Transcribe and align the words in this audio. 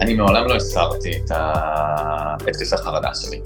אני 0.00 0.14
מעולם 0.14 0.46
לא 0.46 0.56
הסרתי 0.56 1.12
את 1.12 1.30
התקפי 1.34 2.76
חרדה 2.76 3.10
שלי. 3.14 3.40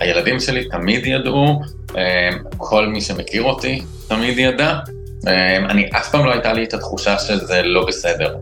הילדים 0.00 0.40
שלי 0.40 0.68
תמיד 0.68 1.06
ידעו, 1.06 1.60
אה, 1.96 2.30
כל 2.56 2.86
מי 2.86 3.00
שמכיר 3.00 3.42
אותי 3.42 3.82
תמיד 4.08 4.38
ידע. 4.38 4.78
אה, 5.26 5.56
אני, 5.56 5.88
אף 5.96 6.10
פעם 6.10 6.26
לא 6.26 6.32
הייתה 6.32 6.52
לי 6.52 6.64
את 6.64 6.74
התחושה 6.74 7.18
שזה 7.18 7.62
לא 7.62 7.86
בסדר. 7.86 8.36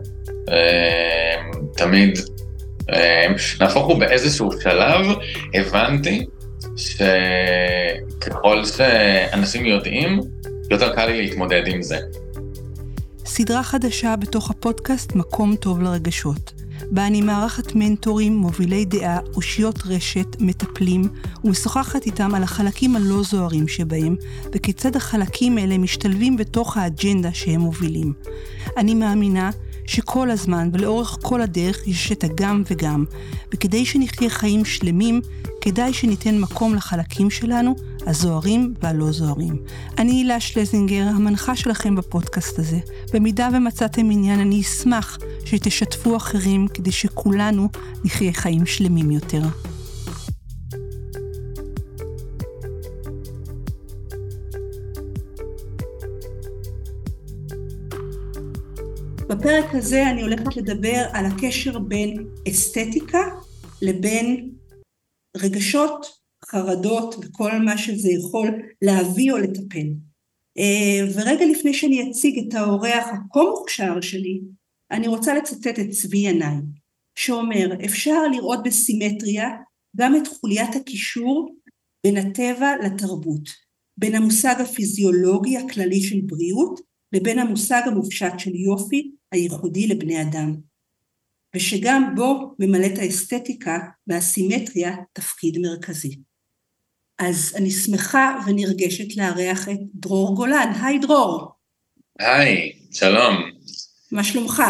אה, 0.49 1.35
תמיד, 1.75 2.19
נהפוך 3.59 3.87
הוא 3.87 3.99
באיזשהו 3.99 4.51
שלב, 4.61 5.05
הבנתי 5.53 6.25
שככל 6.77 8.65
שאנשים 8.65 9.65
יודעים, 9.65 10.21
יותר 10.71 10.95
קל 10.95 11.05
לי 11.05 11.21
להתמודד 11.21 11.63
עם 11.67 11.81
זה. 11.81 11.97
סדרה 13.25 13.63
חדשה 13.63 14.15
בתוך 14.15 14.51
הפודקאסט 14.51 15.15
מקום 15.15 15.55
טוב 15.55 15.81
לרגשות. 15.81 16.53
בה 16.91 17.07
אני 17.07 17.21
מארחת 17.21 17.75
מנטורים, 17.75 18.37
מובילי 18.37 18.85
דעה, 18.85 19.19
אושיות 19.35 19.79
רשת, 19.85 20.27
מטפלים, 20.39 21.09
ומשוחחת 21.43 22.05
איתם 22.05 22.35
על 22.35 22.43
החלקים 22.43 22.95
הלא 22.95 23.23
זוהרים 23.23 23.67
שבהם, 23.67 24.15
וכיצד 24.55 24.95
החלקים 24.95 25.57
האלה 25.57 25.77
משתלבים 25.77 26.37
בתוך 26.37 26.77
האג'נדה 26.77 27.33
שהם 27.33 27.61
מובילים. 27.61 28.13
אני 28.77 28.95
מאמינה 28.95 29.49
שכל 29.87 30.31
הזמן 30.31 30.69
ולאורך 30.73 31.17
כל 31.21 31.41
הדרך 31.41 31.87
יש 31.87 32.11
את 32.11 32.23
הגם 32.23 32.63
וגם, 32.71 33.05
וכדי 33.53 33.85
שנחיה 33.85 34.29
חיים 34.29 34.65
שלמים, 34.65 35.21
כדאי 35.61 35.93
שניתן 35.93 36.39
מקום 36.39 36.75
לחלקים 36.75 37.29
שלנו, 37.29 37.75
הזוהרים 38.07 38.73
והלא 38.81 39.11
זוהרים. 39.11 39.55
אני 39.97 40.11
הילה 40.11 40.39
שלזינגר, 40.39 41.03
המנחה 41.07 41.55
שלכם 41.55 41.95
בפודקאסט 41.95 42.59
הזה. 42.59 42.79
במידה 43.13 43.49
ומצאתם 43.53 44.11
עניין, 44.11 44.39
אני 44.39 44.61
אשמח 44.61 45.17
שתשתפו 45.45 46.17
אחרים 46.17 46.67
כדי 46.67 46.91
שכולנו 46.91 47.69
נחיה 48.05 48.33
חיים 48.33 48.65
שלמים 48.65 49.11
יותר. 49.11 49.41
בפרק 59.29 59.75
הזה 59.75 60.09
אני 60.09 60.21
הולכת 60.21 60.57
לדבר 60.57 61.05
על 61.13 61.25
הקשר 61.25 61.79
בין 61.79 62.27
אסתטיקה 62.49 63.19
לבין 63.81 64.51
רגשות, 65.37 66.05
חרדות 66.45 67.15
וכל 67.15 67.51
מה 67.65 67.77
שזה 67.77 68.09
יכול 68.11 68.47
להביא 68.81 69.31
או 69.31 69.37
לטפל. 69.37 69.87
אה, 70.57 71.07
ורגע 71.15 71.45
לפני 71.45 71.73
שאני 71.73 72.09
אציג 72.09 72.47
את 72.47 72.53
האורח 72.53 73.07
הכה 73.07 73.39
מוכשר 73.39 74.01
שלי, 74.01 74.39
אני 74.91 75.07
רוצה 75.07 75.33
לצטט 75.33 75.79
את 75.79 75.89
צבי 75.89 76.17
ינאי, 76.17 76.55
שאומר, 77.17 77.85
אפשר 77.85 78.27
לראות 78.31 78.59
בסימטריה 78.63 79.49
גם 79.97 80.15
את 80.15 80.27
חוליית 80.27 80.75
הקישור 80.75 81.55
בין 82.03 82.17
הטבע 82.17 82.71
לתרבות, 82.85 83.49
בין 83.99 84.15
המושג 84.15 84.55
הפיזיולוגי 84.61 85.57
הכללי 85.57 86.01
של 86.01 86.19
בריאות 86.25 86.79
לבין 87.13 87.39
המושג 87.39 87.81
המופשט 87.85 88.33
של 88.37 88.55
יופי 88.55 89.11
הייחודי 89.31 89.87
לבני 89.87 90.21
אדם, 90.21 90.55
ושגם 91.55 92.15
בו 92.15 92.55
ממלאת 92.59 92.97
האסתטיקה 92.97 93.79
והסימטריה 94.07 94.95
תפקיד 95.13 95.57
מרכזי. 95.57 96.19
אז 97.19 97.53
אני 97.57 97.71
שמחה 97.71 98.39
ונרגשת 98.47 99.17
לארח 99.17 99.69
את 99.69 99.79
דרור 99.93 100.35
גולן. 100.35 100.71
היי 100.81 100.99
דרור. 100.99 101.51
היי, 102.19 102.71
שלום. 102.91 103.35
מה 104.11 104.23
שלומך? 104.23 104.63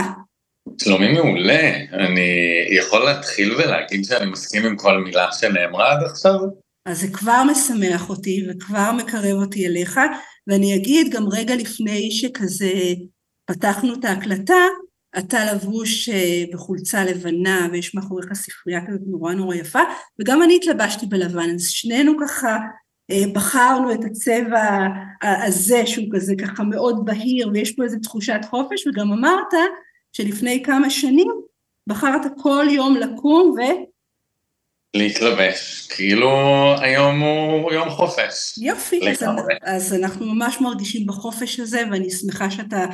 שלומי 0.81 1.13
מעולה. 1.13 1.75
אני 1.93 2.29
יכול 2.77 3.05
להתחיל 3.05 3.53
ולהגיד 3.53 4.05
שאני 4.05 4.31
מסכים 4.31 4.65
עם 4.65 4.77
כל 4.77 5.03
מילה 5.03 5.27
שנאמרה 5.31 5.91
עד 5.91 6.03
עכשיו? 6.03 6.39
אז 6.85 7.01
זה 7.01 7.07
כבר 7.13 7.43
משמח 7.51 8.09
אותי 8.09 8.45
וכבר 8.49 8.91
מקרב 8.91 9.41
אותי 9.41 9.67
אליך, 9.67 9.99
ואני 10.47 10.75
אגיד 10.75 11.13
גם 11.13 11.23
רגע 11.31 11.55
לפני 11.55 12.11
שכזה 12.11 12.73
פתחנו 13.47 13.93
את 13.93 14.05
ההקלטה, 14.05 14.63
אתה 15.17 15.53
לבוש 15.53 16.09
אה, 16.09 16.43
בחולצה 16.53 17.05
לבנה 17.05 17.67
ויש 17.71 17.95
מאחוריך 17.95 18.33
ספרייה 18.33 18.81
כזאת 18.87 19.01
נורא 19.07 19.33
נורא 19.33 19.55
יפה, 19.55 19.79
וגם 20.21 20.43
אני 20.43 20.55
התלבשתי 20.55 21.05
בלבן, 21.05 21.49
אז 21.55 21.61
שנינו 21.61 22.13
ככה 22.21 22.57
אה, 23.11 23.23
בחרנו 23.33 23.91
את 23.91 23.99
הצבע 24.05 24.87
הזה 25.21 25.85
שהוא 25.85 26.05
כזה 26.13 26.33
ככה 26.41 26.63
מאוד 26.63 27.05
בהיר 27.05 27.49
ויש 27.53 27.71
פה 27.71 27.83
איזו 27.83 27.97
תחושת 28.03 28.39
חופש, 28.49 28.87
וגם 28.87 29.11
אמרת 29.11 29.53
שלפני 30.13 30.63
כמה 30.63 30.89
שנים 30.89 31.31
בחרת 31.87 32.21
כל 32.37 32.65
יום 32.71 32.95
לקום 32.95 33.55
ו... 33.57 33.61
להתלבש, 34.93 35.87
כאילו 35.95 36.29
היום 36.81 37.19
הוא 37.19 37.73
יום 37.73 37.89
חופש. 37.89 38.57
יופי, 38.57 38.99
אז, 39.09 39.23
אז 39.63 39.93
אנחנו 39.93 40.33
ממש 40.33 40.61
מרגישים 40.61 41.07
בחופש 41.07 41.59
הזה 41.59 41.81
ואני 41.91 42.09
שמחה 42.09 42.51
שאתה 42.51 42.85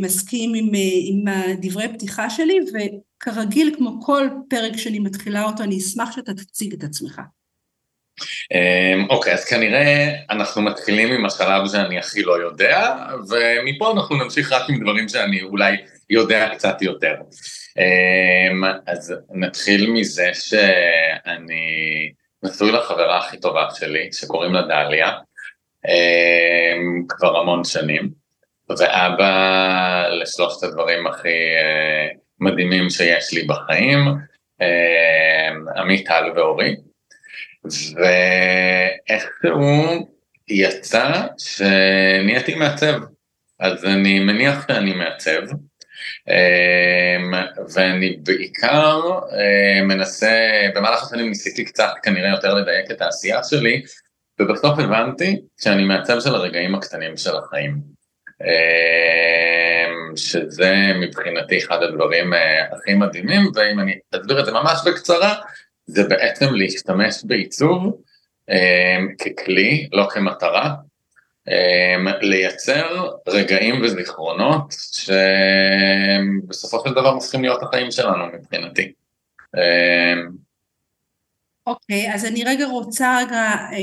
מסכים 0.00 0.52
עם, 0.54 0.74
אה, 0.74 0.80
עם 1.04 1.24
דברי 1.62 1.88
פתיחה 1.88 2.30
שלי, 2.30 2.58
וכרגיל, 2.60 3.74
כמו 3.76 4.02
כל 4.02 4.28
פרק 4.50 4.76
שאני 4.76 4.98
מתחילה 4.98 5.44
אותו, 5.44 5.62
אני 5.62 5.78
אשמח 5.78 6.12
שאתה 6.12 6.34
תציג 6.34 6.72
את 6.72 6.84
עצמך. 6.84 7.20
אמ, 8.54 9.06
אוקיי, 9.10 9.32
אז 9.32 9.44
כנראה 9.44 10.10
אנחנו 10.30 10.62
מתחילים 10.62 11.12
עם 11.12 11.26
השלב 11.26 11.68
שאני 11.72 11.98
הכי 11.98 12.22
לא 12.22 12.42
יודע, 12.42 12.96
ומפה 13.28 13.92
אנחנו 13.92 14.16
נמשיך 14.16 14.52
רק 14.52 14.62
עם 14.70 14.80
דברים 14.82 15.08
שאני 15.08 15.42
אולי 15.42 15.76
יודע 16.10 16.48
קצת 16.54 16.82
יותר. 16.82 17.14
אמ, 17.78 18.64
אז 18.86 19.14
נתחיל 19.34 19.90
מזה 19.90 20.30
שאני 20.34 22.12
נשוי 22.42 22.72
לחברה 22.72 23.18
הכי 23.18 23.40
טובה 23.40 23.68
שלי, 23.74 24.08
שקוראים 24.12 24.52
לה 24.52 24.62
דליה, 24.62 25.08
אמ, 25.88 27.02
כבר 27.08 27.36
המון 27.36 27.64
שנים. 27.64 28.19
ואבא 28.78 30.08
לשלושת 30.08 30.62
הדברים 30.62 31.06
הכי 31.06 31.28
uh, 31.28 32.18
מדהימים 32.40 32.90
שיש 32.90 33.32
לי 33.32 33.42
בחיים, 33.42 33.98
uh, 34.62 35.78
עמית, 35.78 36.06
טל 36.06 36.32
ואורי, 36.36 36.76
ואיכשהו 37.96 39.84
יצא 40.48 41.12
שנהייתי 41.38 42.54
מעצב, 42.54 43.00
אז 43.60 43.84
אני 43.84 44.20
מניח 44.20 44.66
שאני 44.68 44.92
מעצב, 44.92 45.42
um, 45.50 46.34
ואני 47.74 48.16
בעיקר 48.22 49.00
מנסה, 49.82 50.36
במהלך 50.74 51.02
השנים 51.02 51.28
ניסיתי 51.28 51.64
קצת 51.64 51.92
כנראה 52.02 52.30
יותר 52.30 52.54
לדייק 52.54 52.90
את 52.90 53.02
העשייה 53.02 53.44
שלי, 53.44 53.82
ובסוף 54.40 54.78
הבנתי 54.78 55.40
שאני 55.60 55.84
מעצב 55.84 56.20
של 56.20 56.34
הרגעים 56.34 56.74
הקטנים 56.74 57.16
של 57.16 57.36
החיים. 57.36 57.99
אמ, 58.44 60.16
שזה 60.16 60.74
מבחינתי 61.00 61.58
אחד 61.58 61.82
הדברים 61.82 62.34
אה, 62.34 62.64
הכי 62.72 62.94
מדהימים, 62.94 63.42
ואם 63.54 63.80
אני 63.80 63.98
אסביר 64.14 64.40
את 64.40 64.46
זה 64.46 64.52
ממש 64.52 64.78
בקצרה, 64.86 65.34
זה 65.86 66.08
בעצם 66.08 66.54
להשתמש 66.54 67.24
בעיצוב 67.24 68.02
אמ, 68.50 69.08
ככלי, 69.18 69.88
לא 69.92 70.06
כמטרה, 70.10 70.74
אמ, 71.48 72.08
לייצר 72.20 73.08
רגעים 73.28 73.82
וזיכרונות 73.82 74.74
שבסופו 76.46 76.82
של 76.86 76.92
דבר 76.94 77.08
הופכים 77.08 77.42
להיות 77.42 77.62
החיים 77.62 77.90
שלנו 77.90 78.26
מבחינתי. 78.26 78.92
אוקיי, 81.70 82.10
okay, 82.10 82.14
אז 82.14 82.24
אני 82.24 82.44
רגע 82.44 82.66
רוצה 82.66 83.18
רגע 83.18 83.42
אה, 83.42 83.78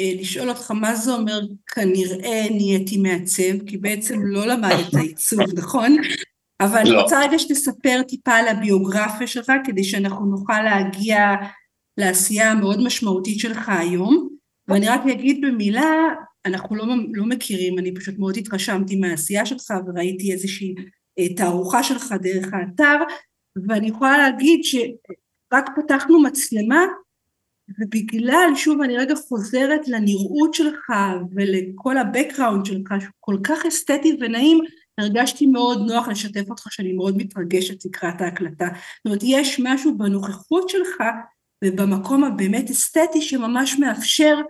אה, 0.00 0.12
לשאול 0.20 0.48
אותך 0.48 0.70
מה 0.70 0.94
זה 0.94 1.12
אומר 1.12 1.40
כנראה 1.74 2.46
נהייתי 2.50 2.96
מעצב, 2.96 3.66
כי 3.66 3.76
בעצם 3.76 4.18
לא 4.22 4.46
למדת 4.46 4.94
עיצוב, 4.94 5.40
נכון? 5.60 5.96
אבל 6.60 6.74
לא. 6.74 6.80
אני 6.80 7.02
רוצה 7.02 7.20
רגע 7.20 7.38
שתספר 7.38 8.02
טיפה 8.08 8.32
על 8.32 8.48
הביוגרפיה 8.48 9.26
שלך, 9.26 9.52
כדי 9.64 9.84
שאנחנו 9.84 10.26
נוכל 10.26 10.62
להגיע 10.62 11.18
לעשייה 11.98 12.50
המאוד 12.50 12.84
משמעותית 12.84 13.38
שלך 13.38 13.68
היום. 13.68 14.28
ואני 14.68 14.88
רק 14.88 15.00
אגיד 15.12 15.40
במילה, 15.40 15.94
אנחנו 16.46 16.76
לא, 16.76 16.86
לא 17.12 17.26
מכירים, 17.26 17.78
אני 17.78 17.94
פשוט 17.94 18.18
מאוד 18.18 18.36
התרשמתי 18.36 18.96
מהעשייה 18.96 19.46
שלך 19.46 19.70
וראיתי 19.86 20.32
איזושהי 20.32 20.74
אה, 21.18 21.34
תערוכה 21.34 21.82
שלך 21.82 22.14
דרך 22.22 22.46
האתר, 22.52 22.96
ואני 23.68 23.88
יכולה 23.88 24.18
להגיד 24.18 24.60
שרק 24.64 25.70
פתחנו 25.76 26.22
מצלמה 26.22 26.86
ובגלל, 27.78 28.52
שוב 28.56 28.80
אני 28.82 28.96
רגע 28.96 29.14
חוזרת 29.14 29.88
לנראות 29.88 30.54
שלך 30.54 30.90
ולכל 31.34 31.98
ה-background 31.98 32.64
שלך 32.64 32.94
שהוא 33.00 33.12
כל 33.20 33.36
כך 33.44 33.66
אסתטי 33.66 34.16
ונעים, 34.20 34.58
הרגשתי 34.98 35.46
מאוד 35.46 35.90
נוח 35.90 36.08
לשתף 36.08 36.50
אותך 36.50 36.66
שאני 36.70 36.92
מאוד 36.92 37.16
מתרגשת 37.16 37.84
לקראת 37.84 38.20
ההקלטה. 38.20 38.66
זאת 38.66 39.06
אומרת, 39.06 39.20
יש 39.22 39.60
משהו 39.64 39.98
בנוכחות 39.98 40.68
שלך 40.68 41.02
ובמקום 41.64 42.24
הבאמת 42.24 42.70
אסתטי 42.70 43.20
שממש 43.20 43.78
מאפשר 43.78 44.40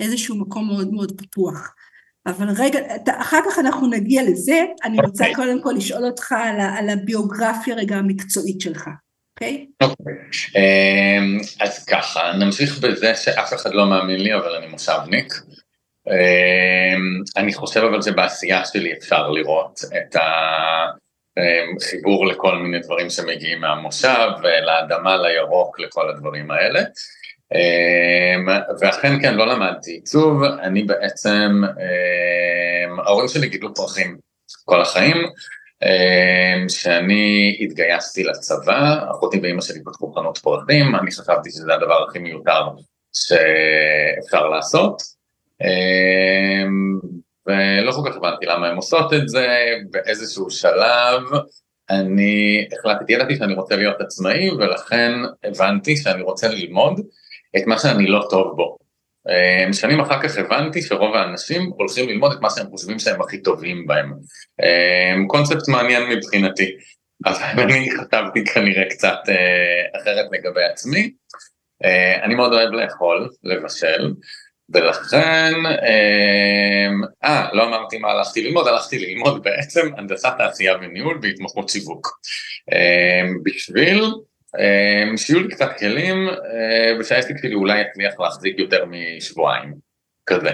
איזשהו 0.00 0.36
מקום 0.36 0.68
מאוד 0.68 0.92
מאוד 0.92 1.20
פתוח. 1.20 1.74
אבל 2.26 2.48
רגע, 2.56 2.78
אחר 3.20 3.38
כך 3.50 3.58
אנחנו 3.58 3.86
נגיע 3.86 4.22
לזה, 4.22 4.64
אני 4.84 4.96
רוצה 5.00 5.24
okay. 5.24 5.28
אוקיי. 5.28 5.46
קודם 5.46 5.62
כל 5.62 5.72
לשאול 5.76 6.04
אותך 6.04 6.32
על, 6.32 6.60
על 6.60 6.88
הביוגרפיה 6.88 7.74
רגע 7.74 7.96
המקצועית 7.96 8.60
שלך. 8.60 8.88
אוקיי? 9.42 9.66
אוקיי. 9.82 10.14
אמ, 10.56 11.38
אז 11.60 11.84
ככה, 11.84 12.32
נמשיך 12.38 12.78
בזה 12.78 13.14
שאף 13.14 13.54
אחד 13.54 13.74
לא 13.74 13.86
מאמין 13.86 14.20
לי, 14.20 14.34
אבל 14.34 14.54
אני 14.54 14.66
מושבניק. 14.66 15.34
אמ, 16.08 17.22
אני 17.36 17.54
חושב 17.54 17.80
אבל 17.80 18.02
שבעשייה 18.02 18.64
שלי 18.64 18.92
אפשר 18.92 19.30
לראות 19.30 19.80
את 19.96 20.16
החיבור 21.76 22.26
לכל 22.26 22.56
מיני 22.56 22.78
דברים 22.78 23.10
שמגיעים 23.10 23.60
מהמושב, 23.60 24.28
לאדמה, 24.66 25.16
לירוק, 25.16 25.80
לכל 25.80 26.10
הדברים 26.10 26.50
האלה. 26.50 26.80
אמ, 27.54 28.48
ואכן 28.80 29.22
כן, 29.22 29.34
לא 29.34 29.46
למדתי 29.46 29.90
עיצוב, 29.90 30.42
אני 30.42 30.82
בעצם, 30.82 31.62
ההורים 33.06 33.28
שלי 33.28 33.48
גידלו 33.48 33.74
פרחים 33.74 34.16
כל 34.64 34.80
החיים, 34.80 35.16
כשאני 36.68 37.58
התגייסתי 37.60 38.24
לצבא, 38.24 39.10
אחותי 39.10 39.40
ואימא 39.42 39.60
שלי 39.60 39.84
פתחו 39.84 40.12
חנות 40.12 40.38
פרחים, 40.38 40.96
אני 40.96 41.10
חשבתי 41.10 41.50
שזה 41.50 41.74
הדבר 41.74 42.04
הכי 42.08 42.18
מיותר 42.18 42.62
שאפשר 43.12 44.48
לעשות, 44.48 45.02
ולא 47.46 47.92
כל 47.92 48.10
כך 48.10 48.16
הבנתי 48.16 48.46
למה 48.46 48.68
הם 48.68 48.76
עושות 48.76 49.12
את 49.12 49.28
זה, 49.28 49.46
באיזשהו 49.90 50.50
שלב 50.50 51.22
אני 51.90 52.68
החלטתי, 52.72 53.12
ידעתי 53.12 53.36
שאני 53.36 53.54
רוצה 53.54 53.76
להיות 53.76 54.00
עצמאי, 54.00 54.50
ולכן 54.50 55.12
הבנתי 55.44 55.96
שאני 55.96 56.22
רוצה 56.22 56.48
ללמוד 56.48 57.00
את 57.56 57.62
מה 57.66 57.78
שאני 57.78 58.06
לא 58.06 58.26
טוב 58.30 58.56
בו. 58.56 58.79
אה, 59.28 59.72
שנים 59.72 60.00
אחר 60.00 60.22
כך 60.22 60.38
הבנתי 60.38 60.82
שרוב 60.82 61.14
האנשים 61.14 61.70
הולכים 61.76 62.08
ללמוד 62.08 62.32
את 62.32 62.38
מה 62.40 62.50
שהם 62.50 62.66
חושבים 62.66 62.98
שהם 62.98 63.22
הכי 63.22 63.42
טובים 63.42 63.86
בהם. 63.86 64.12
אה, 64.62 65.14
קונספט 65.26 65.68
מעניין 65.68 66.02
מבחינתי, 66.08 66.70
אבל 67.26 67.62
אני 67.62 67.88
חשבתי 67.90 68.44
כנראה 68.44 68.84
קצת 68.90 69.18
אה, 69.28 70.00
אחרת 70.02 70.26
לגבי 70.32 70.64
עצמי. 70.64 71.10
אני 72.22 72.34
מאוד 72.34 72.52
אוהב 72.52 72.70
לאכול, 72.70 73.28
לבשל, 73.44 74.12
ולכן, 74.74 75.52
אה, 77.24 77.48
לא 77.52 77.68
אמרתי 77.68 77.98
מה 77.98 78.10
הלכתי 78.10 78.42
ללמוד, 78.42 78.68
הלכתי 78.68 78.98
ללמוד 78.98 79.42
בעצם 79.42 79.88
הנדסת 79.96 80.32
תעשייה 80.38 80.76
וניהול 80.76 81.18
בהתמחות 81.22 81.68
שיווק. 81.68 82.20
בשביל 83.44 84.04
שיהיו 85.16 85.40
לי 85.40 85.48
קצת 85.48 85.70
כלים 85.78 86.28
אה, 86.28 86.98
ושהעסק 87.00 87.34
שלי 87.42 87.54
אולי 87.54 87.80
יצליח 87.80 88.20
להחזיק 88.20 88.58
יותר 88.58 88.84
משבועיים, 88.86 89.74
כזה. 90.26 90.50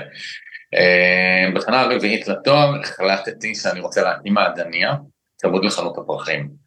אמ, 0.75 1.55
בשנה 1.55 1.81
הרביעית 1.81 2.29
לתואר 2.29 2.81
החלטתי 2.81 3.55
שאני 3.55 3.81
רוצה 3.81 4.03
להקים 4.03 4.35
מעדניה 4.35 4.95
צמוד 5.37 5.65
לחנות 5.65 5.99
הפרחים. 5.99 6.67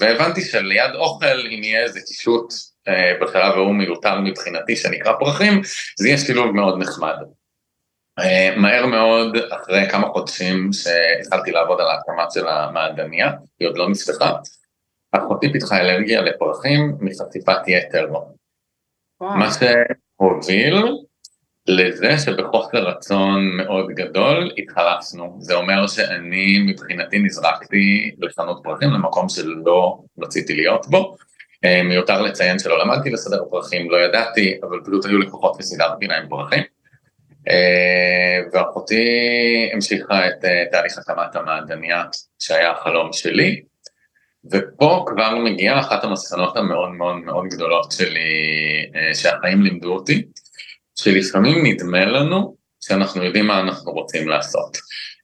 והבנתי 0.00 0.40
שליד 0.40 0.94
אוכל 0.94 1.40
אם 1.50 1.62
יהיה 1.62 1.82
איזה 1.82 2.00
קישוט 2.06 2.52
אה, 2.88 3.12
בשלב 3.20 3.52
ההוא 3.52 3.74
מיותר 3.74 4.20
מבחינתי 4.20 4.76
שנקרא 4.76 5.12
פרחים, 5.18 5.60
זה 5.98 6.08
יהיה 6.08 6.18
שילוב 6.18 6.56
מאוד 6.56 6.78
נחמד. 6.78 7.16
מהר 8.56 8.86
מאוד, 8.86 9.36
אחרי 9.50 9.90
כמה 9.90 10.08
חודשים 10.08 10.70
שהתחלתי 10.72 11.50
לעבוד 11.50 11.80
על 11.80 11.86
ההקמה 11.86 12.24
של 12.34 12.48
המעדניה, 12.48 13.30
היא 13.60 13.68
עוד 13.68 13.78
לא 13.78 13.90
נפתחה, 13.90 14.32
אחותי 15.12 15.52
פיתחה 15.52 15.80
אלרגיה 15.80 16.20
לפרחים 16.20 16.96
מחשיפת 17.00 17.68
יתר. 17.68 18.08
מה 19.20 19.48
שהוביל 19.52 20.74
לזה 21.68 22.18
שבחוסר 22.18 22.78
רצון 22.78 23.56
מאוד 23.56 23.86
גדול 23.90 24.50
התחלפנו. 24.58 25.36
זה 25.40 25.54
אומר 25.54 25.86
שאני 25.86 26.58
מבחינתי 26.66 27.18
נזרקתי 27.18 28.14
לחנות 28.18 28.60
פרחים 28.62 28.90
למקום 28.90 29.28
שלא 29.28 29.98
רציתי 30.18 30.54
להיות 30.54 30.86
בו. 30.86 31.16
אה, 31.64 31.82
מיותר 31.82 32.22
לציין 32.22 32.58
שלא 32.58 32.78
למדתי 32.78 33.10
לסדר 33.10 33.44
פרחים, 33.50 33.90
לא 33.90 33.96
ידעתי, 33.96 34.60
אבל 34.62 34.80
פשוט 34.84 35.04
היו 35.04 35.18
לקוחות 35.18 35.56
וסידרתי 35.58 36.06
להם 36.06 36.28
פרחים. 36.28 36.62
אה, 37.48 38.38
ואחותי 38.52 39.04
המשיכה 39.72 40.28
את 40.28 40.44
אה, 40.44 40.64
תהליך 40.70 40.98
הקמת 40.98 41.36
המעדניה 41.36 42.04
שהיה 42.38 42.70
החלום 42.70 43.12
שלי. 43.12 43.62
ופה 44.50 45.04
כבר 45.06 45.38
מגיעה 45.38 45.80
אחת 45.80 46.04
המסקנות 46.04 46.56
המאוד 46.56 46.90
מאוד 46.90 47.16
מאוד 47.16 47.44
גדולות 47.46 47.92
שלי, 47.92 48.20
אה, 48.94 49.14
שהחיים 49.14 49.62
לימדו 49.62 49.94
אותי, 49.94 50.22
שלפעמים 50.98 51.66
נדמה 51.66 52.04
לנו 52.04 52.56
שאנחנו 52.84 53.24
יודעים 53.24 53.46
מה 53.46 53.60
אנחנו 53.60 53.92
רוצים 53.92 54.28
לעשות. 54.28 54.78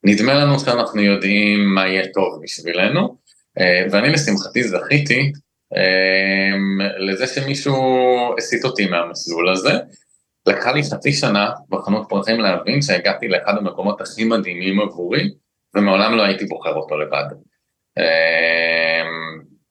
נדמה 0.05 0.35
לנו 0.35 0.61
שאנחנו 0.61 1.01
יודעים 1.01 1.75
מה 1.75 1.89
יהיה 1.89 2.07
טוב 2.15 2.41
בשבילנו, 2.43 3.17
אה, 3.61 3.87
ואני 3.91 4.13
לשמחתי 4.13 4.63
זכיתי 4.63 5.33
אה, 5.77 6.57
לזה 6.99 7.27
שמישהו 7.27 7.77
הסיט 8.39 8.65
אותי 8.65 8.87
מהמסלול 8.87 9.49
הזה. 9.49 9.73
לקחה 10.47 10.73
לי 10.73 10.83
חצי 10.83 11.13
שנה 11.13 11.51
בחנות 11.69 12.07
פרחים 12.09 12.41
להבין 12.41 12.83
שהגעתי 12.83 13.29
לאחד 13.29 13.57
המקומות 13.57 14.01
הכי 14.01 14.25
מדהימים 14.25 14.81
עבורי, 14.81 15.31
ומעולם 15.75 16.17
לא 16.17 16.23
הייתי 16.23 16.45
בוחר 16.45 16.75
אותו 16.75 16.97
לבד. 16.97 17.25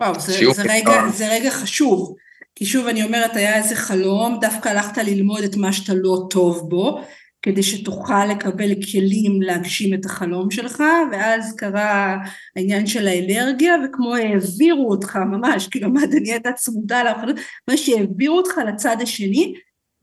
וואו, 0.01 0.19
זה, 0.19 0.33
זה, 0.53 0.63
רגע, 0.69 1.07
זה 1.09 1.27
רגע 1.29 1.49
חשוב, 1.49 2.15
כי 2.55 2.65
שוב 2.65 2.87
אני 2.87 3.03
אומרת, 3.03 3.35
היה 3.35 3.57
איזה 3.57 3.75
חלום, 3.75 4.37
דווקא 4.41 4.69
הלכת 4.69 4.97
ללמוד 4.97 5.43
את 5.43 5.55
מה 5.55 5.73
שאתה 5.73 5.93
לא 5.95 6.27
טוב 6.29 6.69
בו, 6.69 7.01
כדי 7.41 7.63
שתוכל 7.63 8.25
לקבל 8.25 8.69
כלים 8.91 9.41
להגשים 9.41 9.93
את 9.93 10.05
החלום 10.05 10.51
שלך, 10.51 10.83
ואז 11.11 11.55
קרה 11.55 12.17
העניין 12.55 12.87
של 12.87 13.07
האלרגיה, 13.07 13.75
וכמו 13.85 14.15
העבירו 14.15 14.89
אותך 14.91 15.15
ממש, 15.15 15.67
כאילו 15.67 15.89
מה, 15.89 16.01
אני 16.03 16.31
הייתה 16.31 16.51
צמודה 16.51 17.03
לאחרונה, 17.03 17.41
מה 17.67 17.77
שהעבירו 17.77 18.37
אותך 18.37 18.57
לצד 18.67 18.97
השני, 19.01 19.53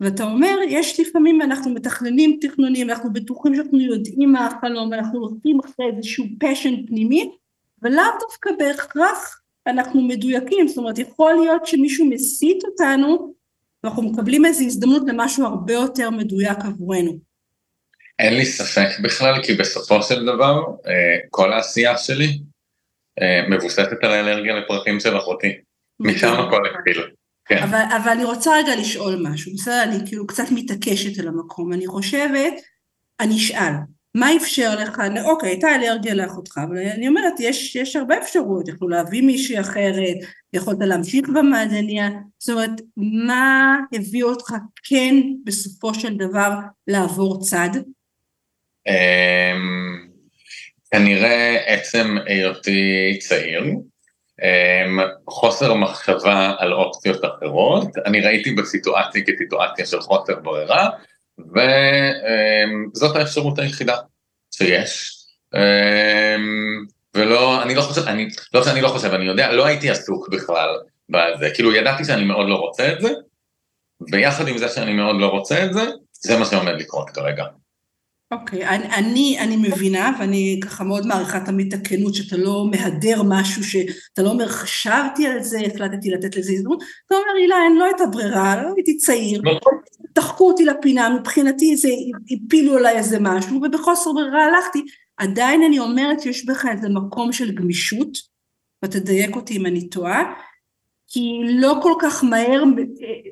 ואתה 0.01 0.25
אומר, 0.25 0.59
יש 0.69 1.01
לפעמים, 1.01 1.43
אנחנו 1.43 1.75
מתכננים 1.75 2.39
תכנונים, 2.41 2.91
אנחנו 2.91 3.13
בטוחים 3.13 3.55
שאנחנו 3.55 3.81
יודעים 3.81 4.33
מה 4.33 4.47
החלום, 4.47 4.93
אנחנו 4.93 5.19
הולכים 5.19 5.59
אחרי 5.65 5.87
איזשהו 5.97 6.25
פשן 6.41 6.87
פנימי, 6.87 7.31
ולאו 7.83 8.05
דווקא 8.21 8.51
בהכרח 8.59 9.44
אנחנו 9.67 10.03
מדויקים, 10.03 10.69
זאת 10.69 10.79
אומרת 10.79 10.99
יכול 10.99 11.35
להיות 11.35 11.67
שמישהו 11.67 12.07
מסית 12.07 12.65
אותנו 12.65 13.35
ואנחנו 13.85 14.03
מקבלים 14.03 14.45
איזו 14.45 14.65
הזדמנות 14.65 15.03
למשהו 15.07 15.47
הרבה 15.47 15.73
יותר 15.73 16.11
מדויק 16.11 16.59
עבורנו. 16.59 17.19
אין 18.19 18.35
לי 18.35 18.45
ספק 18.45 18.89
בכלל, 19.03 19.43
כי 19.43 19.55
בסופו 19.55 20.03
של 20.03 20.25
דבר 20.27 20.63
אה, 20.87 21.19
כל 21.31 21.53
העשייה 21.53 21.99
שלי 21.99 22.39
אה, 23.23 23.49
מבוססת 23.51 24.03
על 24.03 24.13
האלרגיה 24.13 24.55
לפרחים 24.55 25.01
של 25.01 25.19
אחותי. 25.19 25.53
משם 26.01 26.33
הכל 26.33 26.63
התחיל. 26.67 27.03
כן. 27.45 27.59
אבל, 27.59 27.83
אבל 27.97 28.11
אני 28.11 28.25
רוצה 28.25 28.51
רגע 28.57 28.77
לשאול 28.77 29.23
משהו, 29.23 29.53
בסדר? 29.55 29.83
אני 29.83 30.07
כאילו 30.07 30.27
קצת 30.27 30.45
מתעקשת 30.51 31.19
על 31.21 31.29
המקום. 31.29 31.73
אני 31.73 31.87
חושבת, 31.87 32.53
אני 33.21 33.37
אשאל, 33.37 33.73
מה 34.15 34.37
אפשר 34.37 34.75
לך, 34.81 35.03
אוקיי, 35.25 35.49
הייתה 35.49 35.75
אלרגיה 35.75 36.15
לאחותך, 36.15 36.61
אבל 36.69 36.79
אני 36.79 37.09
אומרת, 37.09 37.33
יש, 37.41 37.77
יש 37.77 37.97
הרבה 37.97 38.19
אפשרויות, 38.19 38.69
יכלו 38.69 38.89
להביא 38.89 39.23
מישהי 39.23 39.61
אחרת, 39.61 40.17
יכולת 40.53 40.79
להמשיך 40.81 41.29
במעדניה, 41.29 42.11
זאת 42.39 42.55
אומרת, 42.57 42.81
מה 43.27 43.77
הביא 43.95 44.25
אותך 44.25 44.55
כן 44.89 45.15
בסופו 45.45 45.95
של 45.95 46.17
דבר 46.17 46.51
לעבור 46.87 47.41
צד? 47.41 47.71
אמ, 48.87 50.09
כנראה 50.91 51.57
עצם 51.67 52.17
היותי 52.27 53.19
צעיר, 53.21 53.65
אמ, 54.43 54.99
חוסר 55.29 55.75
מחשבה 55.75 56.55
על 56.59 56.73
אופציות 56.73 57.25
אחרות, 57.25 57.89
אני 58.07 58.21
ראיתי 58.21 58.53
בסיטואציה 58.53 59.23
כסיטואציה 59.23 59.87
של 59.87 60.01
חוסר 60.01 60.41
ברירה, 60.41 60.91
וזאת 61.39 63.17
האפשרות 63.17 63.59
היחידה 63.59 63.97
שיש. 64.51 65.17
אמ, 65.55 66.85
ולא, 67.15 67.63
אני 67.63 67.75
לא 67.75 67.83
חושב, 67.83 68.09
אני, 68.09 68.29
לא 68.55 68.65
שאני 68.65 68.81
לא 68.81 68.89
חושב, 68.89 69.15
אני 69.15 69.25
יודע, 69.25 69.53
לא 69.53 69.67
הייתי 69.67 69.91
עסוק 69.91 70.29
בכלל 70.29 70.69
בזה, 71.09 71.51
כאילו 71.55 71.75
ידעתי 71.75 72.05
שאני 72.05 72.25
מאוד 72.25 72.49
לא 72.49 72.57
רוצה 72.57 72.93
את 72.93 73.01
זה, 73.01 73.11
ויחד 74.13 74.49
עם 74.49 74.59
זה 74.59 74.69
שאני 74.69 74.93
מאוד 74.93 75.17
לא 75.21 75.27
רוצה 75.27 75.65
את 75.65 75.73
זה, 75.73 75.85
זה 76.13 76.39
מה 76.39 76.45
שעומד 76.45 76.75
לקרות 76.79 77.11
כרגע. 77.11 77.45
אוקיי, 78.31 78.69
okay, 78.69 78.71
אני, 78.71 79.39
אני 79.41 79.57
מבינה, 79.57 80.11
ואני 80.19 80.61
ככה 80.63 80.85
מאוד 80.85 81.07
מעריכה 81.07 81.41
תמיד 81.41 81.75
את 81.75 81.81
הכנות, 81.81 82.15
שאתה 82.15 82.37
לא 82.37 82.67
מהדר 82.71 83.23
משהו, 83.29 83.65
שאתה 83.65 84.23
לא 84.23 84.31
אומר, 84.31 84.49
חשבתי 84.49 85.27
על 85.27 85.43
זה, 85.43 85.59
החלטתי 85.61 86.11
לתת 86.11 86.37
לזה 86.37 86.53
הזדמנות, 86.53 86.83
אתה 87.07 87.15
אומר, 87.15 87.27
הילה, 87.39 87.57
אין 87.65 87.77
לא 87.77 87.85
הייתה 87.85 88.07
ברירה, 88.07 88.63
לא 88.63 88.69
הייתי 88.77 88.97
צעיר, 88.97 89.43
נכון. 89.43 89.73
דחקו 90.15 90.49
אותי 90.49 90.65
לפינה, 90.65 91.19
מבחינתי 91.21 91.77
זה, 91.77 91.89
הפילו 92.31 92.77
עליי 92.77 92.97
איזה 92.97 93.19
משהו, 93.21 93.57
ובחוסר 93.63 94.13
ברירה 94.13 94.45
הלכתי. 94.45 94.83
עדיין 95.17 95.63
אני 95.63 95.79
אומרת 95.79 96.21
שיש 96.21 96.47
בך 96.47 96.67
איזה 96.73 96.89
מקום 96.89 97.33
של 97.33 97.55
גמישות, 97.55 98.19
ותדייק 98.85 99.37
אותי 99.37 99.57
אם 99.57 99.67
אני 99.67 99.89
טועה, 99.89 100.35
כי 101.09 101.41
לא 101.45 101.79
כל 101.83 101.93
כך 102.01 102.25
מהר, 102.25 102.65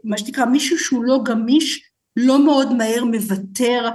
מה 0.05 0.19
שנקרא, 0.19 0.45
מישהו 0.45 0.79
שהוא 0.79 1.05
לא 1.05 1.21
גמיש, 1.25 1.91
לא 2.17 2.45
מאוד 2.45 2.73
מהר 2.73 3.05
מוותר 3.05 3.89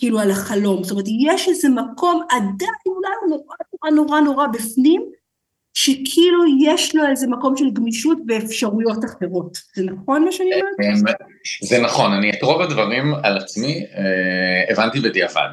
כאילו 0.00 0.20
על 0.20 0.30
החלום. 0.30 0.84
זאת 0.84 0.90
אומרת, 0.90 1.04
יש 1.26 1.48
איזה 1.48 1.68
מקום 1.68 2.22
עדיין 2.30 2.70
אולי 2.86 3.10
נורא 3.28 3.56
נורא 3.72 3.90
נורא 3.90 4.20
נורא 4.20 4.46
בפנים, 4.46 5.02
שכאילו 5.74 6.44
יש 6.60 6.94
לו 6.94 7.06
איזה 7.10 7.26
מקום 7.26 7.56
של 7.56 7.70
גמישות 7.72 8.18
ואפשרויות 8.28 9.04
אחרות. 9.04 9.58
זה 9.76 9.82
נכון 9.84 10.24
מה 10.24 10.32
שאני 10.32 10.50
אומרת? 10.52 11.16
זה 11.62 11.80
נכון, 11.80 12.12
אני 12.12 12.30
את 12.30 12.42
רוב 12.42 12.60
הדברים 12.60 13.14
על 13.22 13.38
עצמי 13.38 13.84
אה, 13.96 14.72
הבנתי 14.72 15.00
בדיעבד. 15.00 15.50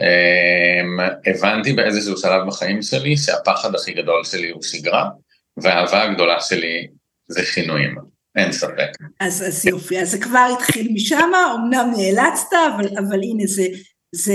אה, 0.00 1.10
הבנתי 1.26 1.72
באיזשהו 1.72 2.16
שלב 2.16 2.46
בחיים 2.46 2.82
שלי 2.82 3.16
שהפחד 3.16 3.74
הכי 3.74 3.92
גדול 3.92 4.24
שלי 4.24 4.50
הוא 4.50 4.62
שגרה, 4.62 5.08
והאהבה 5.56 6.02
הגדולה 6.02 6.40
שלי 6.40 6.88
זה 7.28 7.42
שינויים. 7.44 8.11
אין 8.36 8.52
ספק. 8.52 8.90
אז, 9.20 9.42
אז 9.48 9.66
יופי, 9.66 10.00
אז 10.00 10.10
זה 10.10 10.18
כבר 10.18 10.48
התחיל 10.56 10.92
משם, 10.94 11.30
אמנם 11.54 11.92
נאלצת, 11.96 12.52
אבל, 12.52 12.98
אבל 12.98 13.22
הנה 13.22 13.46
זה, 13.46 13.66
זה, 14.12 14.34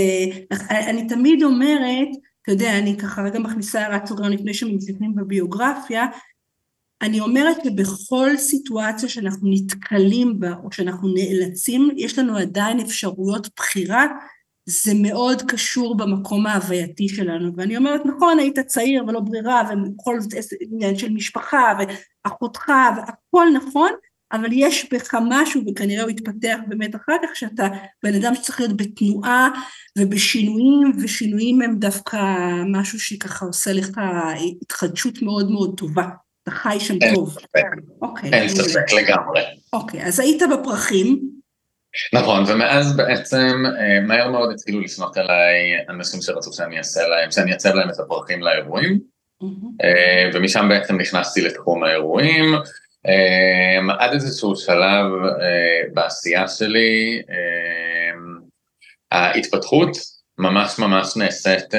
אני 0.70 1.08
תמיד 1.08 1.44
אומרת, 1.44 2.08
אתה 2.42 2.51
יודע, 2.51 2.77
אני 2.77 2.98
ככה 2.98 3.22
רגע 3.22 3.39
מכניסה 3.39 3.82
הערת 3.82 4.06
סוגרן 4.06 4.34
לפני 4.34 4.54
שממשיכים 4.54 5.16
בביוגרפיה, 5.16 6.06
אני 7.01 7.20
אומרת 7.20 7.58
שבכל 7.63 8.38
סיטואציה 8.38 9.10
שאנחנו 9.10 9.50
נתקלים 9.51 10.39
בה, 10.39 10.54
או 10.63 10.72
שאנחנו 10.72 11.13
נאלצים, 11.13 11.89
יש 11.98 12.20
לנו 12.20 12.38
עדיין 12.38 12.80
אפשרויות 12.80 13.48
בחירה, 13.56 14.06
זה 14.70 14.94
מאוד 14.96 15.42
קשור 15.42 15.98
במקום 15.98 16.48
ההווייתי 16.48 17.10
שלנו. 17.10 17.52
ואני 17.56 17.78
אומרת, 17.78 18.02
נכון, 18.06 18.40
היית 18.40 18.60
צעיר 18.60 19.06
ולא 19.06 19.20
ברירה, 19.20 19.70
ובכל 19.72 20.20
זאת 20.20 20.34
עניין 20.72 20.98
של 20.98 21.10
משפחה, 21.10 21.74
ואחותך, 22.26 22.72
והכל 22.98 23.48
נכון, 23.56 23.92
אבל 24.32 24.50
יש 24.52 24.94
בך 24.94 25.16
משהו, 25.30 25.62
וכנראה 25.68 26.04
הוא 26.04 26.10
יתפתח 26.10 26.58
באמת 26.68 26.96
אחר 26.96 27.16
כך, 27.24 27.36
שאתה 27.36 27.68
בן 28.04 28.14
אדם 28.16 28.36
שצריך 28.36 28.60
להיות 28.60 28.78
בתנועה 28.78 29.50
ובשינויים, 29.98 30.92
ושינויים 31.04 31.62
הם 31.62 31.80
דווקא 31.80 32.18
משהו 32.66 33.00
שככה 33.00 33.46
עושה 33.46 33.74
לך 33.74 33.90
התחדשות 34.62 35.22
מאוד 35.22 35.52
מאוד 35.52 35.74
טובה. 35.78 36.08
אתה 36.44 36.52
חי 36.52 36.78
שם 36.80 36.98
אין 37.02 37.16
טוב. 37.16 37.30
ספק. 37.30 37.62
אוקיי. 38.02 38.34
אין 38.34 38.50
ספק 38.50 38.94
לגמרי. 38.94 39.42
אוקיי, 39.74 40.06
אז 40.06 40.20
היית 40.20 40.42
בפרחים. 40.54 41.37
נכון, 42.13 42.44
ומאז 42.48 42.96
בעצם 42.96 43.63
אה, 43.80 44.00
מהר 44.00 44.30
מאוד 44.32 44.51
התחילו 44.54 44.80
לפנות 44.82 45.18
אליי 45.18 45.86
אנשים 45.89 46.22
שרצו 46.22 46.54
שאני 46.54 46.77
אעשה 46.77 47.08
להם, 47.08 47.32
שאני 47.32 47.51
אעצב 47.51 47.75
להם 47.75 47.89
את 47.89 48.00
הפרחים 48.00 48.44
לאירועים, 48.44 49.00
אה, 49.84 50.30
ומשם 50.34 50.66
בעצם 50.70 50.98
נכנסתי 50.98 51.42
לתחום 51.42 51.84
האירועים. 51.84 52.56
Um, 53.08 53.92
עד 54.00 54.13
איזשהו 54.13 54.56
שלב 54.56 55.06
בעשייה 55.94 56.48
שלי, 56.48 57.22
ההתפתחות 59.12 59.98
ממש 60.38 60.80
ממש 60.80 61.18
נעשית 61.18 61.74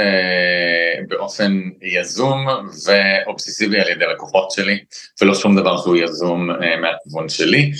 באופן 1.08 1.62
יזום 1.82 2.46
ואובססיבי 2.86 3.80
על 3.80 3.88
ידי 3.88 4.04
לקוחות 4.14 4.50
שלי, 4.50 4.78
ולא 5.20 5.34
שום 5.34 5.56
דבר 5.56 5.82
שהוא 5.82 5.96
יזום 5.96 6.50
מהכיוון 6.80 7.28
שלי. 7.28 7.72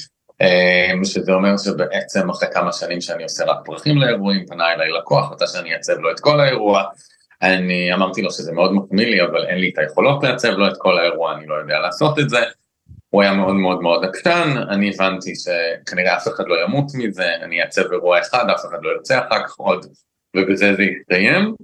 Um, 0.43 1.05
שזה 1.05 1.33
אומר 1.33 1.57
שבעצם 1.57 2.31
אחרי 2.31 2.49
כמה 2.53 2.73
שנים 2.73 3.01
שאני 3.01 3.23
עושה 3.23 3.45
רק 3.45 3.59
פרחים 3.65 3.99
לאירועים, 3.99 4.47
פנה 4.47 4.73
אליי 4.73 4.93
לקוח, 4.93 5.33
רצה 5.33 5.47
שאני 5.47 5.75
אעצב 5.75 5.99
לו 5.99 6.11
את 6.11 6.21
כל 6.21 6.41
האירוע, 6.41 6.85
אני 7.43 7.95
אמרתי 7.95 8.23
לו 8.23 8.31
שזה 8.31 8.53
מאוד 8.53 8.73
מחמיא 8.73 9.07
לי, 9.07 9.23
אבל 9.23 9.47
אין 9.47 9.59
לי 9.59 9.71
את 9.73 9.79
היכולות 9.79 10.23
לעצב 10.23 10.49
לו 10.49 10.69
את 10.69 10.73
כל 10.79 10.99
האירוע, 10.99 11.35
אני 11.35 11.47
לא 11.47 11.55
יודע 11.55 11.79
לעשות 11.79 12.19
את 12.19 12.31
זה. 12.31 12.39
הוא 13.11 13.23
היה 13.23 13.33
מאוד 13.33 13.55
מאוד 13.55 13.83
מאוד 13.83 14.05
עקשן, 14.05 14.57
אני 14.71 14.91
הבנתי 14.95 15.33
שכנראה 15.35 16.17
אף 16.17 16.29
אחד 16.29 16.45
לא 16.47 16.65
ימות 16.65 16.87
מזה, 16.95 17.35
אני 17.43 17.63
אעצב 17.63 17.93
אירוע 17.93 18.21
אחד, 18.21 18.45
אף 18.51 18.61
אחד 18.61 18.79
לא 18.83 18.91
ירצה 18.91 19.19
אחר 19.19 19.43
כך 19.45 19.55
עוד, 19.57 19.87
ובזה 20.37 20.75
זה 20.75 20.83
יסתיים. 20.83 21.55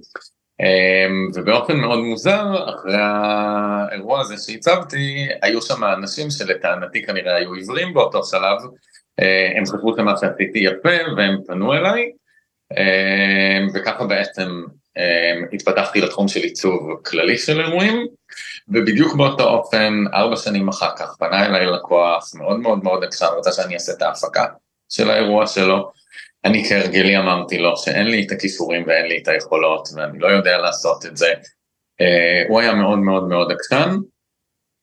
אמ, 0.59 1.31
ובאופן 1.33 1.77
מאוד 1.77 1.99
מוזר, 1.99 2.69
אחרי 2.69 2.97
האירוע 2.99 4.21
הזה 4.21 4.35
שהצבתי, 4.37 5.27
היו 5.41 5.61
שם 5.61 5.83
אנשים 5.83 6.29
שלטענתי 6.29 7.05
כנראה 7.05 7.35
היו 7.35 7.53
עיוורים 7.53 7.93
באותו 7.93 8.23
שלב, 8.23 8.57
אה, 9.19 9.51
הם 9.57 9.65
חשבו 9.65 9.95
שמה 9.97 10.17
שעשיתי 10.17 10.59
יפה 10.59 11.13
והם 11.17 11.37
פנו 11.47 11.73
אליי, 11.73 12.11
אמ, 12.71 13.67
וככה 13.73 14.05
בעצם 14.05 14.63
אמ, 14.97 15.45
התפתחתי 15.53 16.01
לתחום 16.01 16.27
של 16.27 16.39
עיצוב 16.39 17.01
כללי 17.05 17.37
של 17.37 17.61
אירועים. 17.61 18.07
ובדיוק 18.67 19.15
באותו 19.15 19.43
אופן, 19.43 20.03
ארבע 20.13 20.35
שנים 20.35 20.67
אחר 20.67 20.89
כך 20.97 21.15
פנה 21.19 21.45
אליי 21.45 21.65
לקוח 21.65 22.31
מאוד 22.35 22.59
מאוד 22.59 22.83
מאוד 22.83 23.03
עקשן, 23.03 23.25
רוצה 23.35 23.51
שאני 23.51 23.73
אעשה 23.73 23.91
את 23.91 24.01
ההפקה 24.01 24.45
של 24.89 25.09
האירוע 25.09 25.47
שלו. 25.47 25.91
אני 26.45 26.69
כהרגלי 26.69 27.17
אמרתי 27.17 27.57
לו 27.57 27.77
שאין 27.77 28.07
לי 28.07 28.25
את 28.25 28.31
הכישורים 28.31 28.83
ואין 28.87 29.05
לי 29.05 29.19
את 29.23 29.27
היכולות 29.27 29.87
ואני 29.95 30.19
לא 30.19 30.27
יודע 30.27 30.57
לעשות 30.57 31.05
את 31.05 31.17
זה. 31.17 31.33
Uh, 32.01 32.49
הוא 32.49 32.59
היה 32.59 32.73
מאוד 32.73 32.99
מאוד 32.99 33.27
מאוד 33.27 33.51
עקשן, 33.51 33.95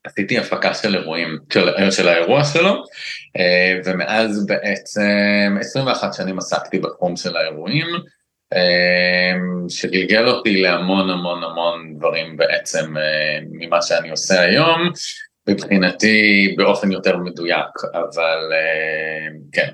עשיתי 0.05 0.39
הפקה 0.39 0.75
של 0.75 0.95
אירועים, 0.95 1.39
של, 1.53 1.91
של 1.91 2.09
האירוע 2.09 2.45
שלו, 2.45 2.71
uh, 2.73 3.83
ומאז 3.85 4.47
בעצם 4.47 5.57
21 5.61 6.15
שנים 6.15 6.39
עסקתי 6.39 6.79
בתחום 6.79 7.17
של 7.17 7.37
האירועים, 7.37 7.87
אמ, 8.55 9.69
שגלגל 9.69 10.29
אותי 10.29 10.63
להמון 10.63 11.11
המון 11.11 11.45
המון 11.45 11.95
דברים 11.99 12.37
בעצם 12.37 12.97
אה, 12.97 13.39
ממה 13.51 13.83
שאני 13.83 14.11
עושה 14.11 14.41
היום, 14.41 14.91
מבחינתי 15.49 16.55
באופן 16.59 16.93
יותר 16.93 17.17
מדויק, 17.17 17.67
אבל 17.95 18.53
אה, 18.53 19.29
כן, 19.53 19.73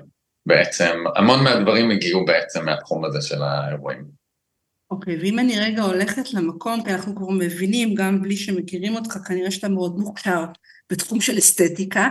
בעצם 0.49 1.03
המון 1.15 1.43
מהדברים 1.43 1.91
הגיעו 1.91 2.25
בעצם 2.25 2.65
מהתחום 2.65 3.05
הזה 3.05 3.21
של 3.21 3.41
האירועים. 3.41 4.05
אוקיי, 4.91 5.15
okay, 5.15 5.19
ואם 5.21 5.39
אני 5.39 5.59
רגע 5.59 5.81
הולכת 5.81 6.33
למקום, 6.33 6.83
כי 6.83 6.91
אנחנו 6.91 7.15
כבר 7.15 7.29
מבינים, 7.29 7.95
גם 7.95 8.21
בלי 8.21 8.35
שמכירים 8.37 8.95
אותך, 8.95 9.17
כנראה 9.27 9.51
שאתה 9.51 9.69
מאוד 9.69 9.99
מוכשר 9.99 10.45
בתחום 10.91 11.21
של 11.21 11.37
אסתטיקה, 11.37 12.09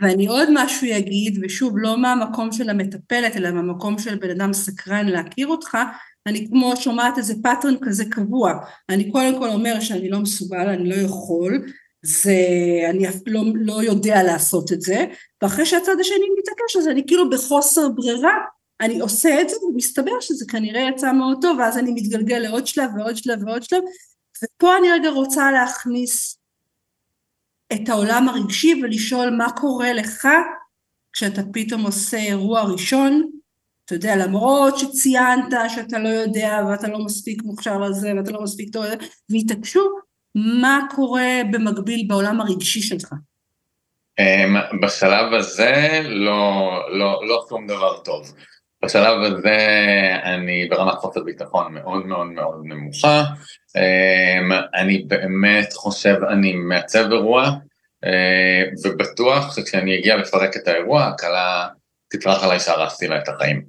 ואני 0.00 0.26
עוד 0.26 0.48
משהו 0.54 0.88
אגיד, 0.96 1.38
ושוב, 1.42 1.74
לא 1.76 1.98
מהמקום 1.98 2.52
של 2.52 2.70
המטפלת, 2.70 3.36
אלא 3.36 3.50
מהמקום 3.50 3.98
של 3.98 4.14
בן 4.14 4.30
אדם 4.30 4.52
סקרן 4.52 5.06
להכיר 5.06 5.46
אותך, 5.46 5.78
אני 6.26 6.48
כמו 6.48 6.76
שומעת 6.76 7.18
איזה 7.18 7.34
pattern 7.42 7.74
כזה 7.82 8.04
קבוע, 8.10 8.52
אני 8.88 9.12
קודם 9.12 9.38
כל 9.38 9.48
אומר 9.48 9.80
שאני 9.80 10.10
לא 10.10 10.18
מסוגל, 10.18 10.68
אני 10.68 10.88
לא 10.88 10.94
יכול, 10.94 11.64
זה, 12.02 12.36
אני 12.90 13.06
לא, 13.26 13.42
לא 13.54 13.82
יודע 13.82 14.22
לעשות 14.22 14.72
את 14.72 14.80
זה, 14.80 15.04
ואחרי 15.42 15.66
שהצד 15.66 15.96
השני 16.00 16.26
מתעקש 16.38 16.76
אז 16.78 16.88
אני 16.88 17.06
כאילו 17.06 17.30
בחוסר 17.30 17.88
ברירה, 17.88 18.34
אני 18.80 19.00
עושה 19.00 19.40
את 19.40 19.48
זה 19.48 19.56
ומסתבר 19.64 20.20
שזה 20.20 20.44
כנראה 20.48 20.88
יצא 20.94 21.12
מאוד 21.12 21.38
טוב, 21.42 21.58
ואז 21.58 21.78
אני 21.78 21.92
מתגלגל 21.92 22.38
לעוד 22.38 22.66
שלב 22.66 22.90
ועוד 22.96 23.16
שלב 23.16 23.38
ועוד 23.46 23.62
שלב, 23.62 23.82
ופה 24.44 24.76
אני 24.78 24.92
רגע 24.92 25.10
רוצה 25.10 25.52
להכניס 25.52 26.38
את 27.72 27.88
העולם 27.88 28.28
הרגשי 28.28 28.80
ולשאול 28.82 29.30
מה 29.30 29.52
קורה 29.52 29.92
לך 29.92 30.28
כשאתה 31.12 31.42
פתאום 31.52 31.86
עושה 31.86 32.16
אירוע 32.16 32.62
ראשון, 32.62 33.30
אתה 33.84 33.94
יודע, 33.94 34.16
למרות 34.16 34.78
שציינת 34.78 35.52
שאתה 35.68 35.98
לא 35.98 36.08
יודע 36.08 36.60
ואתה 36.70 36.88
לא 36.88 36.98
מספיק 36.98 37.42
מוכשר 37.42 37.78
לזה 37.78 38.12
ואתה 38.16 38.30
לא 38.30 38.42
מספיק 38.42 38.72
טוב, 38.72 38.84
והתעקשו, 39.30 39.80
מה 40.34 40.80
קורה 40.94 41.40
במקביל 41.52 42.04
בעולם 42.08 42.40
הרגשי 42.40 42.80
שלך? 42.80 43.12
אמ, 44.18 44.80
בשלב 44.82 45.32
הזה 45.32 46.00
לא, 46.04 46.70
לא, 46.90 47.20
לא 47.28 47.46
שום 47.48 47.66
דבר 47.66 47.98
טוב. 47.98 48.34
בשלב 48.84 49.22
הזה 49.22 49.58
אני 50.24 50.68
ברמת 50.70 50.94
חוסר 50.94 51.22
ביטחון 51.22 51.74
מאוד 51.74 52.06
מאוד 52.06 52.26
מאוד 52.26 52.60
נמוכה. 52.64 53.24
אמ, 53.76 54.52
אני 54.74 55.04
באמת 55.06 55.72
חושב, 55.72 56.16
אני 56.30 56.52
מעצב 56.52 57.12
אירוע, 57.12 57.50
אה, 58.04 58.64
ובטוח 58.84 59.56
שכשאני 59.56 59.98
אגיע 59.98 60.16
לפרק 60.16 60.56
את 60.56 60.68
האירוע, 60.68 61.04
הכלה 61.04 61.68
תצרח 62.10 62.44
עליי 62.44 62.60
שהרסתי 62.60 63.08
לה 63.08 63.18
את 63.18 63.28
החיים. 63.28 63.64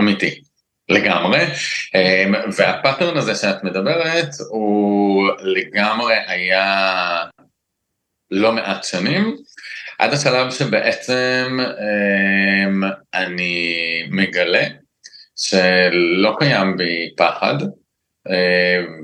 אמיתי, 0.00 0.42
לגמרי. 0.92 1.40
אמ, 1.94 2.34
והפאטרן 2.56 3.16
הזה 3.16 3.34
שאת 3.34 3.64
מדברת 3.64 4.28
הוא 4.50 5.28
לגמרי 5.40 6.14
היה 6.26 7.24
לא 8.30 8.52
מעט 8.52 8.84
שנים, 8.84 9.36
עד 9.98 10.12
השלב 10.12 10.50
שבעצם 10.50 11.58
אמ, 11.60 12.82
אני 13.14 13.72
מגלה 14.10 14.64
שלא 15.36 16.36
קיים 16.38 16.76
בי 16.76 17.10
פחד, 17.16 17.54
אמ, 18.28 19.02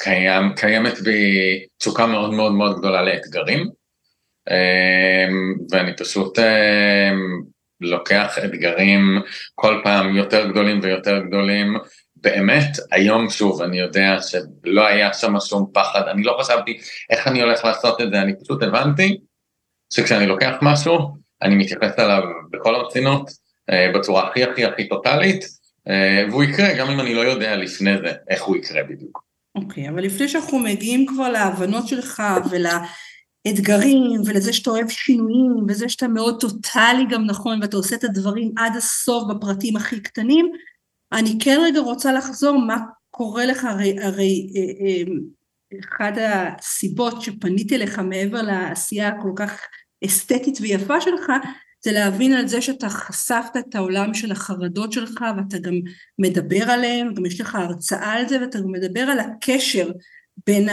וקיימת 0.00 1.00
בי 1.00 1.66
תשוקה 1.78 2.06
מאוד 2.06 2.34
מאוד 2.34 2.52
מאוד 2.52 2.78
גדולה 2.78 3.02
לאתגרים, 3.02 3.68
ואני 5.70 5.96
פשוט 5.96 6.38
לוקח 7.82 8.38
אתגרים 8.44 9.22
כל 9.54 9.80
פעם 9.84 10.16
יותר 10.16 10.50
גדולים 10.50 10.80
ויותר 10.82 11.18
גדולים. 11.18 11.76
באמת, 12.16 12.76
היום 12.90 13.30
שוב, 13.30 13.62
אני 13.62 13.78
יודע 13.78 14.16
שלא 14.22 14.86
היה 14.86 15.12
שם 15.12 15.34
שום 15.40 15.70
פחד, 15.74 16.02
אני 16.08 16.22
לא 16.22 16.36
חשבתי 16.40 16.78
איך 17.10 17.28
אני 17.28 17.42
הולך 17.42 17.64
לעשות 17.64 18.00
את 18.00 18.10
זה, 18.12 18.22
אני 18.22 18.32
פשוט 18.44 18.62
הבנתי 18.62 19.20
שכשאני 19.92 20.26
לוקח 20.26 20.54
משהו, 20.62 20.98
אני 21.42 21.54
מתייחס 21.54 21.98
אליו 21.98 22.22
בכל 22.50 22.74
הרצינות, 22.74 23.30
אה, 23.70 23.92
בצורה 23.94 24.28
הכי 24.28 24.44
הכי 24.44 24.64
הכי 24.64 24.88
טוטאלית, 24.88 25.44
אה, 25.88 26.24
והוא 26.30 26.44
יקרה 26.44 26.74
גם 26.78 26.90
אם 26.90 27.00
אני 27.00 27.14
לא 27.14 27.20
יודע 27.20 27.56
לפני 27.56 27.98
זה 27.98 28.12
איך 28.30 28.42
הוא 28.42 28.56
יקרה 28.56 28.82
בדיוק. 28.82 29.22
אוקיי, 29.54 29.88
אבל 29.88 30.02
לפני 30.02 30.28
שאנחנו 30.28 30.58
מגיעים 30.58 31.06
כבר 31.06 31.28
להבנות 31.28 31.88
שלך 31.88 32.22
ולאתגרים 33.46 34.20
ולזה 34.26 34.52
שאתה 34.52 34.70
אוהב 34.70 34.88
שינויים 34.88 35.66
וזה 35.68 35.88
שאתה 35.88 36.08
מאוד 36.08 36.40
טוטאלי 36.40 37.06
גם 37.10 37.24
נכון 37.26 37.58
ואתה 37.62 37.76
עושה 37.76 37.96
את 37.96 38.04
הדברים 38.04 38.52
עד 38.56 38.76
הסוף 38.76 39.24
בפרטים 39.30 39.76
הכי 39.76 40.00
קטנים, 40.00 40.52
אני 41.12 41.38
כן 41.40 41.60
רגע 41.64 41.80
רוצה 41.80 42.12
לחזור 42.12 42.58
מה 42.58 42.76
קורה 43.10 43.46
לך, 43.46 43.64
הרי, 43.64 43.98
הרי 44.02 44.52
אה, 44.56 44.86
אה, 44.86 45.12
אחד 45.88 46.12
הסיבות 46.18 47.22
שפניתי 47.22 47.78
לך 47.78 47.98
מעבר 47.98 48.42
לעשייה 48.42 49.08
הכל 49.08 49.32
כך 49.36 49.60
אסתטית 50.04 50.58
ויפה 50.60 51.00
שלך, 51.00 51.32
זה 51.84 51.92
להבין 51.92 52.32
על 52.32 52.48
זה 52.48 52.62
שאתה 52.62 52.88
חשפת 52.88 53.56
את 53.58 53.74
העולם 53.74 54.14
של 54.14 54.32
החרדות 54.32 54.92
שלך 54.92 55.24
ואתה 55.36 55.58
גם 55.58 55.74
מדבר 56.18 56.70
עליהם, 56.70 57.14
גם 57.14 57.26
יש 57.26 57.40
לך 57.40 57.54
הרצאה 57.54 58.12
על 58.12 58.28
זה 58.28 58.40
ואתה 58.40 58.60
גם 58.60 58.72
מדבר 58.72 59.00
על 59.00 59.18
הקשר 59.18 59.90
בין 60.46 60.68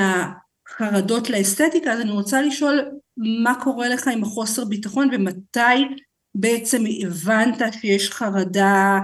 החרדות 0.82 1.30
לאסתטיקה, 1.30 1.92
אז 1.92 2.02
אני 2.02 2.12
רוצה 2.12 2.42
לשאול 2.42 2.92
מה 3.18 3.54
קורה 3.64 3.90
לך 3.90 4.08
עם 4.08 4.24
החוסר 4.24 4.66
ביטחון 4.66 5.10
ומתי 5.14 5.96
בעצם 6.36 6.84
הבנת 7.06 7.74
שיש 7.82 8.12
חרדה 8.12 9.00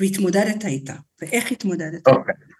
והתמודדת 0.00 0.64
איתה, 0.64 0.94
ואיך 1.20 1.52
התמודדת? 1.52 2.06
אוקיי, 2.06 2.34
okay. 2.34 2.50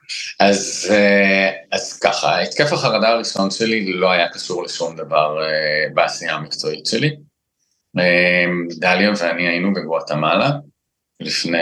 אז, 0.41 0.89
אה, 0.91 1.51
אז 1.73 1.99
ככה, 1.99 2.41
התקף 2.41 2.73
החרדה 2.73 3.09
הראשון 3.09 3.51
שלי 3.51 3.93
לא 3.93 4.11
היה 4.11 4.29
קשור 4.29 4.63
לשום 4.63 4.97
דבר 4.97 5.43
אה, 5.43 5.95
בעשייה 5.95 6.35
המקצועית 6.35 6.87
שלי. 6.87 7.17
אמ, 7.97 8.69
דליה 8.79 9.11
ואני 9.19 9.49
היינו 9.49 9.75
בגואטמלה 9.75 10.51
לפני 11.21 11.59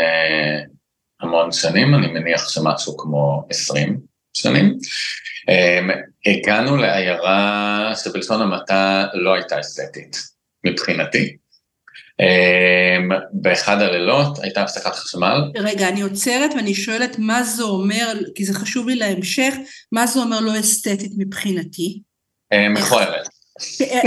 המון 1.21 1.53
שנים, 1.53 1.95
אני 1.95 2.07
מניח 2.07 2.49
שמשהו 2.49 2.97
כמו 2.97 3.47
20 3.51 4.01
שנים. 4.33 4.79
אמ, 5.49 5.91
הגענו 6.27 6.77
לעיירה 6.77 7.93
שבלשון 8.05 8.43
המעטה 8.43 9.07
לא 9.15 9.35
הייתה 9.35 9.61
אסתטית 9.61 10.17
מבחינתי. 10.67 11.37
אמ, 12.21 13.09
באחד 13.33 13.83
הלילות 13.83 14.39
הייתה 14.39 14.63
הפסקת 14.63 14.95
חשמל. 14.95 15.51
רגע, 15.57 15.89
אני 15.89 16.01
עוצרת 16.01 16.51
ואני 16.55 16.75
שואלת 16.75 17.19
מה 17.19 17.43
זה 17.43 17.63
אומר, 17.63 18.13
כי 18.35 18.45
זה 18.45 18.55
חשוב 18.55 18.89
לי 18.89 18.97
להמשך, 18.97 19.55
מה 19.93 20.07
זה 20.07 20.21
אומר 20.21 20.41
לא 20.41 20.61
אסתטית 20.61 21.13
מבחינתי? 21.17 22.01
מכוערת. 22.71 23.29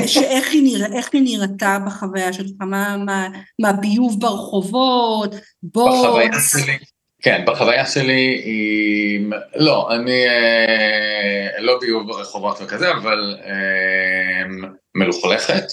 שאיך 0.05 0.51
היא, 0.51 0.63
נרא, 0.63 0.87
היא 1.13 1.21
נראתה 1.23 1.77
בחוויה 1.85 2.33
שלך, 2.33 2.51
מה, 2.59 2.97
מה, 2.97 3.27
מה 3.61 3.73
ביוב 3.73 4.21
ברחובות, 4.21 5.35
בוץ? 5.63 6.05
בחוויה 6.05 6.41
שלי, 6.51 6.77
כן, 7.21 7.43
בחוויה 7.47 7.85
שלי 7.85 8.41
היא, 8.45 9.27
לא, 9.55 9.89
אני 9.95 10.27
אה, 10.27 11.61
לא 11.61 11.79
ביוב 11.81 12.07
ברחובות 12.07 12.57
וכזה, 12.61 12.91
אבל 12.91 13.37
אה, 13.45 14.71
מלוכלכת, 14.95 15.63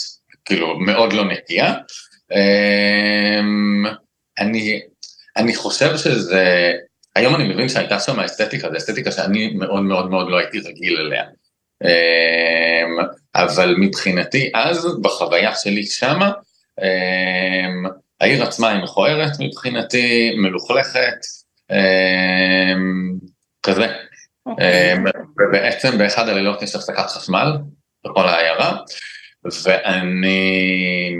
כאילו 0.44 0.78
מאוד 0.78 1.12
לא 1.12 1.24
נקייה. 1.24 1.74
אה, 2.32 3.40
אני, 4.38 4.80
אני 5.36 5.54
חושב 5.54 5.96
שזה, 5.96 6.72
היום 7.16 7.34
אני 7.34 7.48
מבין 7.48 7.68
שהייתה 7.68 8.00
שם 8.00 8.20
אסתטיקה, 8.20 8.70
זו 8.70 8.76
אסתטיקה 8.76 9.12
שאני 9.12 9.54
מאוד 9.54 9.82
מאוד 9.82 10.10
מאוד 10.10 10.30
לא 10.30 10.38
הייתי 10.38 10.60
רגיל 10.60 10.96
אליה. 10.98 11.24
אמ, 11.84 13.06
אבל 13.34 13.74
מבחינתי 13.78 14.50
אז, 14.54 14.88
בחוויה 15.02 15.54
שלי 15.54 15.84
שמה, 15.84 16.30
אמ, 16.82 17.84
העיר 18.20 18.44
עצמה 18.44 18.70
היא 18.70 18.82
מכוערת 18.82 19.32
מבחינתי, 19.40 20.34
מלוכלכת, 20.36 21.18
אמ, 21.70 23.18
כזה. 23.62 23.86
אוקיי. 24.46 24.94
ובעצם 25.40 25.98
באחד 25.98 26.28
הלילות 26.28 26.62
יש 26.62 26.74
הפסקת 26.74 27.06
חשמל 27.06 27.52
בכל 28.04 28.28
העיירה, 28.28 28.76
ואני 29.64 31.14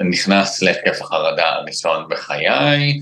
נכנס 0.00 0.62
להתקף 0.62 1.02
החרדה 1.02 1.48
הראשון 1.48 2.08
בחיי, 2.10 3.00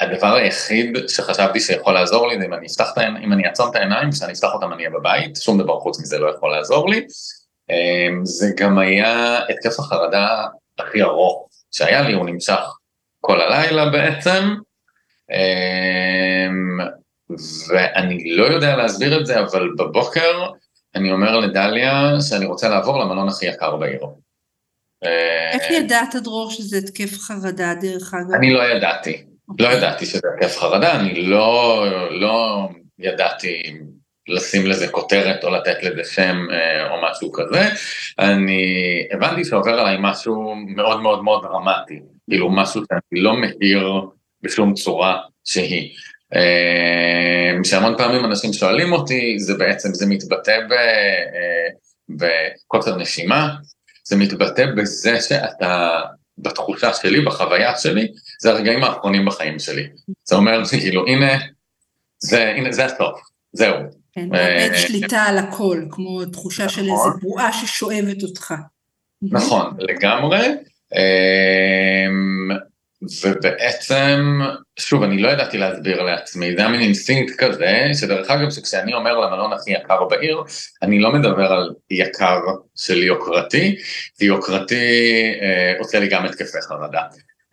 הדבר 0.00 0.34
היחיד 0.34 0.98
שחשבתי 1.08 1.60
שיכול 1.60 1.94
לעזור 1.94 2.28
לי 2.28 2.38
זה 2.38 2.44
אם 2.44 2.54
אני 2.54 2.66
אפתח 2.66 2.90
את 2.92 2.98
העיניים, 2.98 3.24
אם 3.24 3.32
אני 3.32 3.46
אעצום 3.46 3.70
את 3.70 3.76
העיניים, 3.76 4.10
כשאני 4.10 4.32
אפתח 4.32 4.48
אותם 4.54 4.72
אני 4.72 4.86
אהיה 4.86 4.98
בבית, 4.98 5.36
שום 5.36 5.62
דבר 5.62 5.80
חוץ 5.80 6.00
מזה 6.00 6.18
לא 6.18 6.30
יכול 6.30 6.50
לעזור 6.50 6.90
לי. 6.90 7.06
אמ, 7.70 8.20
זה 8.24 8.46
גם 8.56 8.78
היה 8.78 9.40
התקף 9.48 9.78
החרדה 9.78 10.46
הכי 10.78 11.02
ארוך 11.02 11.48
שהיה 11.72 12.02
לי, 12.02 12.12
הוא 12.12 12.26
נמשך 12.26 12.60
כל 13.20 13.40
הלילה 13.40 13.90
בעצם, 13.90 14.54
אמ, 15.32 16.78
ואני 17.68 18.36
לא 18.36 18.44
יודע 18.44 18.76
להסביר 18.76 19.20
את 19.20 19.26
זה, 19.26 19.40
אבל 19.40 19.68
בבוקר 19.78 20.46
אני 20.94 21.12
אומר 21.12 21.38
לדליה 21.38 22.20
שאני 22.28 22.46
רוצה 22.46 22.68
לעבור 22.68 22.98
למלון 22.98 23.28
הכי 23.28 23.46
יקר 23.46 23.76
בעיר. 23.76 24.00
איך 25.52 25.70
ידעת, 25.70 26.14
דרור, 26.22 26.50
שזה 26.50 26.78
התקף 26.78 27.18
חרדה, 27.18 27.74
דרך 27.80 28.14
אגב? 28.14 28.34
אני 28.34 28.52
לא 28.52 28.62
ידעתי. 28.62 29.24
לא 29.58 29.68
ידעתי 29.68 30.06
שזה 30.06 30.20
התקף 30.34 30.58
חרדה, 30.58 31.00
אני 31.00 31.22
לא, 31.22 31.84
לא 32.10 32.68
ידעתי 32.98 33.78
לשים 34.28 34.66
לזה 34.66 34.88
כותרת 34.88 35.44
או 35.44 35.50
לתת 35.50 35.82
לזה 35.82 36.04
שם 36.04 36.46
אה, 36.52 36.90
או 36.90 36.96
משהו 37.10 37.32
כזה, 37.32 37.68
אני 38.18 38.62
הבנתי 39.12 39.44
שעובר 39.44 39.80
עליי 39.80 39.96
משהו 40.00 40.54
מאוד 40.54 41.00
מאוד 41.00 41.24
מאוד 41.24 41.42
דרמטי, 41.42 42.00
כאילו 42.30 42.50
משהו 42.50 42.82
שאני 42.88 43.22
לא 43.22 43.36
מכיר 43.36 44.00
בשום 44.42 44.74
צורה 44.74 45.20
שהיא. 45.44 45.96
אה, 46.34 47.64
שהמון 47.64 47.94
פעמים 47.98 48.24
אנשים 48.24 48.52
שואלים 48.52 48.92
אותי, 48.92 49.38
זה 49.38 49.54
בעצם, 49.54 49.94
זה 49.94 50.06
מתבטא 50.06 50.58
אה, 50.72 51.68
בקוצר 52.08 52.96
נשימה, 52.96 53.54
זה 54.04 54.16
מתבטא 54.16 54.66
בזה 54.76 55.20
שאתה 55.20 56.00
בתחושה 56.38 56.94
שלי, 56.94 57.20
בחוויה 57.20 57.78
שלי, 57.78 58.08
זה 58.40 58.50
הרגעים 58.50 58.84
האחרונים 58.84 59.24
בחיים 59.24 59.58
שלי. 59.58 59.88
זה 60.24 60.36
אומר 60.36 60.64
שכאילו, 60.64 61.06
הנה, 61.06 61.38
זה, 62.18 62.48
הנה, 62.48 62.72
זה 62.72 62.84
הסוף, 62.84 63.20
זהו. 63.52 64.01
כן, 64.12 64.28
מאבד 64.28 64.70
שליטה 64.74 65.22
על 65.22 65.38
הכל, 65.38 65.84
כמו 65.90 66.24
תחושה 66.24 66.68
של 66.68 66.80
איזה 66.80 66.92
נכון. 66.92 67.20
בועה 67.20 67.52
ששואבת 67.52 68.22
אותך. 68.22 68.54
נכון, 69.22 69.76
לגמרי. 69.78 70.46
אמ, 70.94 72.50
ובעצם, 73.24 74.40
שוב, 74.78 75.02
אני 75.02 75.22
לא 75.22 75.28
ידעתי 75.28 75.58
להסביר 75.58 76.02
לעצמי, 76.02 76.52
זה 76.54 76.60
היה 76.60 76.70
מין 76.70 76.80
אינסטינקט 76.80 77.34
כזה, 77.38 77.90
שדרך 78.00 78.30
אגב, 78.30 78.50
שכשאני 78.50 78.94
אומר 78.94 79.18
למלון 79.18 79.52
הכי 79.52 79.70
יקר 79.70 80.04
בעיר, 80.04 80.42
אני 80.82 80.98
לא 80.98 81.12
מדבר 81.12 81.52
על 81.52 81.70
יקר 81.90 82.40
של 82.76 83.02
יוקרתי, 83.02 83.76
כי 84.18 84.24
יוקרתי 84.24 85.22
אה, 85.42 85.74
עושה 85.78 85.98
לי 85.98 86.08
גם 86.08 86.24
התקפי 86.24 86.60
חרדה. 86.68 87.02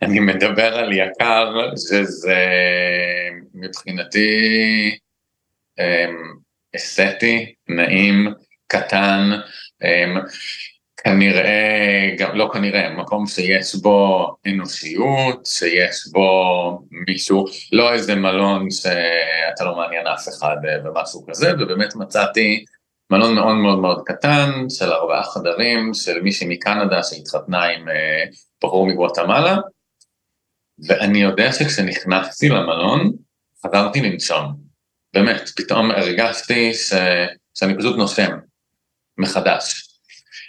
אני 0.02 0.20
מדבר 0.20 0.76
על 0.76 0.92
יקר, 0.92 1.54
שזה 1.76 2.46
מבחינתי 3.54 4.30
אה, 5.78 6.06
אסתטי, 6.76 7.54
נעים, 7.68 8.34
קטן, 8.66 9.30
אה, 9.84 10.04
כנראה, 11.04 12.14
גם 12.18 12.36
לא 12.36 12.50
כנראה, 12.52 12.90
מקום 12.90 13.26
שיש 13.26 13.74
בו 13.74 14.28
אנושיות, 14.46 15.46
שיש 15.46 16.08
בו 16.12 16.82
מישהו, 17.08 17.44
לא 17.72 17.92
איזה 17.92 18.14
מלון 18.14 18.70
שאתה 18.70 19.64
לא 19.64 19.76
מעניין 19.76 20.06
אף 20.06 20.28
אחד 20.28 20.56
אה, 20.68 20.76
ומשהו 20.84 21.26
כזה, 21.26 21.52
ובאמת 21.60 21.96
מצאתי 21.96 22.64
מלון 23.10 23.34
מאוד 23.34 23.56
מאוד 23.56 23.78
מאוד 23.78 24.02
קטן, 24.06 24.50
של 24.68 24.92
ארבעה 24.92 25.22
חדרים, 25.22 25.94
של 25.94 26.20
מישהי 26.22 26.46
מקנדה 26.48 27.02
שהתחתנה 27.02 27.64
עם 27.64 27.88
אה, 27.88 28.24
בחור 28.64 28.86
מגואטמלה, 28.86 29.56
ואני 30.88 31.22
יודע 31.22 31.52
שכשנכנסתי 31.52 32.48
למלון, 32.48 33.12
חזרתי 33.66 34.00
לנשום. 34.00 34.69
באמת, 35.14 35.48
פתאום 35.56 35.90
הרגשתי 35.90 36.74
ש... 36.74 36.92
שאני 37.54 37.78
פשוט 37.78 37.96
נושם 37.96 38.30
מחדש. 39.18 39.86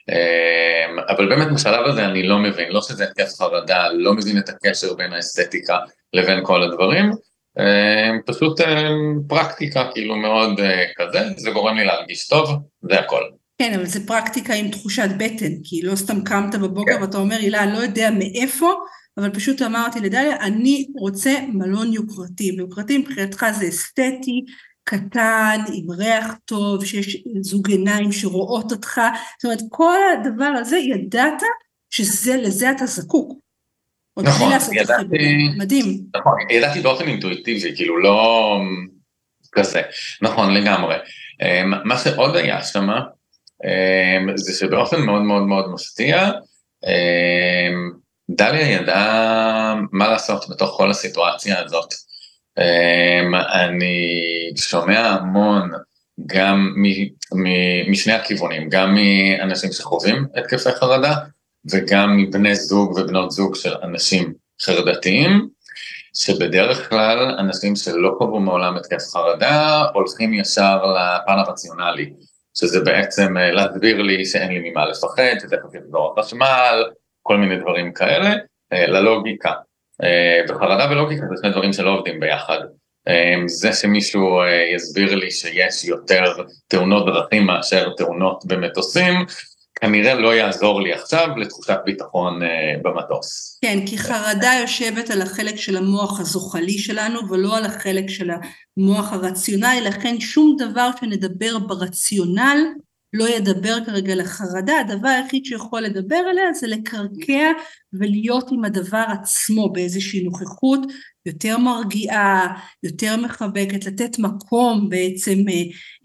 אמ, 0.10 1.00
אבל 1.00 1.30
באמת 1.30 1.48
בשלב 1.54 1.86
הזה 1.86 2.06
אני 2.06 2.24
לא 2.24 2.40
מבין, 2.40 2.72
לא 2.72 2.82
שזה 2.82 3.04
התקף 3.04 3.30
חרדה, 3.38 3.88
לא 3.94 4.14
מבין 4.14 4.38
את 4.38 4.50
הקשר 4.50 4.94
בין 4.94 5.14
האסתטיקה 5.14 5.78
לבין 6.14 6.40
כל 6.44 6.64
הדברים, 6.64 7.12
אמ, 7.60 8.20
פשוט 8.26 8.62
אמ, 8.62 9.20
פרקטיקה 9.28 9.90
כאילו 9.94 10.16
מאוד 10.16 10.60
אה, 10.60 10.86
כזה, 10.96 11.20
זה 11.38 11.52
גורם 11.52 11.78
לי 11.78 11.86
להרגיש 11.86 12.28
טוב, 12.28 12.50
זה 12.82 13.00
הכל. 13.00 13.24
כן, 13.58 13.74
אבל 13.74 13.86
זה 13.86 14.08
פרקטיקה 14.08 14.54
עם 14.54 14.72
תחושת 14.72 15.10
בטן, 15.18 15.52
כי 15.64 15.82
לא 15.84 15.96
סתם 15.96 16.24
קמת 16.24 16.56
בבוקר 16.56 16.96
כן. 16.96 17.02
ואתה 17.02 17.18
אומר, 17.18 17.36
הילה, 17.36 17.64
אני 17.64 17.74
לא 17.74 17.78
יודע 17.78 18.10
מאיפה, 18.12 18.74
אבל 19.18 19.30
פשוט 19.30 19.62
אמרתי 19.62 20.00
לדליה, 20.00 20.38
אני 20.40 20.88
רוצה 21.00 21.34
מלון 21.54 21.94
יוקרתי, 21.94 22.52
ויוקרתי 22.52 22.98
מבחינתך 22.98 23.46
זה 23.60 23.68
אסתטי, 23.68 24.46
קטן, 24.84 25.60
עם 25.74 25.92
ריח 25.92 26.34
טוב, 26.46 26.86
שיש 26.86 27.24
זוג 27.42 27.70
עיניים 27.70 28.12
שרואות 28.12 28.72
אותך, 28.72 29.02
זאת 29.42 29.46
אומרת, 29.46 29.60
כל 29.70 29.98
הדבר 30.14 30.46
הזה, 30.60 30.78
ידעת 30.78 31.42
שלזה 31.90 32.72
אתה 32.72 32.86
זקוק. 32.86 33.40
נכון, 34.18 34.52
ידעתי, 34.74 35.06
מדהים. 35.58 36.02
נכון, 36.16 36.34
ידעתי 36.50 36.82
באופן 36.82 37.08
אינטואיטיבי, 37.08 37.76
כאילו 37.76 38.00
לא, 38.00 38.58
כזה, 39.52 39.82
נכון 40.22 40.54
לגמרי. 40.54 40.96
מה 41.86 41.98
שעוד 41.98 42.36
היה 42.36 42.64
שם, 42.64 42.88
זה 44.36 44.54
שבאופן 44.60 45.02
מאוד 45.02 45.22
מאוד 45.22 45.44
מאוד 45.44 45.74
מפתיע, 45.74 46.32
דליה 48.36 48.72
ידעה 48.72 49.76
מה 49.92 50.08
לעשות 50.08 50.50
בתוך 50.50 50.78
כל 50.78 50.92
הסיטואציה 50.92 51.60
הזאת. 51.60 51.94
אני 53.54 54.10
שומע 54.56 55.00
המון 55.00 55.72
גם 56.26 56.74
משני 57.88 58.14
הכיוונים, 58.14 58.70
גם 58.70 58.96
מאנשים 58.96 59.72
שחווים 59.72 60.26
התקפי 60.36 60.72
חרדה 60.72 61.16
וגם 61.72 62.18
מבני 62.18 62.56
זוג 62.56 62.92
ובנות 62.92 63.32
זוג 63.32 63.56
של 63.56 63.74
אנשים 63.84 64.34
חרדתיים, 64.62 65.48
שבדרך 66.14 66.90
כלל 66.90 67.36
אנשים 67.40 67.76
שלא 67.76 68.16
קבעו 68.20 68.40
מעולם 68.40 68.78
התקף 68.78 69.04
חרדה 69.14 69.84
הולכים 69.94 70.34
ישר 70.34 70.86
לפן 70.86 71.40
הרציונלי, 71.40 72.14
שזה 72.54 72.80
בעצם 72.80 73.38
אה, 73.38 73.52
להסביר 73.52 74.02
לי 74.02 74.26
שאין 74.26 74.52
לי 74.52 74.70
ממה 74.70 74.86
לפחד, 74.86 75.40
שתכף 75.40 75.76
יחזור 75.76 76.16
החשמל, 76.18 76.84
כל 77.22 77.38
מיני 77.38 77.60
דברים 77.60 77.94
כאלה, 77.94 78.36
אה, 78.74 78.88
ללוגיקה. 78.88 79.52
אה, 80.04 80.42
וחרדה 80.50 80.92
ולוגיקה 80.92 81.26
זה 81.30 81.36
שני 81.42 81.52
דברים 81.52 81.74
שלא 81.74 81.98
עובדים 81.98 82.20
ביחד. 82.20 82.60
זה 83.46 83.74
שמישהו 83.74 84.40
יסביר 84.76 85.16
לי 85.16 85.32
שיש 85.32 85.86
יותר 85.86 86.24
תאונות 86.68 87.06
דרכים 87.06 87.46
מאשר 87.46 87.90
תאונות 87.98 88.46
במטוסים, 88.46 89.14
כנראה 89.82 90.14
לא 90.14 90.36
יעזור 90.36 90.82
לי 90.82 90.94
עכשיו 90.94 91.28
לתחושת 91.38 91.78
ביטחון 91.86 92.40
במטוס. 92.82 93.60
כן, 93.62 93.80
כי 93.86 93.98
חרדה 93.98 94.52
יושבת 94.62 95.10
על 95.10 95.22
החלק 95.22 95.56
של 95.56 95.78
המוח 95.78 96.20
הזוחלי 96.20 96.78
שלנו 96.78 97.20
ולא 97.30 97.58
על 97.58 97.66
החלק 97.66 98.10
של 98.10 98.30
המוח 98.78 99.14
הרציונלי, 99.14 99.82
לכן 99.82 100.20
שום 100.20 100.56
דבר 100.60 100.90
שנדבר 101.00 101.60
ברציונל 101.60 102.58
לא 103.14 103.30
ידבר 103.30 103.86
כרגע 103.86 104.16
לחרדה, 104.16 104.80
הדבר 104.80 105.08
היחיד 105.08 105.46
שיכול 105.46 105.82
לדבר 105.82 106.16
עליה 106.16 106.54
זה 106.54 106.68
לקרקע 106.68 107.52
ולהיות 107.94 108.52
עם 108.52 108.66
הדבר 108.66 109.04
עצמו 109.08 109.72
באיזושהי 109.74 110.24
נוכחות 110.24 110.80
יותר 111.26 111.58
מרגיעה, 111.58 112.58
יותר 112.84 113.18
מחבקת, 113.18 113.86
לתת 113.86 114.20
מקום 114.20 114.90
בעצם 114.90 115.38
אה, 115.50 115.54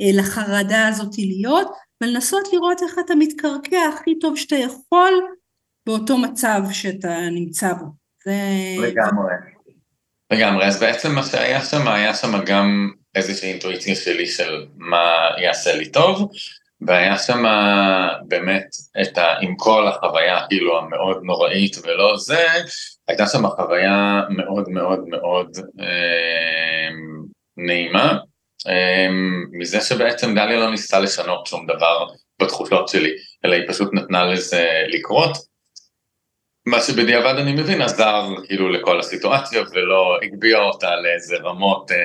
אה, 0.01 0.19
לחרדה 0.19 0.89
הזאת 0.89 1.19
להיות, 1.19 1.71
ולנסות 2.01 2.49
לראות 2.53 2.83
איך 2.83 2.99
אתה 3.05 3.15
מתקרקע 3.15 3.79
הכי 3.95 4.19
טוב 4.19 4.37
שאתה 4.37 4.57
יכול 4.57 5.13
באותו 5.87 6.19
מצב 6.19 6.63
שאתה 6.73 7.19
נמצא 7.31 7.73
בו. 7.73 7.87
זה... 8.25 8.33
לגמרי. 8.83 9.35
לגמרי, 10.33 10.67
אז 10.67 10.81
בעצם 10.81 11.15
מה 11.15 11.23
שהיה 11.23 11.65
שם, 11.65 11.89
היה 11.89 12.15
שם 12.15 12.45
גם 12.47 12.91
איזושהי 13.15 13.51
אינטואיציה 13.51 13.95
שלי 13.95 14.27
של 14.27 14.67
מה 14.77 15.07
יעשה 15.43 15.77
לי 15.77 15.89
טוב, 15.89 16.31
והיה 16.81 17.19
שם 17.19 17.45
באמת 18.29 18.67
את 19.03 19.19
ה... 19.19 19.35
עם 19.41 19.57
כל 19.57 19.89
החוויה 19.89 20.47
כאילו 20.49 20.79
המאוד 20.79 21.19
נוראית 21.23 21.77
ולא 21.85 22.17
זה, 22.17 22.47
הייתה 23.09 23.27
שם 23.27 23.49
חוויה 23.49 24.23
מאוד 24.31 24.69
מאוד 24.69 25.01
מאוד 25.09 25.57
אה, 25.81 26.89
נעימה, 27.57 28.19
אה, 28.69 29.07
מזה 29.53 29.81
שבעצם 29.81 30.35
דליה 30.35 30.61
לא 30.61 30.71
ניסתה 30.71 31.01
לשנות 31.01 31.47
שום 31.47 31.67
דבר 31.67 32.07
בתחושות 32.43 32.89
שלי, 32.89 33.11
אלא 33.45 33.55
היא 33.55 33.69
פשוט 33.69 33.95
נתנה 33.95 34.25
לזה 34.25 34.85
לקרות. 34.89 35.56
מה 36.67 36.81
שבדיעבד 36.81 37.35
אני 37.39 37.53
מבין 37.53 37.83
עזר 37.83 38.35
כאילו 38.47 38.69
לכל 38.69 39.01
הסיטואציה 39.01 39.63
ולא 39.73 40.19
הגביה 40.23 40.59
אותה 40.59 40.91
לאיזה 40.97 41.37
רמות 41.37 41.91
אה, 41.91 41.97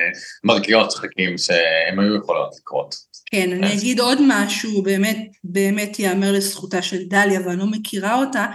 מרגיעות 0.44 0.90
שחקים 0.90 1.38
שהן 1.38 1.98
היו 1.98 2.16
יכולות 2.16 2.54
לקרות. 2.60 2.94
כן, 3.30 3.52
אני 3.52 3.74
אגיד 3.74 4.00
עוד 4.00 4.18
משהו, 4.28 4.82
באמת, 4.82 5.18
באמת 5.44 5.98
ייאמר 5.98 6.32
לזכותה 6.32 6.82
של 6.82 7.04
דליה, 7.04 7.40
ואני 7.40 7.58
לא 7.58 7.66
מכירה 7.66 8.14
אותה, 8.14 8.46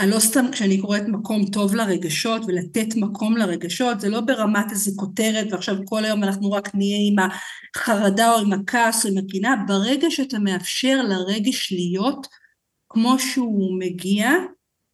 אני 0.00 0.10
לא 0.10 0.18
סתם 0.18 0.46
כשאני 0.52 0.80
קוראת 0.80 1.02
מקום 1.08 1.44
טוב 1.52 1.74
לרגשות 1.74 2.42
ולתת 2.46 2.96
מקום 2.96 3.36
לרגשות, 3.36 4.00
זה 4.00 4.08
לא 4.08 4.20
ברמת 4.20 4.70
איזה 4.70 4.90
כותרת 4.96 5.46
ועכשיו 5.50 5.74
כל 5.84 6.04
היום 6.04 6.24
אנחנו 6.24 6.52
רק 6.52 6.74
נהיה 6.74 6.98
עם 7.10 7.30
החרדה 7.76 8.32
או 8.32 8.38
עם 8.38 8.52
הכעס 8.52 9.06
או 9.06 9.10
עם 9.10 9.18
הקינה, 9.18 9.54
ברגע 9.66 10.10
שאתה 10.10 10.38
מאפשר 10.38 11.02
לרגש 11.02 11.72
להיות 11.72 12.26
כמו 12.88 13.18
שהוא 13.18 13.78
מגיע, 13.78 14.30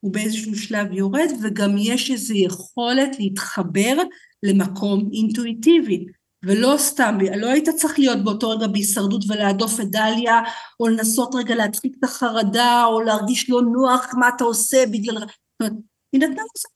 הוא 0.04 0.12
באיזשהו 0.12 0.56
שלב 0.56 0.92
יורד 0.92 1.28
וגם 1.42 1.74
יש 1.78 2.10
איזו 2.10 2.34
יכולת 2.34 3.18
להתחבר 3.18 3.96
למקום 4.42 5.10
אינטואיטיבי. 5.12 6.06
ולא 6.42 6.74
סתם, 6.78 7.18
לא 7.36 7.46
היית 7.46 7.68
צריך 7.68 7.98
להיות 7.98 8.24
באותו 8.24 8.50
רגע 8.50 8.66
בהישרדות 8.66 9.24
ולהדוף 9.28 9.80
את 9.80 9.90
דליה, 9.90 10.40
או 10.80 10.88
לנסות 10.88 11.34
רגע 11.34 11.54
להדחיק 11.54 11.94
את 11.98 12.04
החרדה, 12.04 12.84
או 12.84 13.00
להרגיש 13.00 13.50
לא 13.50 13.62
נוח 13.62 14.14
מה 14.18 14.28
אתה 14.36 14.44
עושה 14.44 14.86
בגלל... 14.86 15.18
זאת 15.18 15.28
אומרת, 15.60 15.72
היא 16.12 16.20
נתנה 16.20 16.42
לזה, 16.42 16.68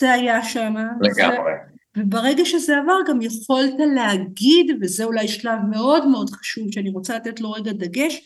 זה 0.00 0.12
היה 0.12 0.44
שם. 0.44 0.74
לגמרי. 1.00 1.52
וברגע 1.96 2.44
שזה 2.44 2.78
עבר 2.78 2.98
גם 3.08 3.22
יכולת 3.22 3.74
להגיד, 3.94 4.78
וזה 4.80 5.04
אולי 5.04 5.28
שלב 5.28 5.58
מאוד 5.70 6.06
מאוד 6.06 6.30
חשוב 6.30 6.64
שאני 6.72 6.90
רוצה 6.90 7.16
לתת 7.16 7.40
לו 7.40 7.52
רגע 7.52 7.72
דגש, 7.72 8.20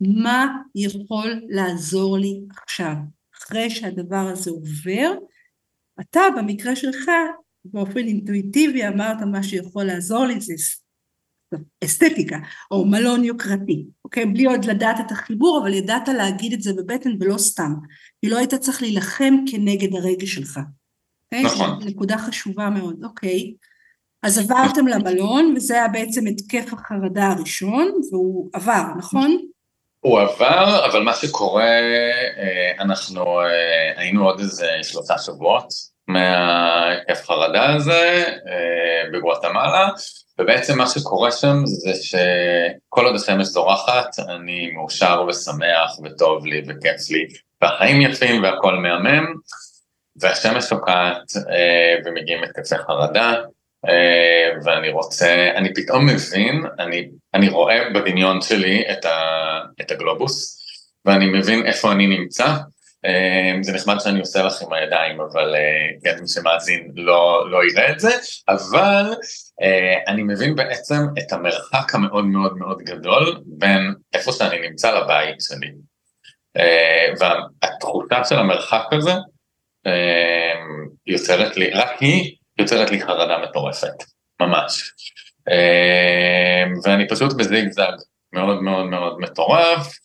מה 0.00 0.46
יכול 0.74 1.40
לעזור 1.48 2.18
לי 2.18 2.40
עכשיו, 2.62 2.94
אחרי 3.46 3.70
שהדבר 3.70 4.28
הזה 4.32 4.50
עובר. 4.50 5.12
אתה 6.00 6.20
במקרה 6.36 6.76
שלך 6.76 7.10
באופן 7.64 7.98
אינטואיטיבי 7.98 8.88
אמרת 8.88 9.22
מה 9.32 9.42
שיכול 9.42 9.84
לעזור 9.84 10.24
לי 10.24 10.40
זה 10.40 10.54
אסתטיקה 11.84 12.36
או 12.70 12.84
מלון 12.84 13.24
יוקרתי, 13.24 13.86
אוקיי? 14.04 14.26
בלי 14.26 14.44
עוד 14.44 14.64
לדעת 14.64 15.00
את 15.00 15.12
החיבור, 15.12 15.60
אבל 15.62 15.74
ידעת 15.74 16.08
להגיד 16.08 16.52
את 16.52 16.62
זה 16.62 16.72
בבטן 16.72 17.10
ולא 17.20 17.38
סתם. 17.38 17.74
כי 18.20 18.30
לא 18.30 18.38
היית 18.38 18.54
צריך 18.54 18.82
להילחם 18.82 19.34
כנגד 19.50 19.94
הרגש 19.94 20.34
שלך. 20.34 20.60
אוקיי? 21.24 21.44
נכון. 21.44 21.78
נקודה 21.86 22.18
חשובה 22.18 22.70
מאוד, 22.70 23.04
אוקיי. 23.04 23.54
אז 24.22 24.38
עברתם 24.38 24.86
למלון, 24.86 25.54
וזה 25.56 25.74
היה 25.74 25.88
בעצם 25.88 26.26
התקף 26.26 26.72
החרדה 26.72 27.28
הראשון, 27.28 27.92
והוא 28.10 28.50
עבר, 28.52 28.82
נכון? 28.98 29.46
הוא 30.06 30.20
עבר, 30.20 30.86
אבל 30.86 31.02
מה 31.02 31.14
שקורה, 31.14 31.64
אה, 31.64 32.72
אנחנו 32.80 33.40
אה, 33.40 33.92
היינו 33.96 34.24
עוד 34.24 34.40
איזה 34.40 34.70
שלושה 34.82 35.18
שבועות 35.18 35.68
מההתקף 36.08 37.26
חרדה 37.26 37.74
הזה 37.74 38.24
אה, 38.48 39.10
בגואטמלה, 39.12 39.88
ובעצם 40.38 40.78
מה 40.78 40.86
שקורה 40.86 41.32
שם 41.32 41.56
זה 41.64 41.94
שכל 41.94 43.06
עוד 43.06 43.14
השמש 43.14 43.46
זורחת, 43.46 44.18
אני 44.28 44.70
מאושר 44.70 45.24
ושמח 45.28 45.98
וטוב 46.04 46.46
לי 46.46 46.62
וכיף 46.68 47.10
לי, 47.10 47.26
והחיים 47.62 48.00
יפים 48.00 48.42
והכל 48.42 48.74
מהמם, 48.74 49.26
והשמש 50.20 50.64
שוקעת 50.64 51.32
ומגיעים 52.04 52.44
התקפי 52.44 52.76
חרדה, 52.78 53.34
ואני 54.64 54.90
רוצה, 54.90 55.50
אני 55.56 55.74
פתאום 55.74 56.06
מבין, 56.06 56.62
אני, 56.78 57.08
אני 57.34 57.48
רואה 57.48 57.90
בדמיון 57.94 58.40
שלי 58.40 58.84
את, 58.92 59.04
ה, 59.04 59.18
את 59.80 59.90
הגלובוס, 59.90 60.62
ואני 61.04 61.26
מבין 61.26 61.66
איפה 61.66 61.92
אני 61.92 62.06
נמצא, 62.06 62.46
אמ, 63.06 63.62
זה 63.62 63.72
נחמד 63.72 63.96
שאני 64.00 64.20
עושה 64.20 64.42
לך 64.42 64.62
עם 64.62 64.72
הידיים, 64.72 65.20
אבל 65.20 65.54
אה, 65.54 65.88
כן, 66.04 66.20
מי 66.20 66.28
שמאזין 66.28 66.92
לא, 66.96 67.50
לא 67.50 67.64
יראה 67.64 67.92
את 67.92 68.00
זה, 68.00 68.10
אבל 68.48 69.14
אה, 69.62 69.94
אני 70.08 70.22
מבין 70.22 70.54
בעצם 70.54 71.00
את 71.18 71.32
המרחק 71.32 71.94
המאוד 71.94 72.24
מאוד 72.24 72.58
מאוד 72.58 72.82
גדול 72.82 73.40
בין 73.46 73.94
איפה 74.14 74.32
שאני 74.32 74.68
נמצא 74.68 74.98
לבית 74.98 75.36
שלי. 75.40 75.70
אה, 76.56 77.06
והתחושה 77.18 78.24
של 78.24 78.38
המרחק 78.38 78.84
הזה 78.92 79.12
יוצרת 81.06 81.56
לי, 81.56 81.70
רק 81.70 81.90
היא 82.00 82.36
יוצרת 82.58 82.90
לי 82.90 83.00
חרדה 83.00 83.38
מטורפת, 83.38 84.04
ממש. 84.40 84.92
ואני 86.84 87.08
פשוט 87.08 87.32
בזיגזג 87.32 87.92
מאוד 88.32 88.62
מאוד 88.62 88.84
מאוד 88.84 89.20
מטורף. 89.20 89.98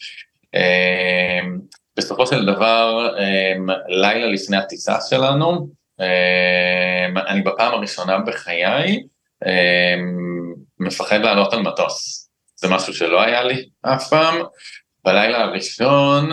בסופו 1.97 2.27
של 2.27 2.45
דבר, 2.45 3.15
אמ, 3.19 3.67
לילה 3.87 4.27
לפני 4.27 4.57
הטיסה 4.57 4.97
שלנו, 5.09 5.67
אמ, 5.99 7.17
אני 7.17 7.41
בפעם 7.41 7.73
הראשונה 7.73 8.19
בחיי 8.19 9.03
אמ, 9.45 10.53
מפחד 10.79 11.19
לעלות 11.19 11.53
על 11.53 11.61
מטוס. 11.61 12.29
זה 12.55 12.67
משהו 12.69 12.93
שלא 12.93 13.21
היה 13.21 13.43
לי 13.43 13.65
אף 13.81 14.09
פעם. 14.09 14.35
בלילה 15.05 15.43
הראשון, 15.43 16.31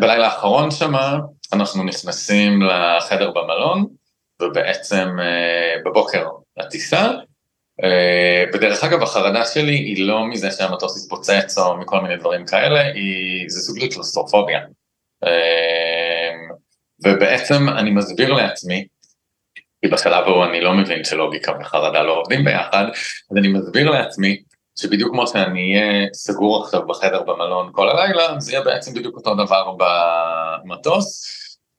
בלילה 0.00 0.24
האחרון 0.24 0.70
שמה, 0.70 1.18
אנחנו 1.52 1.84
נכנסים 1.84 2.62
לחדר 2.62 3.30
במלון, 3.30 3.86
ובעצם 4.42 5.08
אה, 5.20 5.74
בבוקר 5.84 6.26
לטיסה, 6.56 7.10
אה, 7.84 8.44
ודרך 8.54 8.84
אגב 8.84 9.02
החרדה 9.02 9.44
שלי 9.44 9.74
היא 9.74 10.06
לא 10.06 10.26
מזה 10.26 10.50
שהמטוס 10.50 11.04
יתפוצץ 11.04 11.58
או 11.58 11.76
מכל 11.76 12.00
מיני 12.00 12.16
דברים 12.16 12.46
כאלה, 12.46 12.80
היא, 12.80 13.44
זה 13.48 13.60
סוג 13.60 13.78
של 13.80 13.88
קלוסטרופוביה. 13.94 14.60
אמ, 15.24 16.50
ובעצם 17.04 17.68
אני 17.68 17.90
מסביר 17.90 18.32
לעצמי 18.32 18.86
כי 19.54 19.88
בשלב 19.88 20.24
ההוא 20.24 20.44
אני 20.44 20.60
לא 20.60 20.74
מבין 20.74 21.04
שלוגיקה 21.04 21.52
וחרדה 21.60 22.02
לא 22.02 22.20
עובדים 22.20 22.44
ביחד, 22.44 22.84
אז 23.30 23.36
אני 23.36 23.48
מסביר 23.48 23.90
לעצמי 23.90 24.42
שבדיוק 24.78 25.10
כמו 25.10 25.26
שאני 25.26 25.80
אהיה 25.80 26.06
סגור 26.12 26.62
עכשיו 26.62 26.86
בחדר 26.86 27.22
במלון 27.22 27.70
כל 27.72 27.88
הלילה, 27.88 28.40
זה 28.40 28.52
יהיה 28.52 28.64
בעצם 28.64 28.94
בדיוק 28.94 29.16
אותו 29.16 29.34
דבר 29.34 29.76
במטוס. 29.78 31.24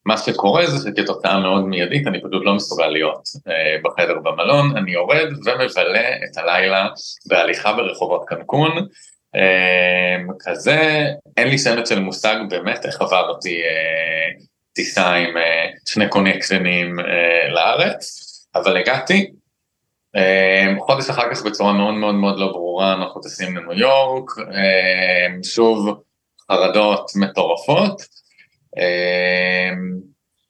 מה 0.05 0.17
שקורה 0.17 0.67
זה 0.67 0.89
שכתוצאה 0.89 1.39
מאוד 1.39 1.63
מיידית 1.63 2.07
אני 2.07 2.19
פשוט 2.19 2.45
לא 2.45 2.55
מסוגל 2.55 2.87
להיות 2.87 3.29
אה, 3.47 3.75
בחדר 3.83 4.19
במלון, 4.23 4.77
אני 4.77 4.91
יורד 4.91 5.27
ומבלה 5.45 6.09
את 6.25 6.37
הלילה 6.37 6.87
בהליכה 7.25 7.73
ברחובות 7.73 8.23
קנקון, 8.27 8.87
אה, 9.35 10.17
כזה, 10.39 11.07
אין 11.37 11.47
לי 11.47 11.57
שמץ 11.57 11.89
של 11.89 11.99
מושג 11.99 12.35
באמת 12.49 12.85
איך 12.85 13.01
עבר 13.01 13.29
אותי 13.29 13.61
אה, 13.63 14.43
טיסה 14.73 15.13
עם 15.13 15.37
אה, 15.37 15.65
שני 15.87 16.09
קונקשנים 16.09 16.99
אה, 16.99 17.49
לארץ, 17.49 18.19
אבל 18.55 18.77
הגעתי, 18.77 19.31
אה, 20.15 20.73
חודש 20.79 21.09
אחר 21.09 21.33
כך 21.33 21.45
בצורה 21.45 21.73
מאוד 21.73 21.93
מאוד 21.93 22.15
מאוד 22.15 22.39
לא 22.39 22.47
ברורה 22.47 22.93
אנחנו 22.93 23.21
טסים 23.21 23.57
לניו 23.57 23.73
יורק, 23.73 24.31
אה, 24.39 25.43
שוב 25.43 26.03
חרדות 26.51 27.11
מטורפות, 27.15 28.01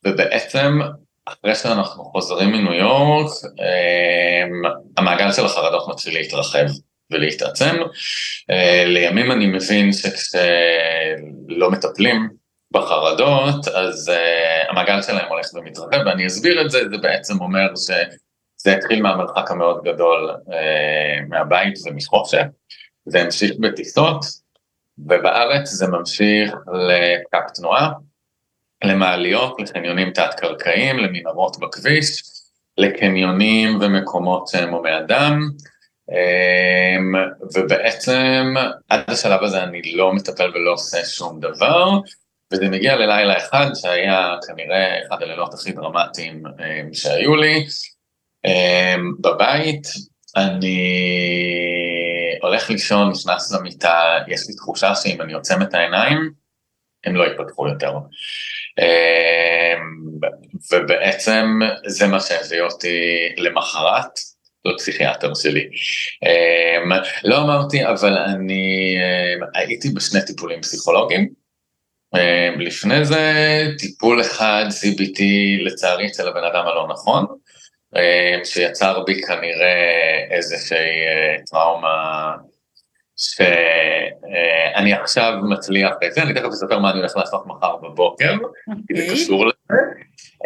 ובעצם 0.05 0.79
אחרי 1.25 1.55
שאנחנו 1.55 2.03
חוזרים 2.03 2.51
מניו 2.51 2.73
יורק, 2.73 3.31
אמ, 3.59 4.71
המעגל 4.97 5.31
של 5.31 5.45
החרדות 5.45 5.89
מתחיל 5.89 6.13
להתרחב 6.13 6.65
ולהתעצם. 7.12 7.75
אה, 8.51 8.83
לימים 8.86 9.31
אני 9.31 9.47
מבין 9.47 9.93
שכשלא 9.93 11.71
מטפלים 11.71 12.29
בחרדות, 12.73 13.67
אז 13.67 14.09
uh, 14.09 14.71
המעגל 14.71 15.01
שלהם 15.01 15.29
הולך 15.29 15.45
ומתרחב, 15.53 15.97
ואני 16.05 16.27
אסביר 16.27 16.62
את 16.62 16.71
זה, 16.71 16.79
זה 16.89 16.97
בעצם 16.97 17.41
אומר 17.41 17.75
שזה 17.75 18.77
התחיל 18.77 19.01
מהמרחק 19.01 19.51
המאוד 19.51 19.83
גדול 19.83 20.31
uh, 20.31 21.29
מהבית 21.29 21.73
ומחופשת, 21.86 22.45
זה 23.05 23.21
המשיך 23.21 23.51
בטיסות, 23.59 24.25
ובארץ 24.97 25.69
זה 25.69 25.88
ממשיך 25.88 26.53
לפקק 26.53 27.49
תנועה, 27.55 27.89
למעליות, 28.84 29.60
לחניונים 29.60 30.12
תת-קרקעיים, 30.12 30.98
למנהרות 30.98 31.60
בכביש, 31.60 32.24
לקניונים 32.78 33.78
ומקומות 33.82 34.48
שהם 34.48 34.74
הומי 34.74 34.98
אדם, 34.98 35.50
אמ, 36.12 37.13
ובעצם 37.56 38.54
עד 38.89 39.04
השלב 39.08 39.43
הזה 39.43 39.63
אני 39.63 39.82
לא 39.82 40.13
מטפל 40.13 40.52
ולא 40.56 40.74
עושה 40.74 41.06
שום 41.06 41.39
דבר, 41.39 41.89
וזה 42.52 42.69
מגיע 42.69 42.96
ללילה 42.96 43.38
אחד 43.38 43.67
שהיה 43.74 44.36
כנראה 44.48 45.08
אחד 45.08 45.24
הלילות 45.24 45.54
הכי 45.54 45.72
דרמטיים 45.72 46.43
אמ, 46.48 46.93
שהיו 46.93 47.36
לי. 47.36 47.65
אמ, 48.46 49.12
בבית 49.19 49.88
אני 50.36 50.80
הולך 52.41 52.69
לישון, 52.69 53.10
נכנס 53.10 53.52
למיטה, 53.52 54.17
יש 54.28 54.48
לי 54.48 54.56
תחושה 54.56 54.96
שאם 54.96 55.22
אני 55.22 55.34
עוצם 55.34 55.62
את 55.62 55.74
העיניים, 55.74 56.32
הם 57.06 57.15
לא 57.15 57.24
יפתחו 57.28 57.67
יותר. 57.67 57.93
אמ, 58.79 60.03
ובעצם 60.71 61.59
זה 61.86 62.07
מה 62.07 62.19
שהביא 62.19 62.62
אותי 62.62 63.29
למחרת 63.38 64.19
לפסיכיאטר 64.65 65.33
שלי. 65.33 65.67
אמ, 66.25 66.91
לא 67.23 67.38
אמרתי, 67.38 67.86
אבל 67.86 68.17
אני 68.17 68.95
אמ, 68.97 69.47
הייתי 69.55 69.89
בשני 69.89 70.21
טיפולים 70.25 70.62
פסיכולוגיים. 70.62 71.43
לפני 72.59 73.05
זה 73.05 73.23
טיפול 73.77 74.21
אחד 74.21 74.65
CBT 74.69 75.21
לצערי 75.65 76.07
אצל 76.07 76.27
הבן 76.27 76.43
אדם 76.43 76.65
הלא 76.67 76.88
נכון, 76.89 77.25
שיצר 78.43 79.03
בי 79.03 79.21
כנראה 79.21 80.27
איזושהי 80.31 80.77
אה, 80.77 81.36
טראומה 81.51 82.31
שאני 83.17 84.93
עכשיו 84.93 85.34
מצליח 85.49 85.93
את 86.06 86.13
זה, 86.13 86.23
אני 86.23 86.34
תכף 86.34 86.49
אספר 86.49 86.80
מה 86.80 86.91
אני 86.91 86.99
הולך 86.99 87.17
לעשות 87.17 87.43
מחר 87.47 87.76
בבוקר, 87.76 88.34
כי 88.88 88.95
זה 88.95 89.02
אוקיי. 89.02 89.15
קשור 89.15 89.45
לזה. 89.45 89.54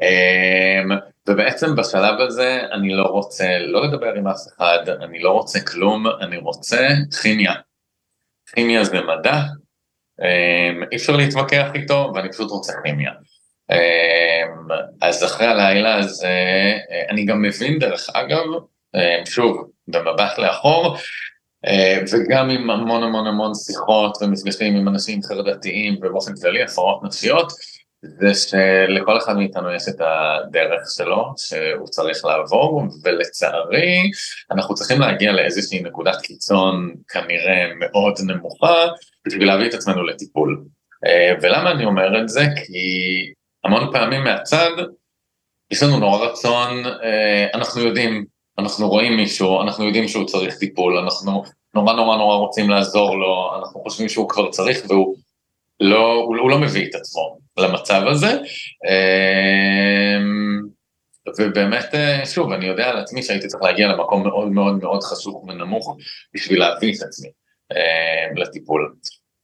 אמ, 0.02 0.98
ובעצם 1.28 1.76
בשלב 1.76 2.20
הזה 2.20 2.62
אני 2.72 2.94
לא 2.94 3.04
רוצה 3.04 3.60
לא 3.60 3.88
לדבר 3.88 4.14
עם 4.14 4.28
אף 4.28 4.38
אחד, 4.56 4.90
אני 4.90 5.20
לא 5.20 5.32
רוצה 5.32 5.60
כלום, 5.60 6.08
אני 6.22 6.38
רוצה 6.38 6.88
כימיה. 7.22 7.54
כימיה 8.56 8.84
זה 8.84 9.02
מדע, 9.02 9.42
אמ, 10.22 10.84
אי 10.92 10.98
אפשר 10.98 11.16
להתווכח 11.16 11.68
איתו, 11.76 12.12
ואני 12.16 12.32
פשוט 12.32 12.52
רוצה 12.52 12.74
כימיה. 12.84 13.12
אמ, 13.72 14.68
אז 15.02 15.24
אחרי 15.24 15.48
הלילה 15.48 15.96
הזה, 15.96 16.28
אה, 16.92 17.04
אני 17.10 17.26
גם 17.26 17.42
מבין 17.42 17.80
דרך 17.80 18.10
אגב, 18.14 18.46
שוב, 19.26 19.70
במבט 19.88 20.38
לאחור, 20.38 20.98
וגם 22.12 22.50
עם 22.50 22.70
המון 22.70 23.04
המון 23.04 23.28
המון 23.28 23.56
שיחות 23.56 24.18
ומפגשים 24.22 24.76
עם 24.76 24.88
אנשים 24.88 25.24
חרדתיים 25.24 25.96
ובאופן 26.02 26.32
כללי 26.42 26.64
הפרעות 26.64 27.04
נפשיות, 27.04 27.52
זה 28.02 28.34
שלכל 28.34 29.18
אחד 29.18 29.38
מאיתנו 29.38 29.74
יש 29.74 29.84
את 29.90 30.02
הדרך 30.02 30.82
שלו 30.96 31.34
שהוא 31.38 31.88
צריך 31.88 32.26
לעבור, 32.26 32.84
ולצערי 33.04 34.12
אנחנו 34.52 34.76
צריכים 34.76 35.00
להגיע 35.00 35.32
לאיזושהי 35.32 35.82
נקודת 35.82 36.22
קיצון 36.22 36.94
כנראה 37.08 37.66
מאוד 37.80 38.14
נמוכה 38.26 38.88
בשביל 39.28 39.48
להביא 39.48 39.70
את 39.70 39.74
עצמנו 39.74 40.04
לטיפול. 40.04 40.64
אה, 41.06 41.34
ולמה 41.42 41.72
אני 41.72 41.86
אומר 41.86 42.22
את 42.22 42.30
זה? 42.30 42.46
כי 42.56 42.78
המון 43.64 43.90
פעמים 43.94 44.24
מהצד 44.24 44.72
יש 45.72 45.84
לנו 45.84 46.00
נורא 46.00 46.26
רצון, 46.26 46.86
אה, 46.86 47.48
אנחנו 47.54 47.82
יודעים 47.82 48.26
אנחנו 48.60 48.90
רואים 48.90 49.18
מישהו, 49.18 49.62
אנחנו 49.62 49.86
יודעים 49.86 50.08
שהוא 50.08 50.26
צריך 50.26 50.56
טיפול, 50.56 50.98
אנחנו 50.98 51.44
נורא 51.78 51.94
נורא 51.94 52.18
נורא 52.18 52.36
רוצים 52.36 52.70
לעזור 52.70 53.18
לו, 53.18 53.52
אנחנו 53.60 53.82
חושבים 53.82 54.10
שהוא 54.10 54.30
כבר 54.30 54.52
צריך 54.52 54.86
והוא 54.90 55.16
לא, 55.80 56.14
הוא, 56.14 56.38
הוא 56.38 56.50
לא 56.50 56.60
מביא 56.60 56.86
את 56.90 56.96
עצמו 56.96 57.38
למצב 57.58 58.02
הזה. 58.08 58.38
אמ, 58.88 60.62
ובאמת, 61.40 61.96
אה, 61.96 62.26
שוב, 62.26 62.52
אני 62.52 62.66
יודע 62.66 62.90
על 62.90 62.98
עצמי 62.98 63.24
שהייתי 63.24 63.48
צריך 63.48 63.64
להגיע 63.64 63.88
למקום 63.88 64.24
מאוד 64.24 64.48
מאוד 64.48 64.80
מאוד 64.82 65.04
חשוך 65.04 65.44
ונמוך 65.44 65.98
בשביל 66.34 66.60
להביא 66.60 66.94
את 66.98 67.02
עצמי 67.02 67.30
אמ, 67.72 68.38
לטיפול. 68.38 68.94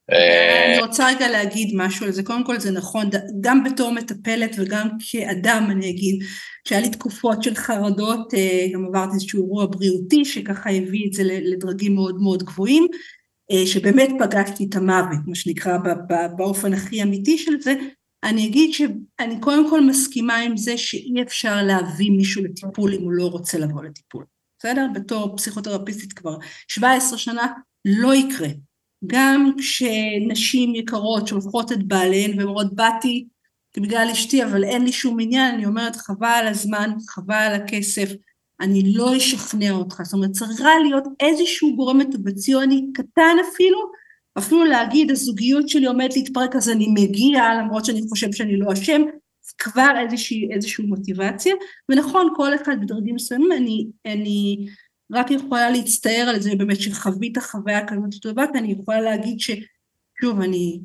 אני 0.09 0.79
רוצה 0.79 1.07
רגע 1.07 1.27
להגיד 1.27 1.73
משהו 1.75 2.05
על 2.05 2.11
זה, 2.11 2.23
קודם 2.23 2.43
כל 2.45 2.59
זה 2.59 2.71
נכון, 2.71 3.09
גם 3.41 3.63
בתור 3.63 3.91
מטפלת 3.91 4.55
וגם 4.59 4.89
כאדם 5.11 5.67
אני 5.71 5.89
אגיד, 5.89 6.23
שהיה 6.67 6.81
לי 6.81 6.89
תקופות 6.89 7.43
של 7.43 7.55
חרדות, 7.55 8.33
אה, 8.33 8.67
גם 8.73 8.85
עברתי 8.85 9.13
איזשהו 9.13 9.43
אירוע 9.43 9.65
בריאותי 9.65 10.25
שככה 10.25 10.69
הביא 10.69 11.07
את 11.07 11.13
זה 11.13 11.23
לדרגים 11.23 11.95
מאוד 11.95 12.21
מאוד 12.21 12.43
גבוהים, 12.43 12.87
אה, 13.51 13.67
שבאמת 13.67 14.09
פגשתי 14.19 14.65
את 14.69 14.75
המוות, 14.75 15.19
מה 15.27 15.35
שנקרא 15.35 15.77
באופן 16.37 16.73
הכי 16.73 17.03
אמיתי 17.03 17.37
של 17.37 17.61
זה, 17.61 17.73
אני 18.23 18.47
אגיד 18.47 18.73
שאני 18.73 19.39
קודם 19.39 19.69
כל 19.69 19.81
מסכימה 19.81 20.37
עם 20.37 20.57
זה 20.57 20.77
שאי 20.77 21.21
אפשר 21.21 21.63
להביא 21.63 22.11
מישהו 22.11 22.43
לטיפול 22.43 22.93
אם 22.93 23.01
הוא 23.01 23.11
לא 23.11 23.27
רוצה 23.27 23.57
לבוא 23.57 23.83
לטיפול, 23.83 24.25
בסדר? 24.59 24.87
בתור 24.93 25.37
פסיכותרפיסטית 25.37 26.13
כבר 26.13 26.37
17 26.67 27.17
שנה, 27.17 27.47
לא 27.85 28.15
יקרה. 28.15 28.47
גם 29.07 29.51
כשנשים 29.57 30.75
יקרות 30.75 31.27
שולחות 31.27 31.71
את 31.71 31.83
בעליהן 31.83 32.39
ואומרות 32.39 32.75
באתי 32.75 33.27
בגלל 33.81 34.07
אשתי 34.11 34.43
אבל 34.43 34.63
אין 34.63 34.83
לי 34.83 34.91
שום 34.91 35.19
עניין, 35.19 35.55
אני 35.55 35.65
אומרת 35.65 35.95
חבל 35.95 36.27
על 36.27 36.47
הזמן, 36.47 36.91
חבל 37.09 37.35
על 37.35 37.53
הכסף, 37.53 38.09
אני 38.61 38.93
לא 38.95 39.17
אשכנע 39.17 39.71
אותך, 39.71 40.01
זאת 40.03 40.13
אומרת 40.13 40.31
צריכה 40.31 40.69
להיות 40.83 41.03
איזשהו 41.19 41.75
גורם 41.75 42.01
מוטיבציוני 42.01 42.85
קטן 42.93 43.35
אפילו, 43.51 43.77
אפילו 44.37 44.65
להגיד 44.65 45.11
הזוגיות 45.11 45.69
שלי 45.69 45.85
עומדת 45.85 46.15
להתפרק 46.15 46.55
אז 46.55 46.69
אני 46.69 46.87
מגיע 46.87 47.53
למרות 47.59 47.85
שאני 47.85 48.01
חושב 48.09 48.31
שאני 48.31 48.57
לא 48.57 48.73
אשם, 48.73 49.01
כבר 49.57 49.91
איזושהי, 49.99 50.49
איזושהי 50.53 50.85
מוטיבציה, 50.85 51.55
ונכון 51.89 52.33
כל 52.35 52.55
אחד 52.55 52.81
בדרגים 52.81 53.15
מסוימים, 53.15 53.51
אני, 53.51 53.87
אני 54.05 54.65
רק 55.11 55.31
יכולה 55.31 55.69
להצטער 55.69 56.25
על 56.29 56.39
זה 56.39 56.55
באמת 56.57 56.81
שחווית 56.81 57.37
חוויה 57.37 57.87
כזאת 57.87 58.21
טובה, 58.21 58.45
כי 58.51 58.57
אני 58.57 58.71
יכולה 58.71 59.01
להגיד 59.01 59.39
ששוב, 59.39 60.41
אני 60.41 60.79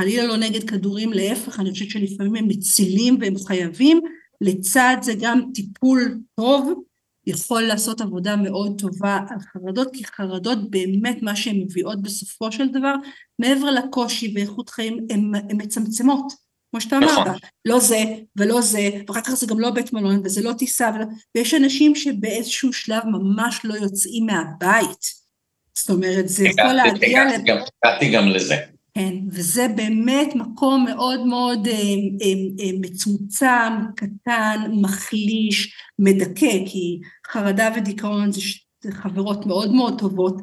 חלילה 0.00 0.26
לא 0.26 0.36
נגד 0.36 0.70
כדורים, 0.70 1.12
להפך, 1.12 1.60
אני 1.60 1.70
חושבת 1.70 1.90
שלפעמים 1.90 2.34
הם 2.34 2.48
מצילים 2.48 3.18
והם 3.20 3.34
חייבים, 3.46 4.00
לצד 4.40 4.96
זה 5.02 5.14
גם 5.20 5.42
טיפול 5.54 6.18
טוב, 6.40 6.82
יכול 7.26 7.62
לעשות 7.62 8.00
עבודה 8.00 8.36
מאוד 8.36 8.80
טובה 8.80 9.18
על 9.30 9.38
חרדות, 9.52 9.88
כי 9.92 10.04
חרדות 10.04 10.70
באמת 10.70 11.22
מה 11.22 11.36
שהן 11.36 11.56
מביאות 11.56 12.02
בסופו 12.02 12.52
של 12.52 12.68
דבר, 12.68 12.94
מעבר 13.38 13.70
לקושי 13.70 14.32
ואיכות 14.34 14.70
חיים, 14.70 15.06
הן 15.10 15.32
מצמצמות. 15.52 16.32
כמו 16.70 16.80
שאתה 16.80 16.96
אמרת, 16.96 17.26
נכון. 17.26 17.38
לא 17.64 17.80
זה 17.80 18.04
ולא 18.36 18.60
זה, 18.60 18.90
ואחר 19.08 19.20
כך 19.20 19.34
זה 19.34 19.46
גם 19.46 19.60
לא 19.60 19.70
בית 19.70 19.92
מלון 19.92 20.20
וזה 20.24 20.42
לא 20.42 20.52
טיסה, 20.52 20.90
ולא... 20.94 21.04
ויש 21.34 21.54
אנשים 21.54 21.94
שבאיזשהו 21.94 22.72
שלב 22.72 23.02
ממש 23.06 23.60
לא 23.64 23.74
יוצאים 23.74 24.26
מהבית. 24.26 25.26
זאת 25.78 25.90
אומרת, 25.90 26.28
זה 26.28 26.48
יכול 26.48 26.72
להגיע... 26.72 27.22
הגעתי 27.84 28.10
גם 28.12 28.28
לזה. 28.28 28.75
כן, 28.96 29.14
וזה 29.30 29.68
באמת 29.76 30.34
מקום 30.34 30.84
מאוד 30.84 31.26
מאוד 31.26 31.66
אה, 31.66 31.72
אה, 31.72 32.64
אה, 32.64 32.70
מצומצם, 32.80 33.72
קטן, 33.96 34.70
מחליש, 34.80 35.74
מדכא, 35.98 36.66
כי 36.66 37.00
חרדה 37.26 37.70
ודיכאון 37.76 38.32
זה, 38.32 38.40
חברות 38.90 39.46
מאוד 39.46 39.72
מאוד 39.72 39.98
טובות, 39.98 40.34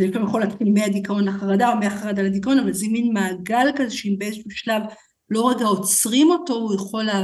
זה 0.00 0.06
לפעמים 0.06 0.28
יכול 0.28 0.40
להתחיל 0.40 0.68
מהדיכאון 0.74 1.28
לחרדה 1.28 1.72
או 1.72 1.76
מהחרדה 1.76 2.22
לדיכאון, 2.22 2.58
אבל 2.58 2.72
זה 2.72 2.86
מין 2.88 3.12
מעגל 3.12 3.66
כזה 3.76 3.90
שאם 3.90 4.14
באיזשהו 4.18 4.50
שלב 4.50 4.82
לא 5.30 5.50
רגע 5.50 5.64
עוצרים 5.64 6.30
אותו, 6.30 6.54
הוא 6.54 6.74
יכול, 6.74 7.04
לה, 7.04 7.22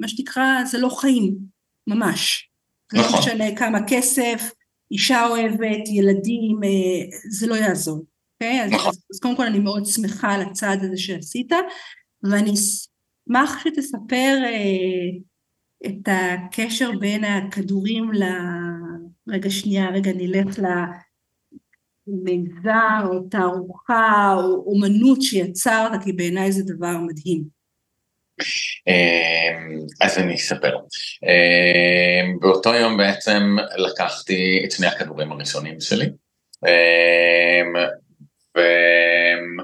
מה 0.00 0.08
שנקרא, 0.08 0.64
זה 0.64 0.78
לא 0.78 0.88
חיים, 0.88 1.36
ממש. 1.86 2.50
לא 2.92 3.00
נכון. 3.00 3.12
לא 3.12 3.20
משנה 3.20 3.56
כמה 3.56 3.78
כסף, 3.86 4.50
אישה 4.90 5.26
אוהבת, 5.26 5.88
ילדים, 5.88 6.60
זה 7.30 7.46
לא 7.46 7.54
יעזור. 7.54 8.09
אוקיי? 8.40 8.64
אז, 8.64 8.72
נכון. 8.72 8.92
אז 9.14 9.20
קודם 9.20 9.36
כל 9.36 9.46
אני 9.46 9.58
מאוד 9.58 9.86
שמחה 9.86 10.34
על 10.34 10.42
הצעד 10.42 10.84
הזה 10.84 10.96
שעשית, 10.96 11.52
ואני 12.22 12.54
אשמח 12.54 13.64
שתספר 13.64 14.38
אה, 14.44 15.18
את 15.86 16.08
הקשר 16.08 16.90
בין 17.00 17.24
הכדורים 17.24 18.12
ל... 18.12 18.22
רגע 19.28 19.50
שנייה, 19.50 19.90
רגע 19.90 20.10
נלך 20.14 20.58
למיזר 22.06 23.06
או 23.08 23.20
תערוכה 23.30 24.34
או 24.36 24.64
אומנות 24.66 25.22
שיצרת, 25.22 26.04
כי 26.04 26.12
בעיניי 26.12 26.52
זה 26.52 26.62
דבר 26.74 26.98
מדהים. 26.98 27.44
אמ, 28.88 29.86
אז 30.00 30.18
אני 30.18 30.34
אספר. 30.34 30.76
אמ, 31.22 32.38
באותו 32.40 32.74
יום 32.74 32.96
בעצם 32.96 33.56
לקחתי 33.76 34.62
את 34.64 34.70
שני 34.70 34.86
הכדורים 34.86 35.32
הראשונים 35.32 35.80
שלי. 35.80 36.06
אמ, 38.56 39.56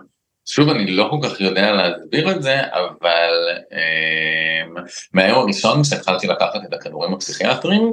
ושוב, 0.49 0.69
אני 0.69 0.87
לא 0.87 1.09
כל 1.11 1.29
כך 1.29 1.41
יודע 1.41 1.73
להסביר 1.73 2.31
את 2.31 2.43
זה, 2.43 2.61
אבל 2.63 3.49
um, 3.71 4.81
מהיום 5.13 5.39
הראשון 5.39 5.85
שהתחלתי 5.85 6.27
לקחת 6.27 6.61
את 6.69 6.73
הכדורים 6.73 7.15
הפסיכיאטריים, 7.15 7.93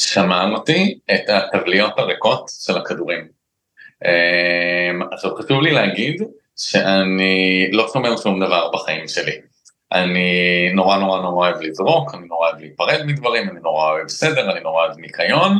שמעתי 0.00 0.98
את 1.14 1.28
התבליות 1.28 1.92
הריקות 1.98 2.50
של 2.60 2.76
הכדורים. 2.76 3.28
Um, 4.04 5.14
עכשיו 5.14 5.36
חשוב 5.36 5.62
לי 5.62 5.70
להגיד 5.70 6.22
שאני 6.56 7.68
לא 7.72 7.88
שומר 7.92 8.16
שום 8.16 8.44
דבר 8.44 8.70
בחיים 8.72 9.08
שלי. 9.08 9.40
אני 9.92 10.70
נורא 10.74 10.98
נורא 10.98 11.20
נורא 11.20 11.48
אוהב 11.48 11.62
לזרוק, 11.62 12.14
אני 12.14 12.26
נורא 12.26 12.48
אוהב 12.48 12.60
להיפרד 12.60 13.02
מדברים, 13.06 13.48
אני 13.48 13.60
נורא 13.60 13.90
אוהב 13.90 14.08
סדר, 14.08 14.52
אני 14.52 14.60
נורא 14.60 14.86
אוהב 14.86 14.98
ניקיון, 14.98 15.58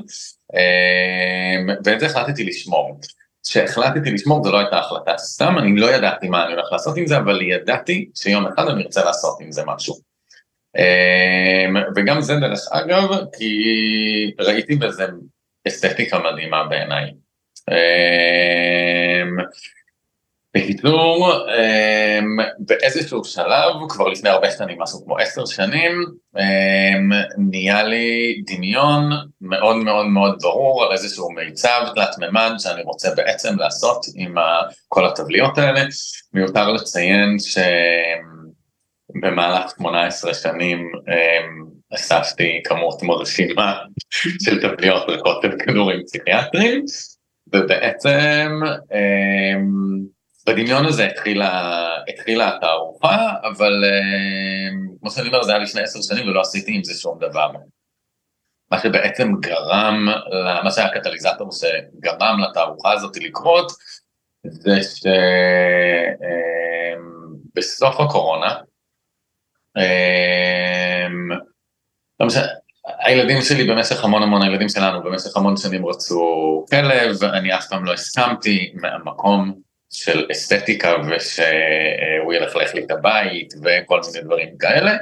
ואת 1.85 2.01
זה 2.01 2.07
החלטתי 2.07 2.45
לשמור. 2.45 3.01
כשהחלטתי 3.49 4.11
לשמור 4.11 4.45
זו 4.45 4.53
לא 4.53 4.59
הייתה 4.59 4.79
החלטה 4.79 5.19
סתם, 5.19 5.59
אני 5.59 5.77
לא 5.81 5.91
ידעתי 5.91 6.29
מה 6.29 6.45
אני 6.45 6.53
הולך 6.53 6.73
לעשות 6.73 6.97
עם 6.97 7.07
זה, 7.07 7.17
אבל 7.17 7.43
ידעתי 7.43 8.11
שיום 8.15 8.47
אחד 8.47 8.69
אני 8.69 8.83
ארצה 8.83 9.05
לעשות 9.05 9.39
עם 9.41 9.53
זה 9.53 9.63
משהו. 9.67 9.95
אמ, 10.77 11.77
וגם 11.97 12.21
זה 12.21 12.37
דרך 12.37 12.61
אגב, 12.73 13.09
כי 13.39 14.35
ראיתי 14.41 14.77
בזה 14.77 15.07
אסתטיקה 15.69 16.19
מדהימה 16.19 16.65
בעיניי. 16.65 17.13
בקיצור, 20.59 21.33
אמ, 21.49 22.37
באיזשהו 22.59 23.25
שלב, 23.25 23.75
כבר 23.89 24.09
לפני 24.09 24.31
הרבה 24.31 24.51
שנים, 24.51 24.83
משהו 24.83 25.05
כמו 25.05 25.19
עשר 25.19 25.47
שנים, 25.47 26.05
אמ, 26.39 27.11
נהיה 27.51 27.83
לי 27.83 28.43
דמיון 28.47 29.11
מאוד 29.41 29.77
מאוד 29.77 30.07
מאוד 30.07 30.39
ברור 30.41 30.85
על 30.85 30.93
איזשהו 30.93 31.31
מיצב 31.31 31.87
תלת 31.95 32.19
מימד 32.19 32.51
שאני 32.59 32.83
רוצה 32.83 33.15
בעצם 33.15 33.59
לעשות 33.59 34.07
עם 34.15 34.35
כל 34.89 35.07
התבליות 35.07 35.59
האלה. 35.59 35.81
מיותר 36.35 36.73
לציין 36.73 37.37
שבמהלך 39.15 39.71
18 39.79 40.35
שנים 40.35 40.79
אמ, 41.09 41.69
אספתי 41.95 42.61
כמות 42.65 43.03
מרשימה 43.03 43.79
של 44.45 44.61
תבליות 44.63 45.09
ריקות 45.09 45.43
של 45.43 45.53
כדורים 45.59 46.01
פסיכיאטריים, 46.07 46.85
ובעצם 47.53 48.61
בדמיון 50.49 50.87
הזה 50.87 51.07
התחילה, 51.07 51.89
התחילה 52.09 52.57
התערוכה, 52.57 53.33
אבל 53.43 53.85
uh, 53.85 54.99
כמו 55.01 55.11
שאני 55.11 55.29
אומר, 55.29 55.43
זה 55.43 55.53
היה 55.55 55.63
לפני 55.63 55.81
עשר 55.81 55.99
שנים 56.03 56.29
ולא 56.29 56.41
עשיתי 56.41 56.75
עם 56.75 56.85
זה 56.85 57.01
שום 57.01 57.19
דבר. 57.21 57.51
מה 58.71 58.79
שבעצם 58.79 59.33
גרם, 59.41 60.09
מה 60.65 60.71
שהיה 60.71 60.87
הקטליזטור 60.87 61.51
שגרם 61.53 62.41
לתערוכה 62.41 62.93
הזאת 62.93 63.17
לקרות, 63.17 63.73
זה 64.43 64.77
שבסוף 67.57 68.01
אה, 68.01 68.05
הקורונה, 68.05 68.55
אה, 69.77 71.07
לא 72.21 72.27
משנה, 72.27 72.47
הילדים 72.99 73.43
שלי 73.43 73.65
במשך 73.65 74.05
המון 74.05 74.23
המון, 74.23 74.43
הילדים 74.43 74.69
שלנו 74.69 75.03
במשך 75.03 75.37
המון 75.37 75.57
שנים 75.57 75.87
רצו 75.87 76.65
כלב, 76.71 77.25
אני 77.25 77.55
אף 77.55 77.69
פעם 77.69 77.85
לא 77.85 77.93
הסכמתי 77.93 78.73
מהמקום 78.75 79.68
של 79.91 80.27
אסתטיקה 80.33 80.95
ושהוא 81.11 82.35
ילכלך 82.35 82.75
לי 82.75 82.85
את 82.85 82.91
הבית 82.91 83.55
וכל 83.63 84.01
מיני 84.07 84.25
דברים 84.25 84.59
כאלה. 84.59 84.93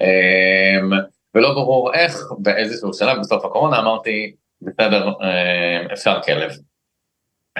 אמ, 0.00 0.90
ולא 1.34 1.54
ברור 1.54 1.94
איך, 1.94 2.16
באיזשהו 2.38 2.92
שלב 2.92 3.18
בסוף 3.20 3.44
הקורונה 3.44 3.78
אמרתי, 3.78 4.34
בסדר, 4.62 5.08
אמ, 5.08 5.90
אפשר 5.92 6.20
כלב. 6.22 6.50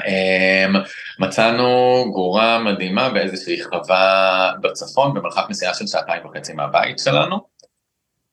אמ, 0.06 0.72
מצאנו 1.18 2.04
גורה 2.12 2.58
מדהימה 2.58 3.08
באיזושהי 3.08 3.64
חווה 3.64 4.52
בצפון, 4.60 5.14
במרחק 5.14 5.44
נסיעה 5.50 5.74
של 5.74 5.86
שעתיים 5.86 6.26
וחצי 6.26 6.52
מהבית 6.52 6.98
שלנו. 6.98 7.58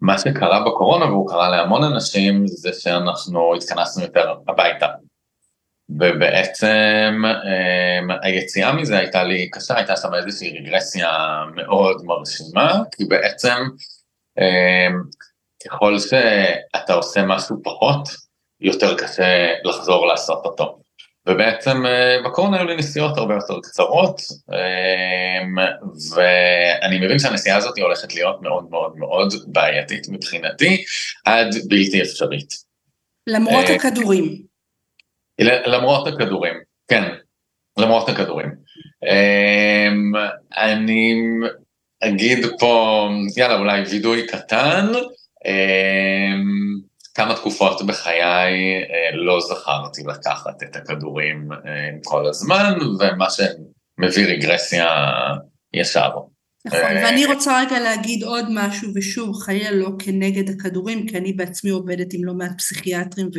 מה 0.02 0.18
שקרה 0.18 0.60
בקורונה, 0.66 1.06
והוא 1.06 1.30
קרה 1.30 1.50
להמון 1.50 1.84
אנשים, 1.84 2.48
זה 2.48 2.74
שאנחנו 2.74 3.56
התכנסנו 3.56 4.04
יותר 4.04 4.34
הביתה. 4.48 4.88
ובעצם 5.90 7.22
um, 7.24 8.14
היציאה 8.22 8.74
מזה 8.74 8.98
הייתה 8.98 9.24
לי 9.24 9.50
קשה, 9.50 9.78
הייתה 9.78 9.96
שם 9.98 10.14
איזושהי 10.14 10.60
רגרסיה 10.60 11.10
מאוד 11.56 12.02
מרשימה, 12.06 12.74
כי 12.96 13.06
בעצם 13.06 13.64
um, 14.40 14.94
ככל 15.66 16.00
שאתה 16.00 16.94
עושה 16.94 17.26
משהו 17.26 17.56
פחות, 17.64 18.10
יותר 18.62 18.98
קשה 18.98 19.54
לחזור 19.64 20.08
לעשות 20.08 20.46
אותו. 20.46 20.80
ובעצם 21.28 21.86
uh, 21.86 22.26
בקורונה 22.26 22.58
היו 22.58 22.68
לי 22.68 22.78
נסיעות 22.78 23.18
הרבה 23.18 23.34
יותר 23.34 23.60
קצרות, 23.64 24.22
um, 24.22 25.60
ואני 26.16 27.06
מבין 27.06 27.20
שהנסיעה 27.20 27.58
הזאת 27.58 27.78
הולכת 27.78 28.16
להיות 28.16 28.42
מאוד 28.42 28.70
מאוד 28.70 28.98
מאוד 28.98 29.34
בעייתית 29.48 30.08
מבחינתי, 30.10 30.84
עד 31.26 31.56
בלתי 31.68 32.02
אפשרית. 32.02 32.54
למרות 33.28 33.66
הכדורים. 33.70 34.55
למרות 35.40 36.08
הכדורים, 36.08 36.54
כן, 36.88 37.04
למרות 37.78 38.10
הכדורים. 38.10 38.56
אמ, 39.04 40.12
אני 40.58 41.14
אגיד 42.04 42.46
פה, 42.60 43.08
יאללה, 43.38 43.60
אולי 43.60 43.82
וידוי 43.82 44.28
קטן, 44.28 44.86
אמ, 45.46 46.76
כמה 47.16 47.36
תקופות 47.36 47.82
בחיי 47.86 48.22
אה, 48.24 49.12
לא 49.14 49.40
זכרתי 49.40 50.02
לקחת 50.08 50.64
את 50.64 50.76
הכדורים 50.76 51.52
אה, 51.52 51.90
כל 52.04 52.26
הזמן, 52.28 52.74
ומה 53.00 53.28
שמביא 53.30 54.28
רגרסיה 54.28 54.88
ישר. 55.74 56.10
נכון, 56.66 56.80
אה, 56.80 57.04
ואני 57.06 57.26
רוצה 57.26 57.62
רגע 57.62 57.80
להגיד 57.80 58.24
עוד 58.24 58.46
משהו, 58.50 58.92
ושוב, 58.96 59.36
חיה 59.36 59.72
לא 59.72 59.90
כנגד 60.00 60.50
הכדורים, 60.50 61.08
כי 61.08 61.18
אני 61.18 61.34
בעצמי 61.34 61.70
עובדת 61.70 62.14
עם 62.14 62.24
לא 62.24 62.34
מעט 62.34 62.58
פסיכיאטרים, 62.58 63.30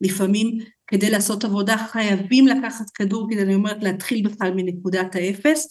ולפעמים 0.00 0.58
כדי 0.86 1.10
לעשות 1.10 1.44
עבודה 1.44 1.76
חייבים 1.92 2.46
לקחת 2.46 2.90
כדור, 2.94 3.28
כדי, 3.30 3.42
אני 3.42 3.54
אומרת, 3.54 3.82
להתחיל 3.82 4.28
בכלל 4.28 4.52
מנקודת 4.56 5.14
האפס. 5.14 5.68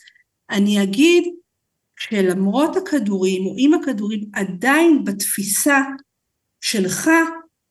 אני 0.50 0.84
אגיד 0.84 1.24
שלמרות 2.00 2.76
הכדורים, 2.76 3.46
או 3.46 3.56
עם 3.58 3.74
הכדורים, 3.74 4.22
עדיין 4.34 5.04
בתפיסה 5.04 5.80
שלך, 6.62 7.10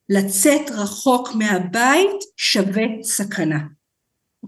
לצאת 0.08 0.70
רחוק 0.70 1.28
מהבית 1.34 2.16
שווה 2.36 2.84
סכנה. 3.02 3.58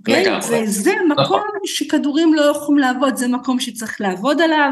אוקיי? 0.09 0.65
וזה 0.65 0.93
מקום 1.09 1.25
נכון. 1.25 1.61
שכדורים 1.65 2.35
לא 2.35 2.43
יכולים 2.43 2.79
לעבוד, 2.79 3.17
זה 3.17 3.29
מקום 3.29 3.61
שצריך 3.61 4.01
לעבוד 4.01 4.41
עליו. 4.41 4.71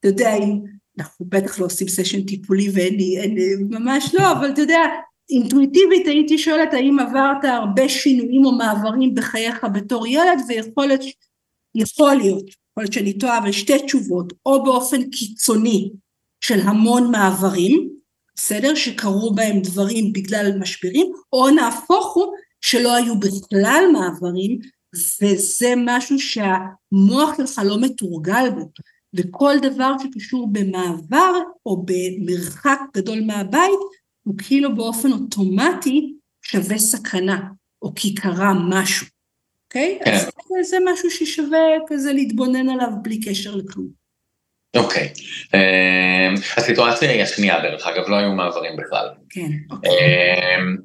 אתה 0.00 0.08
יודע, 0.08 0.34
אם, 0.34 0.60
אנחנו 0.98 1.26
בטח 1.28 1.58
לא 1.58 1.66
עושים 1.66 1.88
סשן 1.88 2.22
טיפולי 2.22 2.70
ואין 2.72 2.94
לי, 2.94 3.18
אין, 3.18 3.36
ממש 3.70 4.14
לא, 4.14 4.32
אבל 4.32 4.50
אתה 4.50 4.60
יודע, 4.60 4.80
אינטואיטיבית 5.30 6.06
הייתי 6.06 6.38
שואלת 6.38 6.74
האם 6.74 6.98
עברת 6.98 7.44
הרבה 7.44 7.88
שינויים 7.88 8.44
או 8.44 8.52
מעברים 8.52 9.14
בחייך 9.14 9.66
בתור 9.74 10.06
ילד, 10.06 10.38
ויכול 10.48 10.86
להיות, 10.86 11.00
יכול 11.74 12.14
להיות, 12.14 12.48
יכול 12.48 12.82
להיות 12.82 12.92
שאני 12.92 13.18
טועה, 13.18 13.38
אבל 13.38 13.52
שתי 13.52 13.78
תשובות, 13.78 14.32
או 14.46 14.64
באופן 14.64 15.10
קיצוני 15.10 15.90
של 16.40 16.60
המון 16.60 17.10
מעברים, 17.10 17.88
בסדר? 18.36 18.74
שקרו 18.74 19.34
בהם 19.34 19.60
דברים 19.60 20.12
בגלל 20.12 20.58
משברים, 20.58 21.12
או 21.32 21.50
נהפוך 21.50 22.14
הוא 22.14 22.34
שלא 22.60 22.96
היו 22.96 23.14
בכלל 23.18 23.84
מעברים, 23.92 24.58
וזה 24.94 25.74
משהו 25.76 26.18
שהמוח 26.18 27.36
שלך 27.36 27.60
לא 27.64 27.80
מתורגל 27.80 28.50
בו, 28.54 28.70
וכל 29.14 29.54
דבר 29.62 29.92
שקשור 30.02 30.48
במעבר 30.52 31.32
או 31.66 31.84
במרחק 31.86 32.80
גדול 32.96 33.20
מהבית, 33.20 33.78
הוא 34.22 34.34
כאילו 34.38 34.74
באופן 34.74 35.12
אוטומטי 35.12 36.14
שווה 36.42 36.78
סכנה, 36.78 37.40
או 37.82 37.94
כי 37.94 38.14
קרה 38.14 38.52
משהו, 38.68 39.06
אוקיי? 39.64 39.98
כן. 40.04 40.12
אז 40.12 40.30
זה 40.68 40.76
משהו 40.92 41.10
ששווה 41.10 41.66
כזה 41.86 42.12
להתבונן 42.12 42.68
עליו 42.68 42.90
בלי 43.02 43.20
קשר 43.20 43.56
לכלום. 43.56 43.98
אוקיי, 44.76 45.12
אמ, 45.54 46.34
הסיטואציה 46.56 47.10
היא 47.10 47.22
השנייה 47.22 47.62
דרך 47.62 47.86
אגב, 47.86 48.08
לא 48.08 48.16
היו 48.16 48.32
מעברים 48.32 48.76
בכלל. 48.76 49.08
כן, 49.30 49.50
אוקיי. 49.70 49.90
אמ, 49.90 50.76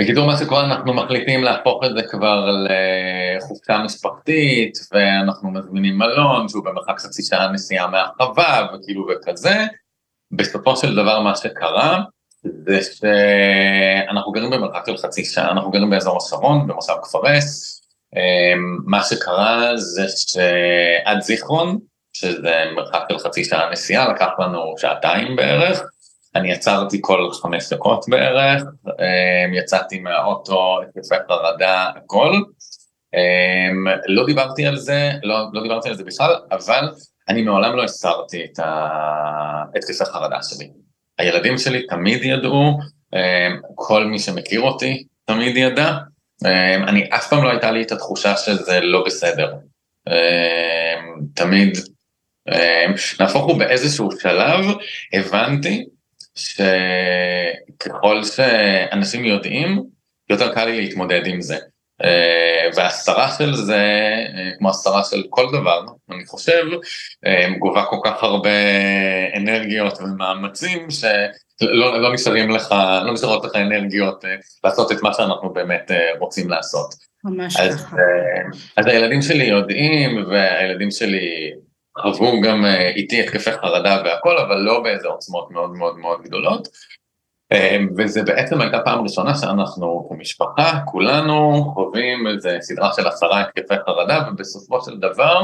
בקיצור 0.00 0.26
מה 0.26 0.36
שקורה 0.36 0.64
אנחנו 0.64 0.94
מחליטים 0.94 1.42
להפוך 1.44 1.84
את 1.84 1.90
זה 1.96 2.02
כבר 2.02 2.50
לחופשה 2.50 3.78
משפחתית 3.84 4.78
ואנחנו 4.92 5.50
מזמינים 5.50 5.98
מלון 5.98 6.48
שהוא 6.48 6.64
במרחק 6.64 6.98
חצי 6.98 7.22
שעה 7.22 7.52
נסיעה 7.52 7.86
מהחווה 7.86 8.66
וכאילו 8.74 9.06
וכזה. 9.08 9.54
בסופו 10.32 10.76
של 10.76 10.96
דבר 10.96 11.20
מה 11.20 11.36
שקרה 11.36 12.00
זה 12.64 12.80
שאנחנו 12.82 14.32
גרים 14.32 14.50
במרחק 14.50 14.82
של 14.86 14.96
חצי 14.96 15.24
שעה, 15.24 15.50
אנחנו 15.50 15.70
גרים 15.70 15.90
באזור 15.90 16.16
השרון 16.16 16.66
במושב 16.66 16.94
כפרס. 17.02 17.80
אמ, 18.16 18.78
מה 18.86 19.02
שקרה 19.02 19.76
זה 19.76 20.06
שעד 20.08 21.20
זיכרון 21.20 21.78
שזה 22.12 22.64
מרחק 22.76 23.02
של 23.12 23.18
חצי 23.18 23.44
שעה 23.44 23.70
נסיעה, 23.70 24.12
לקח 24.12 24.30
לנו 24.38 24.74
שעתיים 24.78 25.36
בערך. 25.36 25.82
אני 26.34 26.52
עצרתי 26.52 26.98
כל 27.00 27.28
חמש 27.32 27.72
דקות 27.72 28.04
בערך, 28.08 28.62
אמ, 28.62 29.54
יצאתי 29.54 29.98
מהאוטו, 29.98 30.80
התקפי 30.82 31.14
חרדה, 31.28 31.90
הכל. 31.96 32.32
אמ, 33.14 33.86
לא 34.06 34.26
דיברתי 34.26 34.66
על 34.66 34.76
זה, 34.76 35.10
לא, 35.22 35.36
לא 35.52 35.62
דיברתי 35.62 35.88
על 35.88 35.94
זה 35.94 36.04
בכלל, 36.04 36.34
אבל 36.50 36.88
אני 37.28 37.42
מעולם 37.42 37.76
לא 37.76 37.84
הסרתי 37.84 38.44
את 38.44 38.58
התקפי 38.62 40.04
חרדה 40.04 40.42
שלי. 40.42 40.70
הילדים 41.18 41.58
שלי 41.58 41.86
תמיד 41.86 42.24
ידעו, 42.24 42.78
אמ, 43.14 43.60
כל 43.74 44.04
מי 44.04 44.18
שמכיר 44.18 44.60
אותי 44.60 45.04
תמיד 45.24 45.56
ידע, 45.56 45.92
אני 46.88 47.08
אף 47.10 47.28
פעם 47.28 47.44
לא 47.44 47.50
הייתה 47.50 47.70
לי 47.70 47.82
את 47.82 47.92
התחושה 47.92 48.36
שזה 48.36 48.80
לא 48.80 49.04
בסדר. 49.06 49.54
תמיד 51.34 51.78
נהפוך 53.20 53.44
הוא 53.44 53.58
באיזשהו 53.58 54.10
שלב, 54.20 54.64
הבנתי 55.12 55.84
שככל 57.78 58.24
שאנשים 58.24 59.24
יודעים, 59.24 59.82
יותר 60.30 60.54
קל 60.54 60.64
לי 60.64 60.80
להתמודד 60.80 61.26
עם 61.26 61.40
זה. 61.40 61.56
אמ, 62.04 62.70
והסתרה 62.76 63.30
של 63.38 63.54
זה, 63.54 63.84
כמו 64.58 64.70
הסתרה 64.70 65.04
של 65.04 65.22
כל 65.30 65.46
דבר, 65.52 65.84
אני 66.10 66.26
חושב, 66.26 66.64
אמ, 67.26 67.58
גובה 67.58 67.84
כל 67.84 67.96
כך 68.04 68.22
הרבה 68.22 68.50
אנרגיות 69.36 69.98
ומאמצים, 70.00 70.88
שלא 70.90 72.00
לא 72.00 72.14
נשארים 72.14 72.50
לך, 72.50 72.74
לא 73.04 73.12
נשארות 73.12 73.44
לך 73.44 73.56
אנרגיות 73.56 74.24
אה, 74.24 74.34
לעשות 74.64 74.92
את 74.92 75.02
מה 75.02 75.14
שאנחנו 75.14 75.52
באמת 75.52 75.90
אה, 75.90 76.10
רוצים 76.18 76.50
לעשות. 76.50 76.94
ממש 77.24 77.56
ככה. 77.56 77.96
אז 78.76 78.86
הילדים 78.86 79.22
שלי 79.22 79.44
יודעים, 79.44 80.26
והילדים 80.28 80.90
שלי 80.90 81.52
חוו 81.98 82.40
גם 82.40 82.64
אה, 82.64 82.88
איתי 82.88 83.20
התקפי 83.20 83.52
חרדה 83.52 84.02
והכל, 84.04 84.38
אבל 84.38 84.56
לא 84.56 84.82
באיזה 84.82 85.08
עוצמות 85.08 85.50
מאוד 85.50 85.70
מאוד 85.70 85.98
מאוד 85.98 86.22
גדולות. 86.22 86.68
אה, 87.52 87.78
וזה 87.96 88.22
בעצם 88.22 88.60
הייתה 88.60 88.78
פעם 88.84 89.02
ראשונה 89.02 89.34
שאנחנו 89.34 90.06
כמשפחה, 90.08 90.80
כולנו 90.86 91.64
חווים 91.74 92.26
איזה 92.26 92.58
סדרה 92.60 92.92
של 92.92 93.06
עשרה 93.06 93.40
התקפי 93.40 93.74
חרדה, 93.86 94.28
ובסופו 94.28 94.84
של 94.84 94.98
דבר, 94.98 95.42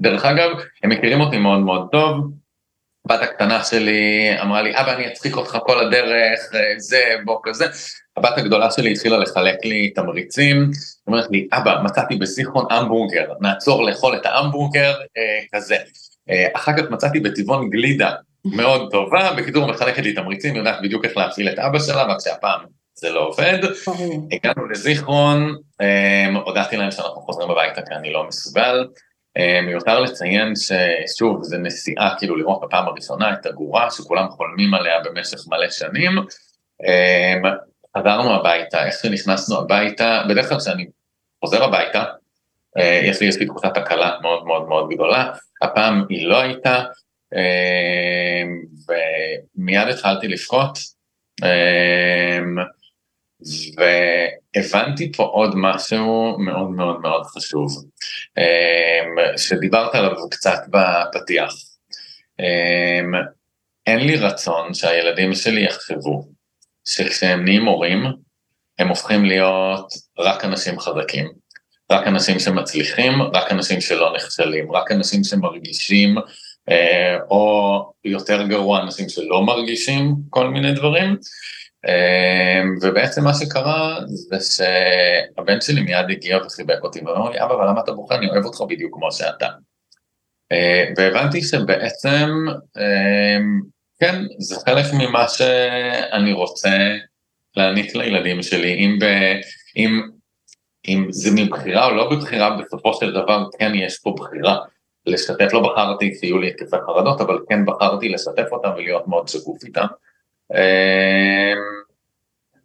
דרך 0.00 0.24
אגב, 0.24 0.50
הם 0.82 0.90
מכירים 0.90 1.20
אותי 1.20 1.38
מאוד 1.38 1.58
מאוד 1.58 1.88
טוב, 1.92 2.32
בת 3.06 3.22
הקטנה 3.22 3.64
שלי 3.64 4.30
אמרה 4.42 4.62
לי, 4.62 4.70
אבא, 4.74 4.92
אני 4.92 5.06
אצחיק 5.06 5.36
אותך 5.36 5.58
כל 5.62 5.86
הדרך, 5.86 6.40
אה, 6.54 6.74
זה, 6.78 7.02
בוא 7.24 7.40
כזה. 7.42 7.66
הבת 8.16 8.38
הגדולה 8.38 8.70
שלי 8.70 8.92
התחילה 8.92 9.18
לחלק 9.18 9.64
לי 9.64 9.90
תמריצים, 9.90 10.56
היא 10.56 10.70
אומרת 11.06 11.30
לי, 11.30 11.48
אבא, 11.52 11.80
מצאתי 11.84 12.16
בסיכון 12.16 12.64
המבורגר, 12.70 13.32
נעצור 13.40 13.84
לאכול 13.84 14.16
את 14.16 14.26
ההמבורגר 14.26 14.94
אה, 15.16 15.40
כזה. 15.52 15.76
אה, 16.30 16.46
אחר 16.54 16.72
כך 16.76 16.90
מצאתי 16.90 17.20
בטבעון 17.20 17.70
גלידה 17.70 18.10
מאוד 18.44 18.90
טובה, 18.90 19.32
בקיצור 19.36 19.66
מחלקת 19.66 20.02
לי 20.02 20.12
תמריצים, 20.14 20.56
יודעת 20.56 20.82
בדיוק 20.82 21.04
איך 21.04 21.16
להפעיל 21.16 21.48
את 21.48 21.58
אבא 21.58 21.78
שלה, 21.78 22.02
רק 22.02 22.16
שהפעם 22.24 22.60
זה 22.94 23.10
לא 23.10 23.28
עובד. 23.28 23.58
הגענו 24.32 24.68
לזיכרון, 24.68 25.56
אה, 25.80 26.40
הודעתי 26.44 26.76
להם 26.76 26.90
שאנחנו 26.90 27.20
חוזרים 27.20 27.50
הביתה 27.50 27.82
כי 27.82 27.94
אני 27.94 28.12
לא 28.12 28.26
מסוגל. 28.28 28.86
אה, 29.36 29.60
מיותר 29.60 30.00
לציין 30.00 30.52
ששוב, 30.56 31.42
זה 31.42 31.58
נסיעה 31.58 32.14
כאילו 32.18 32.36
לראות 32.36 32.60
בפעם 32.62 32.88
הראשונה 32.88 33.32
את 33.32 33.46
הגורה 33.46 33.90
שכולם 33.90 34.28
חולמים 34.28 34.74
עליה 34.74 35.00
במשך 35.04 35.38
מלא 35.48 35.70
שנים. 35.70 36.12
אה, 37.96 38.00
חזרנו 38.00 38.34
הביתה, 38.34 38.86
איך 38.86 38.94
שנכנסנו 39.02 39.58
הביתה, 39.58 40.22
בדרך 40.28 40.48
כלל 40.48 40.58
כשאני 40.58 40.86
חוזר 41.44 41.64
הביתה, 41.64 42.04
אה, 42.78 43.00
יש 43.04 43.20
לי 43.20 43.26
איזושהי 43.26 43.46
תחושת 43.46 43.76
הקלה 43.76 44.18
מאוד 44.22 44.44
מאוד 44.44 44.68
מאוד 44.68 44.90
גדולה, 44.90 45.32
הפעם 45.62 46.04
היא 46.08 46.26
לא 46.28 46.40
הייתה, 46.40 46.84
ומיד 49.58 49.88
התחלתי 49.88 50.28
לבכות, 50.28 50.78
והבנתי 54.56 55.12
פה 55.12 55.22
עוד 55.22 55.50
משהו 55.56 56.38
מאוד 56.38 56.70
מאוד 56.70 57.00
מאוד 57.00 57.22
חשוב, 57.24 57.84
שדיברת 59.36 59.94
עליו 59.94 60.30
קצת 60.30 60.60
בפתיח. 60.70 61.54
אין 63.86 63.98
לי 63.98 64.16
רצון 64.16 64.74
שהילדים 64.74 65.34
שלי 65.34 65.64
יחשבו 65.64 66.24
שכשהם 66.84 67.44
נהיים 67.44 67.62
מורים, 67.62 68.04
הם 68.78 68.88
הופכים 68.88 69.24
להיות 69.24 69.92
רק 70.18 70.44
אנשים 70.44 70.80
חזקים, 70.80 71.32
רק 71.92 72.06
אנשים 72.06 72.38
שמצליחים, 72.38 73.22
רק 73.22 73.52
אנשים 73.52 73.80
שלא 73.80 74.12
נכשלים, 74.16 74.72
רק 74.72 74.92
אנשים 74.92 75.24
שמרגישים, 75.24 76.14
אה, 76.68 77.16
או 77.30 77.92
יותר 78.04 78.46
גרוע, 78.46 78.82
אנשים 78.82 79.08
שלא 79.08 79.42
מרגישים 79.42 80.14
כל 80.30 80.48
מיני 80.48 80.72
דברים. 80.74 81.16
אמ, 81.88 82.74
ובעצם 82.82 83.24
מה 83.24 83.34
שקרה 83.34 83.98
זה 84.06 84.36
שהבן 84.40 85.60
שלי 85.60 85.80
מיד 85.80 86.10
הגיע 86.10 86.38
וחיבק 86.46 86.78
אותי 86.82 87.00
ואמר 87.04 87.30
לי, 87.30 87.42
אבא, 87.42 87.54
אבל 87.54 87.68
למה 87.68 87.80
אתה 87.80 87.92
בוכה? 87.92 88.14
אני 88.14 88.30
אוהב 88.30 88.44
אותך 88.44 88.60
בדיוק 88.68 88.94
כמו 88.94 89.12
שאתה. 89.12 89.48
אה, 90.52 90.84
והבנתי 90.96 91.42
שבעצם, 91.42 92.28
אמ, 92.76 93.60
כן, 94.02 94.24
זה 94.38 94.56
חלק 94.64 94.84
ממה 94.92 95.28
שאני 95.28 96.32
רוצה 96.32 96.70
להעניק 97.56 97.96
לילדים 97.96 98.42
שלי, 98.42 98.74
אם, 98.74 98.98
ב, 99.00 99.04
אם, 99.76 100.02
אם 100.88 101.06
זה 101.10 101.30
מבחירה 101.34 101.86
או 101.86 101.94
לא 101.94 102.10
בבחירה, 102.10 102.56
בסופו 102.56 102.94
של 102.94 103.12
דבר 103.12 103.44
כן 103.58 103.72
יש 103.74 103.98
פה 103.98 104.14
בחירה. 104.18 104.58
לשתף, 105.06 105.52
לא 105.52 105.60
בחרתי 105.60 106.14
שיהיו 106.20 106.38
לי 106.38 106.48
התקפי 106.48 106.76
חרדות, 106.86 107.20
אבל 107.20 107.38
כן 107.48 107.66
בחרתי 107.66 108.08
לשתף 108.08 108.46
אותם 108.52 108.70
ולהיות 108.76 109.08
מאוד 109.08 109.28
שקוף 109.28 109.64
איתם. 109.64 109.86
אמ, 110.52 110.58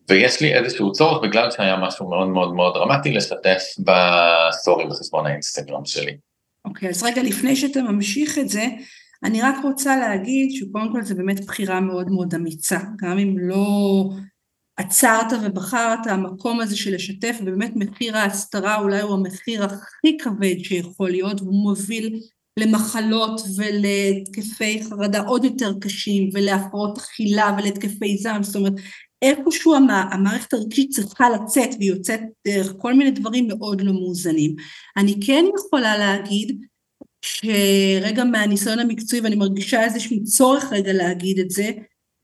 ויש 0.09 0.41
לי 0.41 0.53
איזשהו 0.53 0.91
צורך 0.91 1.23
בגלל 1.23 1.51
שהיה 1.51 1.77
משהו 1.77 2.09
מאוד 2.09 2.27
מאוד 2.27 2.53
מאוד 2.53 2.73
דרמטי 2.73 3.13
לשתף 3.13 3.63
בסטורי 3.79 4.85
בחשבון 4.87 5.25
האינסטגרם 5.25 5.85
שלי. 5.85 6.17
אוקיי, 6.65 6.89
okay, 6.89 6.91
אז 6.91 7.03
רגע 7.03 7.23
לפני 7.23 7.55
שאתה 7.55 7.81
ממשיך 7.81 8.37
את 8.37 8.49
זה, 8.49 8.65
אני 9.23 9.41
רק 9.41 9.55
רוצה 9.63 9.97
להגיד 9.97 10.51
שקודם 10.51 10.91
כל 10.91 11.03
זה 11.03 11.15
באמת 11.15 11.45
בחירה 11.45 11.79
מאוד 11.79 12.11
מאוד 12.11 12.35
אמיצה, 12.35 12.79
גם 13.01 13.19
אם 13.19 13.35
לא 13.39 14.09
עצרת 14.77 15.39
ובחרת, 15.43 16.07
המקום 16.07 16.59
הזה 16.59 16.77
של 16.77 16.95
לשתף, 16.95 17.37
ובאמת 17.41 17.71
מחיר 17.75 18.17
ההסתרה 18.17 18.79
אולי 18.79 19.01
הוא 19.01 19.13
המחיר 19.13 19.63
הכי 19.63 20.17
כבד 20.17 20.55
שיכול 20.63 21.09
להיות, 21.09 21.41
והוא 21.41 21.63
מוביל 21.63 22.19
למחלות 22.59 23.41
ולהתקפי 23.57 24.83
חרדה 24.83 25.21
עוד 25.21 25.45
יותר 25.45 25.73
קשים 25.81 26.29
ולהפרעות 26.33 26.97
אכילה 26.97 27.55
ולהתקפי 27.57 28.17
זעם, 28.17 28.43
זאת 28.43 28.55
אומרת 28.55 28.73
איפשהו 29.21 29.75
המערכת 29.75 30.53
הרגשית 30.53 30.91
צריכה 30.91 31.29
לצאת 31.29 31.69
והיא 31.79 31.89
יוצאת 31.89 32.19
דרך 32.47 32.73
כל 32.77 32.93
מיני 32.93 33.11
דברים 33.11 33.47
מאוד 33.47 33.81
לא 33.81 33.93
מאוזנים. 33.93 34.55
אני 34.97 35.15
כן 35.25 35.45
יכולה 35.57 35.97
להגיד 35.97 36.61
שרגע 37.35 38.23
מהניסיון 38.23 38.79
המקצועי 38.79 39.21
ואני 39.21 39.35
מרגישה 39.35 39.83
איזשהו 39.83 40.23
צורך 40.23 40.73
רגע 40.73 40.93
להגיד 40.93 41.39
את 41.39 41.49
זה, 41.49 41.71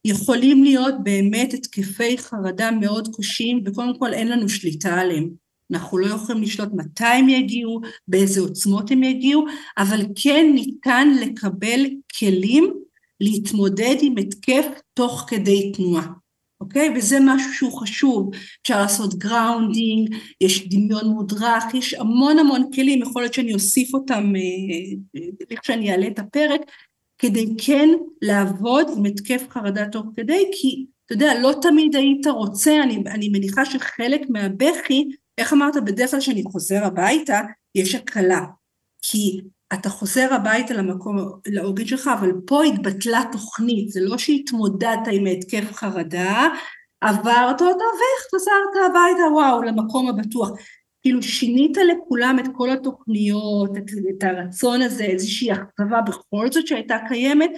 יכולים 0.06 0.64
להיות 0.64 0.96
באמת 1.04 1.54
התקפי 1.54 2.18
חרדה 2.18 2.72
מאוד 2.72 3.10
קשים 3.18 3.64
וקודם 3.66 4.00
כל 4.00 4.14
אין 4.14 4.28
לנו 4.28 4.50
שליטה 4.50 5.00
עליהם. 5.00 5.30
אנחנו 5.72 5.98
לא 5.98 6.08
יכולים 6.08 6.44
לשלוט 6.44 6.70
מתי 6.74 7.06
הם 7.06 7.30
יגיעו, 7.30 7.82
באיזה 8.08 8.42
עוצמות 8.42 8.92
הם 8.92 9.04
יגיעו, 9.04 9.46
אבל 9.78 10.06
כן 10.16 10.52
ניתן 10.56 11.08
לקבל 11.22 11.86
כלים 12.20 12.74
להתמודד 13.22 13.96
עם 14.02 14.16
התקף 14.18 14.66
תוך 14.94 15.26
כדי 15.28 15.72
תנועה, 15.72 16.08
אוקיי? 16.64 16.90
וזה 16.96 17.18
משהו 17.22 17.54
שהוא 17.54 17.80
חשוב. 17.80 18.30
אפשר 18.62 18.82
לעשות 18.82 19.14
grounding, 19.14 20.16
יש 20.42 20.68
דמיון 20.68 21.08
מודרך, 21.08 21.64
יש 21.74 21.94
המון 21.94 22.40
המון 22.40 22.72
כלים, 22.76 23.02
יכול 23.02 23.22
להיות 23.22 23.34
שאני 23.34 23.54
אוסיף 23.54 23.94
אותם 23.94 24.34
איך 25.52 25.66
שאני 25.66 25.92
אעלה 25.92 26.08
את 26.08 26.20
הפרק, 26.20 26.62
כדי 27.18 27.46
כן 27.58 27.90
לעבוד 28.22 28.88
עם 28.98 29.06
התקף 29.06 29.44
חרדה 29.50 29.88
תוך 29.88 30.06
כדי, 30.16 30.44
כי 30.52 30.86
אתה 31.06 31.14
יודע, 31.14 31.40
לא 31.40 31.54
תמיד 31.62 31.96
היית 31.96 32.28
רוצה, 32.28 32.84
אני, 32.84 33.04
אני 33.08 33.30
מניחה 33.30 33.66
שחלק 33.66 34.22
מהבכי, 34.30 35.06
איך 35.38 35.54
אמרת, 35.54 35.84
בדרך 35.86 36.12
כלל 36.12 36.20
כשאני 36.20 36.44
חוזר 36.44 36.84
הביתה, 36.84 37.42
יש 37.76 37.96
הקלה. 37.96 38.46
כי 39.02 39.42
אתה 39.74 39.90
חוזר 39.90 40.34
הביתה 40.34 40.74
למקום, 40.74 41.18
לעוגן 41.48 41.86
שלך, 41.86 42.10
אבל 42.20 42.32
פה 42.46 42.64
התבטלה 42.64 43.24
תוכנית, 43.32 43.90
זה 43.90 44.00
לא 44.02 44.18
שהתמודדת 44.18 45.00
עם 45.12 45.26
התקף 45.26 45.74
חרדה, 45.74 46.48
עברת 47.02 47.62
אותו 47.62 47.86
וחזרת 47.86 48.90
הביתה, 48.90 49.34
וואו, 49.34 49.64
למקום 49.64 50.10
הבטוח. 50.10 50.50
כאילו 51.02 51.24
שינית 51.24 51.78
לכולם 51.78 52.38
את 52.40 52.46
כל 52.54 52.70
התוכניות, 52.70 53.78
את, 53.78 53.84
את 54.10 54.24
הרצון 54.24 54.82
הזה, 54.82 55.04
איזושהי 55.04 55.52
אכזבה 55.52 56.02
בכל 56.02 56.52
זאת 56.52 56.68
שהייתה 56.68 56.98
קיימת, 57.08 57.52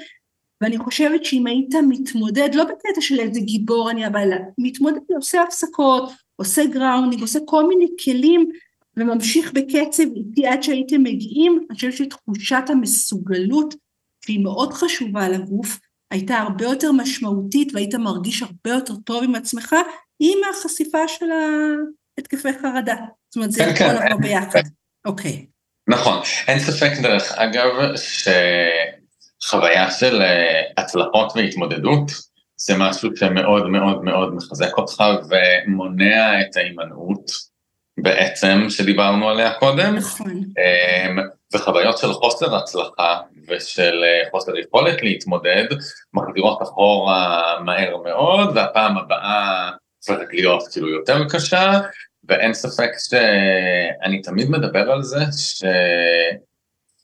ואני 0.61 0.77
חושבת 0.77 1.25
שאם 1.25 1.47
היית 1.47 1.75
מתמודד, 1.89 2.49
לא 2.53 2.63
בקטע 2.63 3.01
של 3.01 3.19
איזה 3.19 3.39
גיבור 3.39 3.91
אני 3.91 4.05
אלא 4.07 4.35
מתמודד, 4.57 4.99
עושה 5.15 5.41
הפסקות, 5.41 6.09
עושה 6.35 6.65
grounding, 6.65 7.21
עושה 7.21 7.39
כל 7.45 7.67
מיני 7.67 7.87
כלים, 8.03 8.49
וממשיך 8.97 9.51
בקצב 9.53 10.03
איתי 10.15 10.47
עד 10.47 10.63
שהייתם 10.63 11.03
מגיעים, 11.03 11.59
אני 11.69 11.75
חושבת 11.75 11.93
שתחושת 11.93 12.63
המסוגלות, 12.69 13.75
שהיא 14.25 14.43
מאוד 14.43 14.73
חשובה 14.73 15.29
לגוף, 15.29 15.79
הייתה 16.11 16.37
הרבה 16.37 16.65
יותר 16.65 16.91
משמעותית 16.91 17.73
והיית 17.73 17.95
מרגיש 17.95 18.41
הרבה 18.41 18.69
יותר 18.69 18.95
טוב 18.95 19.23
עם 19.23 19.35
עצמך, 19.35 19.75
עם 20.19 20.37
החשיפה 20.51 21.07
של 21.07 21.25
התקפי 22.19 22.49
חרדה. 22.61 22.95
זאת 23.29 23.35
אומרת, 23.35 23.51
זה 23.51 23.63
כן, 23.63 23.71
יכול 23.73 23.99
כן, 23.99 24.05
לבוא 24.05 24.21
ביחד. 24.21 24.61
אוקיי. 25.05 25.45
נכון, 25.89 26.19
אין 26.47 26.59
ספק 26.59 26.91
דרך 27.01 27.31
אגב, 27.31 27.71
שחוויה 29.41 29.91
של 29.91 30.21
אה, 30.21 30.61
הצלחות 30.77 31.33
והתמודדות, 31.35 32.11
זה 32.57 32.73
משהו 32.77 33.15
שמאוד 33.15 33.67
מאוד 33.67 34.03
מאוד 34.03 34.35
מחזק 34.35 34.77
אותך 34.77 35.03
ומונע 35.29 36.41
את 36.41 36.57
ההימנעות 36.57 37.31
בעצם 37.97 38.65
שדיברנו 38.69 39.29
עליה 39.29 39.53
קודם, 39.53 39.95
נכון. 39.95 40.31
אמ, 40.31 41.17
וחוויות 41.53 41.97
של 41.97 42.13
חוסר 42.13 42.55
הצלחה 42.55 43.19
ושל 43.47 44.03
אה, 44.03 44.29
חוסר 44.31 44.57
יכולת 44.57 45.01
להתמודד 45.01 45.65
מחזירות 46.13 46.61
אחורה 46.61 47.55
מהר 47.65 47.97
מאוד 47.97 48.57
והפעם 48.57 48.97
הבאה 48.97 49.71
הופכת 49.97 50.33
להיות 50.33 50.63
כאילו 50.71 50.89
יותר 50.89 51.17
קשה 51.29 51.79
ואין 52.27 52.53
ספק 52.53 52.89
שאני 53.09 54.21
תמיד 54.21 54.49
מדבר 54.49 54.91
על 54.91 55.03
זה 55.03 55.19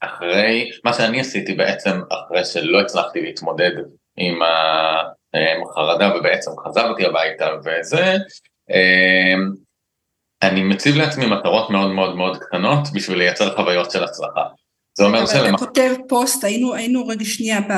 שאחרי, 0.02 0.70
מה 0.84 0.92
שאני 0.92 1.20
עשיתי 1.20 1.54
בעצם 1.54 2.00
אחרי 2.10 2.44
שלא 2.44 2.80
הצלחתי 2.80 3.20
להתמודד 3.22 3.70
עם 4.16 4.38
החרדה 5.62 6.16
ובעצם 6.16 6.50
חזרתי 6.66 7.06
הביתה 7.06 7.48
וזה, 7.64 8.16
אמ, 8.70 9.52
אני 10.42 10.62
מציב 10.62 10.96
לעצמי 10.96 11.26
מטרות 11.26 11.70
מאוד 11.70 11.90
מאוד 11.90 12.16
מאוד 12.16 12.38
קטנות 12.38 12.88
בשביל 12.94 13.18
לייצר 13.18 13.56
חוויות 13.56 13.90
של 13.90 14.04
הצלחה. 14.04 14.42
זה 14.94 15.04
אומר 15.04 15.26
שלמה... 15.26 15.40
אבל 15.40 15.48
אתה 15.48 15.56
כותב 15.56 15.94
פוסט, 16.08 16.44
היינו, 16.44 16.74
היינו 16.74 17.06
רגע 17.06 17.24
שנייה 17.24 17.60
ב... 17.60 17.72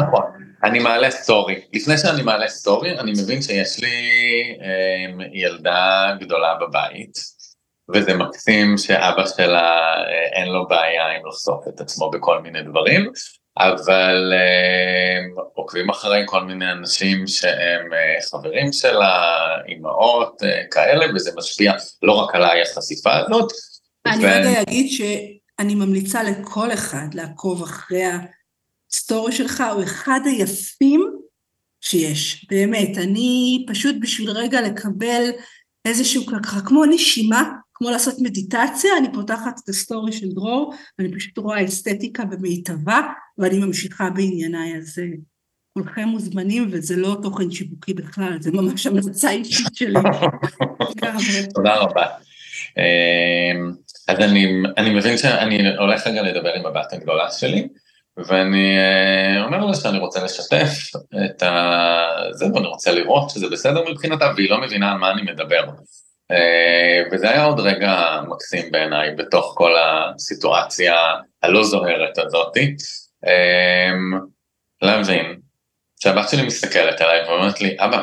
נכון, 0.00 0.22
אני 0.64 0.78
מעלה 0.78 1.10
סטורי. 1.10 1.60
לפני 1.72 1.98
שאני 1.98 2.22
מעלה 2.22 2.48
סטורי, 2.48 2.98
אני 2.98 3.12
מבין 3.22 3.42
שיש 3.42 3.80
לי 3.80 3.96
אה, 4.62 5.26
ילדה 5.32 6.12
גדולה 6.20 6.54
בבית, 6.60 7.18
וזה 7.94 8.14
מקסים 8.14 8.78
שאבא 8.78 9.26
שלה 9.36 9.94
אה, 9.96 10.40
אין 10.42 10.48
לו 10.48 10.68
בעיה 10.68 11.08
עם 11.08 11.26
לחשוף 11.28 11.68
את 11.68 11.80
עצמו 11.80 12.10
בכל 12.10 12.42
מיני 12.42 12.62
דברים, 12.62 13.10
אבל 13.58 14.32
אה, 14.32 15.44
עוקבים 15.54 15.90
אחרי 15.90 16.22
כל 16.26 16.44
מיני 16.44 16.72
אנשים 16.72 17.26
שהם 17.26 17.92
אה, 17.92 18.22
חברים 18.30 18.72
שלה, 18.72 19.36
אימהות 19.68 20.42
אה, 20.42 20.62
כאלה, 20.70 21.14
וזה 21.14 21.30
משפיע 21.36 21.72
לא 22.02 22.12
רק 22.12 22.34
עליי 22.34 22.62
החשיפה 22.62 23.10
הזאת. 23.16 23.52
אני 24.06 24.24
ו... 24.24 24.28
רגע 24.28 24.62
אגיד 24.62 24.90
שאני 24.90 25.74
ממליצה 25.74 26.22
לכל 26.22 26.72
אחד 26.72 27.14
לעקוב 27.14 27.62
אחרי 27.62 28.02
הסטורי 28.90 29.32
שלך, 29.32 29.62
הוא 29.72 29.82
אחד 29.82 30.20
היפים 30.24 31.10
שיש, 31.80 32.46
באמת. 32.50 32.98
אני 32.98 33.64
פשוט 33.68 33.96
בשביל 34.00 34.30
רגע 34.30 34.60
לקבל 34.60 35.22
איזשהו 35.84 36.26
ככה, 36.26 36.60
כמו 36.60 36.84
נשימה, 36.84 37.42
כמו 37.82 37.90
לעשות 37.90 38.14
מדיטציה, 38.18 38.90
אני 38.98 39.12
פותחת 39.12 39.60
את 39.64 39.68
הסטורי 39.68 40.12
של 40.12 40.28
דרור, 40.28 40.74
ואני 40.98 41.14
פשוט 41.14 41.38
רואה 41.38 41.64
אסתטיקה 41.64 42.24
במיטבה, 42.24 43.00
ואני 43.38 43.58
ממשיכה 43.58 44.10
בענייניי, 44.10 44.76
אז 44.76 44.98
אה, 44.98 45.04
כולכם 45.74 46.02
מוזמנים, 46.02 46.68
וזה 46.70 46.96
לא 46.96 47.16
תוכן 47.22 47.50
שיווקי 47.50 47.94
בכלל, 47.94 48.36
זה 48.40 48.50
ממש 48.52 48.86
המלצה 48.86 49.30
אישית 49.30 49.74
שלי. 49.74 49.94
תודה 51.54 51.76
רבה. 51.76 52.06
אמ, 52.78 53.72
אז 54.08 54.18
אני, 54.18 54.62
אני 54.78 54.90
מבין 54.90 55.18
שאני 55.18 55.76
הולך 55.76 56.06
רגע 56.06 56.22
לדבר 56.22 56.52
עם 56.54 56.66
הבת 56.66 56.92
הגדולה 56.92 57.30
שלי, 57.30 57.68
ואני 58.16 58.78
אה, 58.78 59.44
אומר 59.44 59.66
לה 59.66 59.74
שאני 59.74 59.98
רוצה 59.98 60.24
לשתף 60.24 60.90
את 61.24 61.42
ה... 61.42 62.06
זה, 62.32 62.46
ואני 62.54 62.66
רוצה 62.66 62.92
לראות 62.92 63.30
שזה 63.30 63.48
בסדר 63.48 63.90
מבחינתה, 63.90 64.32
והיא 64.36 64.50
לא 64.50 64.60
מבינה 64.60 64.92
על 64.92 64.98
מה 64.98 65.10
אני 65.10 65.22
מדבר. 65.22 65.64
אה, 66.30 67.02
וזה 67.12 67.30
היה 67.30 67.44
עוד 67.44 67.60
רגע 67.60 68.20
מקסים 68.28 68.72
בעיניי 68.72 69.14
בתוך 69.14 69.54
כל 69.56 69.72
הסיטואציה 69.76 70.94
הלא 71.42 71.64
זוהרת 71.64 72.18
הזאתי. 72.18 72.76
אמ, 73.26 74.20
להבין 74.82 75.40
שהבת 76.00 76.28
שלי 76.28 76.46
מסתכלת 76.46 77.00
עליי 77.00 77.28
ואומרת 77.28 77.60
לי, 77.60 77.76
אבא, 77.78 78.02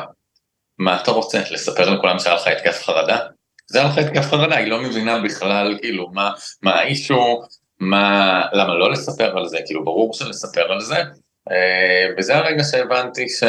מה 0.78 1.02
אתה 1.02 1.10
רוצה? 1.10 1.40
לספר 1.50 1.90
לכולם 1.90 2.18
שהיה 2.18 2.36
לך 2.36 2.46
התקף 2.46 2.82
חרדה? 2.82 3.18
זה 3.66 3.78
היה 3.78 3.88
לך 3.88 3.98
התקף 3.98 4.30
חרדה, 4.30 4.56
היא 4.56 4.66
לא 4.66 4.82
מבינה 4.82 5.18
בכלל 5.18 5.78
כאילו 5.82 6.10
מה, 6.12 6.32
מה 6.62 6.74
האישו, 6.74 7.42
מה, 7.80 8.42
למה 8.52 8.74
לא 8.74 8.90
לספר 8.90 9.38
על 9.38 9.48
זה, 9.48 9.58
כאילו 9.66 9.84
ברור 9.84 10.14
שלספר 10.14 10.72
על 10.72 10.80
זה, 10.80 10.96
אה, 11.50 12.06
וזה 12.18 12.36
הרגע 12.36 12.64
שהבנתי 12.64 13.28
ש... 13.28 13.42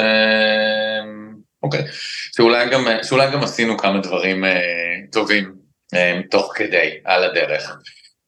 אוקיי, 1.63 1.85
שאולי 2.35 2.69
גם, 2.69 2.85
שאולי 3.03 3.31
גם 3.31 3.43
עשינו 3.43 3.77
כמה 3.77 3.99
דברים 3.99 4.45
אה, 4.45 4.59
טובים 5.11 5.55
אה, 5.93 6.19
תוך 6.31 6.51
כדי, 6.55 6.99
על 7.05 7.23
הדרך. 7.23 7.77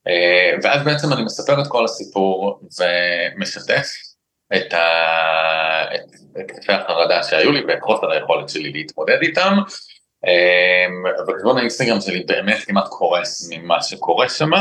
אה, 0.08 0.58
ואז 0.64 0.84
בעצם 0.86 1.14
אני 1.14 1.24
מספר 1.24 1.62
את 1.62 1.68
כל 1.68 1.86
הסיפור 1.86 2.60
ומשתף 2.80 3.88
את 4.56 4.74
התקפי 6.36 6.74
החרדה 6.74 7.24
שהיו 7.24 7.52
לי 7.52 7.62
ואת 7.68 7.82
חוסר 7.82 8.12
היכולת 8.12 8.50
שלי 8.50 8.72
להתמודד 8.72 9.18
איתם. 9.22 9.58
אה, 10.28 10.86
וחשבון 11.28 11.58
האינסטגרם 11.58 12.02
שלי 12.02 12.24
באמת 12.28 12.58
כמעט 12.68 12.88
קורס 12.88 13.50
ממה 13.52 13.84
שקורה 13.84 14.30
שם, 14.30 14.52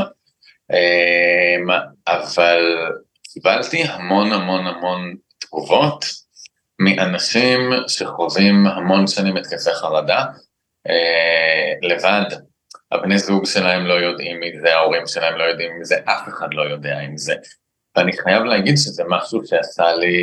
אה, 0.73 1.57
אבל 2.07 2.89
קיבלתי 3.33 3.83
המון 3.83 4.33
המון 4.33 4.67
המון 4.67 5.15
תגובות 5.39 6.05
מאנשים 6.85 7.71
שחווים 7.89 8.67
המון 8.67 9.07
שנים 9.07 9.37
התקפי 9.37 9.71
חרדה 9.75 10.25
לבד. 11.83 12.37
הבני 12.93 13.19
זוג 13.19 13.47
שלהם 13.47 13.87
לא 13.87 13.95
יודעים 13.95 14.41
מי 14.41 14.61
זה, 14.61 14.75
ההורים 14.75 15.07
שלהם 15.07 15.39
לא 15.39 15.45
יודעים 15.45 15.79
מי 15.79 15.85
זה, 15.85 15.97
אף 16.05 16.29
אחד 16.29 16.49
לא 16.53 16.63
יודע 16.63 16.99
עם 16.99 17.17
זה. 17.17 17.35
ואני 17.97 18.13
חייב 18.13 18.43
להגיד 18.43 18.77
שזה 18.77 19.03
משהו 19.09 19.47
שעשה 19.47 19.93
לי 19.93 20.17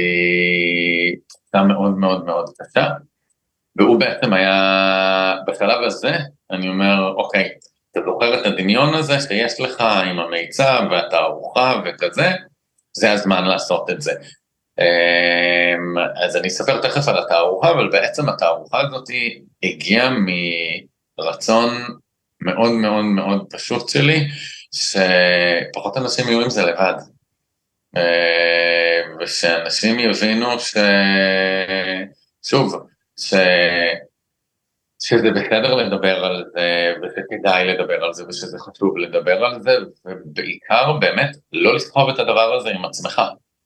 תחושה 1.28 1.64
מאוד 1.64 1.98
מאוד 1.98 2.26
מאוד 2.26 2.50
קשה. 2.58 2.88
והוא 3.76 4.00
בעצם 4.00 4.34
היה, 4.34 5.36
בשלב 5.48 5.84
הזה, 5.84 6.12
אני 6.52 6.70
אומר, 6.70 7.14
אוקיי, 7.18 7.50
אתה 7.92 8.00
זוכר 8.06 8.42
את 8.42 8.46
הדמיון 8.46 8.94
הזה 8.94 9.20
שיש 9.20 9.60
לך 9.60 9.82
עם 9.82 10.20
המיצב 10.20 10.82
והתערוכה 10.92 11.82
וכזה, 11.86 12.32
זה 12.98 13.12
הזמן 13.12 13.46
לעשות 13.46 13.90
את 13.90 14.02
זה. 14.02 14.14
אמ, 14.80 15.98
אז 16.16 16.38
אני 16.38 16.48
אספר 16.48 16.82
תכף 16.82 17.08
על 17.08 17.18
התערוכה, 17.18 17.72
אבל 17.72 17.90
בעצם 17.92 18.30
התערוכה 18.30 18.82
הזאת 18.82 19.08
הגיעה 19.64 20.10
מרצון 21.20 21.70
מאוד 22.42 22.72
מאוד 22.72 23.06
מאוד 23.06 23.46
פשוט 23.50 23.90
שלי, 23.90 24.28
שפחות 24.76 25.98
אנשים 25.98 26.28
יהיו 26.28 26.42
עם 26.42 26.50
זה 26.50 26.66
לבד. 26.66 26.94
אה, 27.98 29.02
ושאנשים 29.20 30.00
יבינו 30.00 30.60
ש... 30.60 30.78
שוב, 32.44 32.76
ש... 33.20 33.34
שזה 35.02 35.32
בסדר 35.32 35.76
לדבר 35.76 36.26
על 36.26 36.46
זה, 36.54 36.94
ושכדאי 37.02 37.68
לדבר 37.68 38.04
על 38.04 38.14
זה, 38.14 38.24
ושזה 38.28 38.58
חשוב 38.60 38.98
לדבר 38.98 39.46
על 39.46 39.62
זה, 39.62 39.72
ובעיקר 40.06 40.94
באמת 41.00 41.36
לא 41.52 41.76
לסחוב 41.76 42.10
את 42.10 42.20
הדבר 42.20 42.54
הזה 42.54 42.70
עם 42.70 42.86
עצמך. 42.86 43.22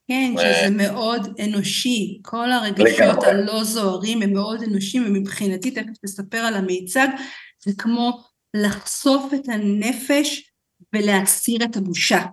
כן, 0.07 0.33
שזה 0.37 0.69
מאוד 0.69 1.27
אנושי, 1.39 2.19
כל 2.21 2.51
הרגשות 2.51 3.23
הלא 3.23 3.63
זוהרים 3.63 4.21
הם 4.21 4.33
מאוד 4.33 4.63
אנושיים, 4.63 5.03
ומבחינתי, 5.07 5.71
תכף 5.71 5.97
תספר 6.05 6.37
על 6.37 6.53
המיצג, 6.53 7.07
זה 7.65 7.71
כמו 7.77 8.23
לחשוף 8.53 9.33
את 9.33 9.49
הנפש 9.49 10.51
ולהסיר 10.93 11.63
את 11.63 11.77
הבושה. 11.77 12.25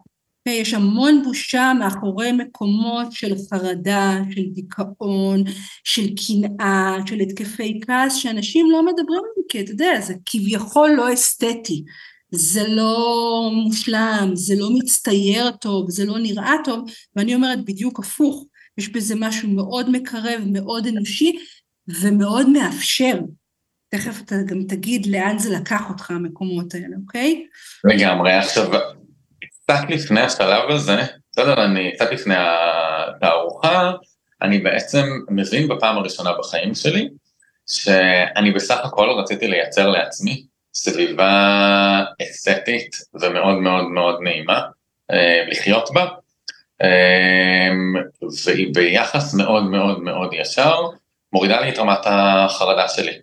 יש 0.49 0.75
המון 0.75 1.23
בושה 1.25 1.73
מאחורי 1.79 2.33
מקומות 2.33 3.13
של 3.13 3.35
חרדה, 3.51 4.19
של 4.31 4.43
דיכאון, 4.53 5.45
של 5.85 6.07
קנאה, 6.15 6.97
של 7.07 7.21
התקפי 7.21 7.81
כעס, 7.87 8.15
שאנשים 8.15 8.71
לא 8.71 8.83
מדברים 8.83 9.09
עליהם, 9.09 9.49
כי 9.49 9.61
אתה 9.61 9.71
יודע, 9.71 10.01
זה 10.01 10.15
כביכול 10.27 10.91
לא 10.91 11.13
אסתטי. 11.15 11.85
זה 12.33 12.69
לא 12.69 13.51
מושלם, 13.53 14.31
זה 14.35 14.55
לא 14.59 14.69
מצטייר 14.71 15.51
טוב, 15.51 15.91
זה 15.91 16.05
לא 16.05 16.19
נראה 16.19 16.55
טוב, 16.65 16.91
ואני 17.17 17.35
אומרת 17.35 17.65
בדיוק 17.65 17.99
הפוך, 17.99 18.45
יש 18.79 18.89
בזה 18.89 19.15
משהו 19.17 19.49
מאוד 19.49 19.91
מקרב, 19.91 20.41
מאוד 20.47 20.87
אנושי 20.87 21.39
ומאוד 22.01 22.49
מאפשר. 22.49 23.19
תכף 23.91 24.21
אתה 24.25 24.35
גם 24.47 24.63
תגיד 24.69 25.07
לאן 25.07 25.39
זה 25.39 25.51
לקח 25.51 25.91
אותך 25.91 26.11
המקומות 26.11 26.75
האלה, 26.75 26.97
אוקיי? 27.07 27.47
לגמרי, 27.85 28.33
עכשיו, 28.33 28.71
קצת 29.65 29.81
לפני 29.89 30.21
השלב 30.21 30.71
הזה, 30.71 30.97
בסדר, 31.33 31.65
אני 31.65 31.93
קצת 31.95 32.13
לפני 32.13 32.35
התערוכה, 32.37 33.93
אני 34.43 34.59
בעצם 34.59 35.05
מבין 35.31 35.69
בפעם 35.69 35.99
הראשונה 35.99 36.31
בחיים 36.39 36.75
שלי, 36.75 37.09
שאני 37.67 38.51
בסך 38.51 38.79
הכל 38.85 39.09
רציתי 39.23 39.49
לייצר 39.49 39.89
לעצמי 39.89 40.47
סביבה 40.75 42.05
אסתטית 42.23 42.97
ומאוד 43.21 43.59
מאוד 43.59 43.85
מאוד 43.85 44.19
נעימה 44.23 44.61
אה, 45.11 45.45
לחיות 45.49 45.91
בה, 45.95 46.07
אה, 46.83 47.71
והיא 48.45 48.75
ביחס 48.75 49.35
מאוד 49.35 49.65
מאוד 49.65 50.01
מאוד 50.01 50.31
ישר 50.33 50.77
מורידה 51.33 51.61
לי 51.61 51.69
את 51.69 51.79
רמת 51.79 52.01
החרדה 52.05 52.89
שלי. 52.89 53.19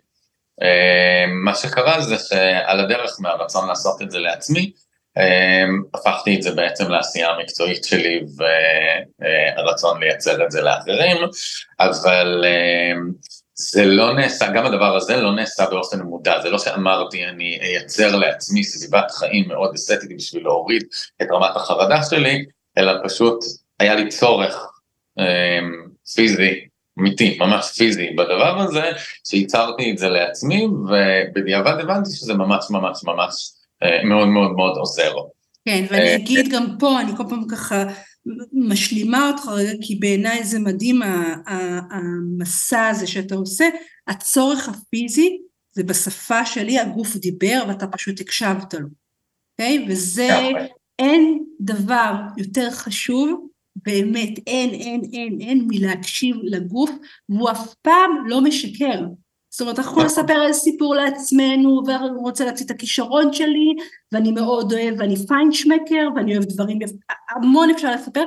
אה, 0.62 1.24
מה 1.44 1.54
שקרה 1.54 2.00
זה 2.00 2.18
שעל 2.18 2.80
הדרך 2.80 3.16
מהרצון 3.20 3.68
לעשות 3.68 4.02
את 4.02 4.10
זה 4.10 4.18
לעצמי, 4.18 4.72
הפכתי 5.94 6.36
את 6.36 6.42
זה 6.42 6.54
בעצם 6.54 6.90
לעשייה 6.90 7.30
המקצועית 7.30 7.84
שלי 7.84 8.20
והרצון 8.36 10.00
לייצר 10.00 10.44
את 10.44 10.50
זה 10.50 10.62
לאחרים, 10.62 11.16
אבל 11.80 12.44
זה 13.60 13.84
לא 13.84 14.14
נעשה, 14.14 14.52
גם 14.52 14.66
הדבר 14.66 14.96
הזה 14.96 15.16
לא 15.16 15.34
נעשה 15.34 15.66
באופן 15.70 16.00
מודע, 16.00 16.40
זה 16.42 16.50
לא 16.50 16.58
שאמרתי 16.58 17.24
אני 17.24 17.58
אייצר 17.62 18.16
לעצמי 18.16 18.64
סביבת 18.64 19.10
חיים 19.10 19.48
מאוד 19.48 19.74
אסתטית 19.74 20.16
בשביל 20.16 20.42
להוריד 20.42 20.84
את 21.22 21.26
רמת 21.30 21.56
החרדה 21.56 22.02
שלי, 22.02 22.44
אלא 22.78 22.92
פשוט 23.04 23.38
היה 23.80 23.94
לי 23.94 24.08
צורך 24.08 24.72
אה, 25.18 25.58
פיזי, 26.14 26.68
אמיתי, 26.98 27.38
ממש 27.40 27.70
פיזי 27.76 28.10
בדבר 28.10 28.60
הזה, 28.60 28.82
שייצרתי 29.28 29.90
את 29.90 29.98
זה 29.98 30.08
לעצמי, 30.08 30.66
ובדיעבד 30.66 31.80
הבנתי 31.80 32.10
שזה 32.10 32.34
ממש 32.34 32.66
ממש 32.70 33.04
ממש 33.04 33.50
אה, 33.82 34.04
מאוד 34.04 34.28
מאוד 34.28 34.52
מאוד 34.52 34.76
עוזר. 34.76 35.12
כן, 35.68 35.84
ואני 35.90 36.08
אה, 36.08 36.16
אגיד 36.16 36.48
גם 36.52 36.66
פה, 36.78 37.00
אני 37.00 37.16
כל 37.16 37.24
פעם 37.28 37.48
ככה 37.50 37.84
משלימה 38.52 39.30
אותך 39.30 39.48
רגע, 39.48 39.72
כי 39.80 39.94
בעיניי 39.94 40.44
זה 40.44 40.58
מדהים 40.58 41.00
המסע 41.90 42.86
הזה 42.88 43.06
שאתה 43.06 43.34
עושה, 43.34 43.68
הצורך 44.06 44.68
הפיזי 44.68 45.38
זה 45.72 45.84
בשפה 45.84 46.46
שלי, 46.46 46.78
הגוף 46.78 47.16
דיבר 47.16 47.64
ואתה 47.68 47.86
פשוט 47.86 48.20
הקשבת 48.20 48.74
לו, 48.74 48.88
אוקיי? 49.52 49.78
Okay? 49.78 49.90
וזה, 49.92 50.28
אין 50.98 51.44
דבר 51.60 52.14
יותר 52.36 52.70
חשוב, 52.70 53.48
באמת, 53.76 54.38
אין, 54.46 54.70
אין, 54.70 55.00
אין, 55.12 55.40
אין 55.40 55.68
מלהקשיב 55.68 56.36
לגוף, 56.42 56.90
והוא 57.28 57.50
אף 57.50 57.74
פעם 57.82 58.10
לא 58.26 58.40
משקר. 58.40 59.00
זאת 59.58 59.62
אומרת, 59.62 59.78
אנחנו 59.78 60.04
לספר 60.04 60.46
איזה 60.46 60.58
סיפור 60.58 60.94
לעצמנו, 60.94 61.82
ואני 61.86 62.18
רוצה 62.20 62.44
להציג 62.44 62.64
את 62.64 62.70
הכישרון 62.70 63.32
שלי, 63.32 63.74
ואני 64.12 64.32
מאוד 64.32 64.72
אוהב, 64.72 64.94
ואני 64.98 65.16
פיינשמקר, 65.28 66.08
ואני 66.16 66.36
אוהב 66.36 66.44
דברים, 66.44 66.78
המון 67.30 67.70
אפשר 67.70 67.94
לספר, 67.94 68.24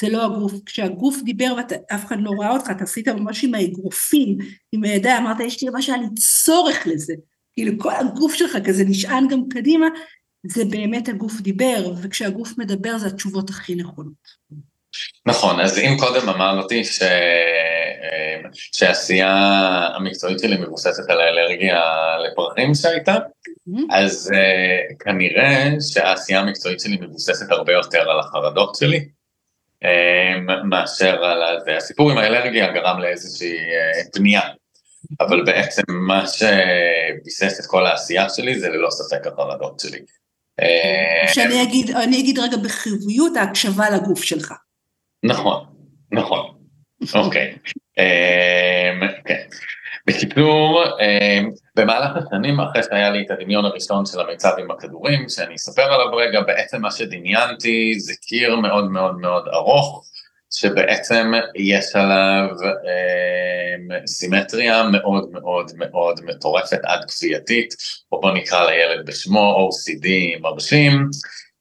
זה 0.00 0.08
לא 0.08 0.24
הגוף. 0.24 0.52
כשהגוף 0.66 1.16
דיבר 1.24 1.54
ואף 1.56 2.04
אחד 2.04 2.16
לא 2.20 2.30
ראה 2.38 2.50
אותך, 2.50 2.70
אתה 2.70 2.84
עשית 2.84 3.08
ממש 3.08 3.44
עם 3.44 3.54
האגרופים, 3.54 4.38
עם 4.72 4.84
הידיים, 4.84 5.26
אמרת, 5.26 5.40
יש 5.40 5.62
לי 5.62 5.68
ממש 5.70 5.88
היה 5.88 5.98
לי 5.98 6.06
צורך 6.44 6.86
לזה. 6.86 7.14
כאילו 7.52 7.72
כל 7.78 7.92
הגוף 7.94 8.34
שלך 8.34 8.56
כזה 8.64 8.84
נשען 8.84 9.28
גם 9.28 9.48
קדימה, 9.48 9.86
זה 10.46 10.64
באמת 10.64 11.08
הגוף 11.08 11.40
דיבר, 11.40 11.92
וכשהגוף 12.02 12.58
מדבר 12.58 12.98
זה 12.98 13.06
התשובות 13.06 13.50
הכי 13.50 13.74
נכונות. 13.74 14.42
נכון, 15.26 15.60
אז 15.60 15.78
אם 15.78 15.96
קודם 15.98 16.28
אמרתי 16.28 16.84
ש... 16.84 17.02
שהעשייה 18.52 19.32
המקצועית 19.94 20.38
שלי 20.38 20.56
מבוססת 20.56 21.10
על 21.10 21.20
האלרגיה 21.20 21.80
לפרחים 22.18 22.74
שהייתה. 22.74 23.16
אז 23.90 24.30
uh, 24.34 24.96
כנראה 25.04 25.70
שהעשייה 25.80 26.40
המקצועית 26.40 26.80
שלי 26.80 26.98
מבוססת 27.00 27.50
הרבה 27.50 27.72
יותר 27.72 28.10
על 28.10 28.20
החרדות 28.20 28.74
שלי, 28.74 29.08
um, 29.84 30.52
מאשר 30.64 31.24
על 31.24 31.60
זה. 31.64 31.76
הסיפור 31.76 32.10
עם 32.10 32.18
האלרגיה 32.18 32.72
גרם 32.72 33.00
לאיזושהי 33.00 33.56
uh, 33.56 34.10
פנייה, 34.12 34.42
אבל 35.20 35.44
בעצם 35.44 35.82
מה 35.88 36.24
שביסס 36.26 37.60
את 37.60 37.66
כל 37.66 37.86
העשייה 37.86 38.28
שלי 38.28 38.60
זה 38.60 38.68
ללא 38.68 38.90
ספק 38.90 39.26
החרדות 39.26 39.80
שלי. 39.80 39.98
שאני 41.34 41.62
אגיד, 41.62 41.90
אני 41.90 42.20
אגיד 42.20 42.38
רגע 42.38 42.56
בחיוביות 42.56 43.36
ההקשבה 43.36 43.90
לגוף 43.90 44.22
שלך. 44.22 44.52
נכון, 45.24 45.64
נכון, 46.12 46.51
אוקיי. 47.14 47.54
אמ, 47.98 49.08
כן. 49.24 49.42
בקיצור, 50.06 50.84
אמ, 51.00 51.50
במהלך 51.76 52.10
השנים, 52.16 52.60
אחרי 52.60 52.82
שהיה 52.82 53.10
לי 53.10 53.22
את 53.26 53.30
הדמיון 53.30 53.64
הראשון 53.64 54.06
של 54.06 54.20
המיצב 54.20 54.52
עם 54.58 54.70
הכדורים, 54.70 55.28
שאני 55.28 55.54
אספר 55.54 55.82
עליו 55.82 56.16
רגע, 56.16 56.40
בעצם 56.40 56.82
מה 56.82 56.90
שדמיינתי 56.90 57.94
זה 57.98 58.12
קיר 58.22 58.56
מאוד 58.56 58.90
מאוד 58.90 59.18
מאוד 59.18 59.44
ארוך, 59.54 60.04
שבעצם 60.54 61.32
יש 61.56 61.96
עליו 61.96 62.48
אה, 62.86 63.98
סימטריה 64.06 64.82
מאוד 64.82 65.28
מאוד 65.32 65.70
מאוד 65.76 66.20
מטורפת 66.24 66.80
עד 66.84 67.04
כפייתית, 67.08 67.74
או 68.12 68.20
בוא 68.20 68.32
נקרא 68.32 68.70
לילד 68.70 69.06
בשמו 69.06 69.68
OCD 69.70 70.06
מרשים, 70.40 71.10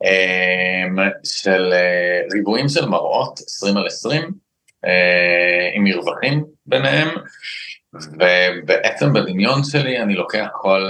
אה, 0.06 1.10
של 1.24 1.74
אה, 1.74 2.22
ריבועים 2.34 2.70
של 2.70 2.86
מראות 2.86 3.40
20 3.40 3.78
על 3.78 3.88
20, 3.88 4.22
אה, 4.24 4.28
עם 5.74 5.84
מרווחים 5.84 6.44
ביניהם, 6.66 7.10
ובעצם 7.94 9.14
בדמיון 9.14 9.64
שלי 9.64 10.00
אני 10.00 10.16
לוקח 10.16 10.48
כל 10.54 10.90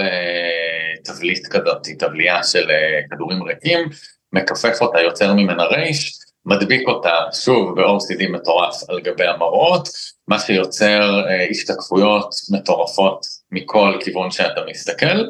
תבליט 1.04 1.46
כזאת, 1.46 1.88
תבלייה 1.98 2.42
של 2.42 2.70
כדורים 3.10 3.42
ריקים, 3.42 3.88
מכפף 4.32 4.78
אותה, 4.80 5.00
יוצר 5.00 5.34
ממנה 5.34 5.64
רייש, 5.64 6.12
מדביק 6.46 6.88
אותה 6.88 7.14
שוב 7.44 7.80
ב-OCD 7.80 8.28
מטורף 8.28 8.74
על 8.88 9.00
גבי 9.00 9.26
המראות, 9.26 9.88
מה 10.28 10.38
שיוצר 10.38 11.24
השתקפויות 11.50 12.34
מטורפות 12.50 13.26
מכל 13.50 13.98
כיוון 14.04 14.30
שאתה 14.30 14.60
מסתכל. 14.70 15.24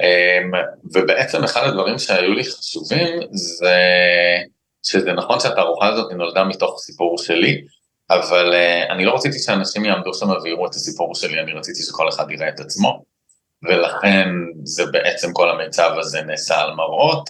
אמ, 0.00 0.52
ובעצם 0.94 1.44
אחד 1.44 1.66
הדברים 1.66 1.98
שהיו 1.98 2.32
לי 2.32 2.44
חשובים 2.44 3.20
זה 3.32 3.76
שזה 4.82 5.12
נכון 5.12 5.40
שהתערוכה 5.40 5.88
הזאת 5.88 6.12
נולדה 6.12 6.44
מתוך 6.44 6.78
סיפור 6.78 7.18
שלי, 7.18 7.64
אבל 8.10 8.52
uh, 8.52 8.92
אני 8.92 9.04
לא 9.04 9.14
רציתי 9.14 9.38
שאנשים 9.38 9.84
יעמדו 9.84 10.14
שם 10.14 10.26
ויראו 10.42 10.66
את 10.66 10.74
הסיפור 10.74 11.14
שלי, 11.14 11.40
אני 11.40 11.52
רציתי 11.52 11.82
שכל 11.82 12.08
אחד 12.08 12.30
יראה 12.30 12.48
את 12.48 12.60
עצמו, 12.60 13.04
ולכן 13.62 14.28
זה 14.64 14.86
בעצם 14.86 15.32
כל 15.32 15.50
המיצב 15.50 15.90
הזה 15.98 16.22
נעשה 16.22 16.60
על 16.60 16.74
מראות. 16.74 17.28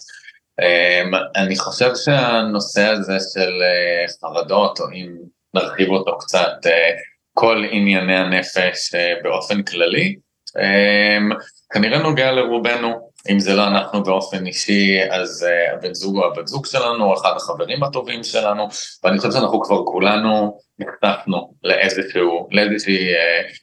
Um, 0.60 1.16
אני 1.36 1.56
חושב 1.58 1.90
שהנושא 1.94 2.86
הזה 2.86 3.16
של 3.34 3.52
uh, 3.62 4.20
חרדות, 4.20 4.80
או 4.80 4.84
אם 4.94 5.16
נרחיב 5.54 5.88
אותו 5.88 6.18
קצת, 6.18 6.52
uh, 6.64 6.70
כל 7.34 7.64
ענייני 7.70 8.16
הנפש 8.16 8.94
באופן 9.22 9.62
כללי, 9.62 10.16
um, 10.48 11.34
כנראה 11.72 11.98
נוגע 11.98 12.32
לרובנו, 12.32 13.09
אם 13.28 13.38
זה 13.38 13.54
לא 13.54 13.66
אנחנו 13.66 14.02
באופן 14.02 14.46
אישי, 14.46 14.98
אז 15.10 15.46
uh, 15.48 15.74
הבן 15.74 15.94
זוג 15.94 16.16
או 16.16 16.26
הבת 16.26 16.46
זוג 16.46 16.66
שלנו, 16.66 17.14
אחד 17.14 17.32
החברים 17.36 17.82
הטובים 17.82 18.24
שלנו, 18.24 18.68
ואני 19.04 19.18
חושב 19.18 19.32
שאנחנו 19.32 19.62
כבר 19.62 19.84
כולנו 19.84 20.58
נחשפנו 20.78 21.54
לאיזשהו, 21.64 22.48
לאיזושהי 22.50 23.14
uh, 23.14 23.18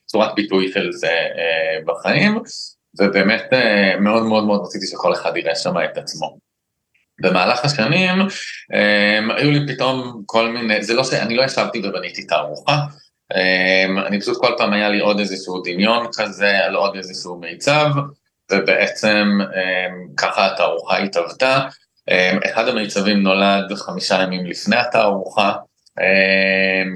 צורת 0.05 0.35
ביטוי 0.35 0.71
של 0.71 0.91
זה 0.91 1.07
uh, 1.11 1.85
בחיים, 1.85 2.39
ובאמת 2.99 3.43
uh, 3.51 3.99
מאוד 3.99 4.23
מאוד 4.23 4.43
מאוד 4.43 4.61
רציתי 4.65 4.87
שכל 4.87 5.13
אחד 5.13 5.37
יראה 5.37 5.55
שם 5.55 5.73
את 5.91 5.97
עצמו. 5.97 6.37
במהלך 7.21 7.65
השנים 7.65 8.21
um, 8.21 9.33
היו 9.37 9.51
לי 9.51 9.73
פתאום 9.73 10.21
כל 10.25 10.49
מיני, 10.49 10.83
זה 10.83 10.93
לא 10.93 11.03
שאני 11.03 11.35
לא 11.35 11.43
ישבתי 11.43 11.81
ובניתי 11.87 12.23
תערוכה, 12.23 12.77
Um, 13.33 14.07
אני 14.07 14.21
פשוט 14.21 14.37
כל 14.41 14.53
פעם 14.57 14.73
היה 14.73 14.89
לי 14.89 14.99
עוד 14.99 15.19
איזשהו 15.19 15.61
דמיון 15.65 16.07
כזה 16.13 16.65
על 16.65 16.75
עוד 16.75 16.95
איזשהו 16.95 17.39
מיצב, 17.39 17.89
ובעצם 18.51 19.27
um, 19.41 20.15
ככה 20.17 20.45
התערוכה 20.45 20.97
התהוותה. 20.97 21.67
Um, 22.09 22.45
אחד 22.45 22.67
המיצבים 22.67 23.23
נולד 23.23 23.73
חמישה 23.73 24.21
ימים 24.21 24.45
לפני 24.45 24.75
התערוכה, 24.75 25.53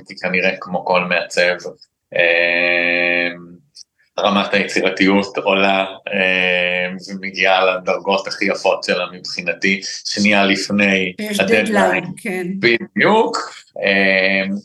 כי 0.08 0.16
כנראה 0.22 0.52
כמו 0.60 0.86
כל 0.86 1.02
מעצב, 1.02 1.56
רמת 4.20 4.54
היצירתיות 4.54 5.38
עולה 5.38 5.86
ומגיעה 7.10 7.66
לדרגות 7.66 8.28
הכי 8.28 8.46
יפות 8.46 8.84
שלה 8.84 9.06
מבחינתי, 9.12 9.82
שנייה 9.84 10.46
לפני 10.46 11.14
הדדליין, 11.40 12.04
כן. 12.18 12.48
בדיוק, 12.60 13.38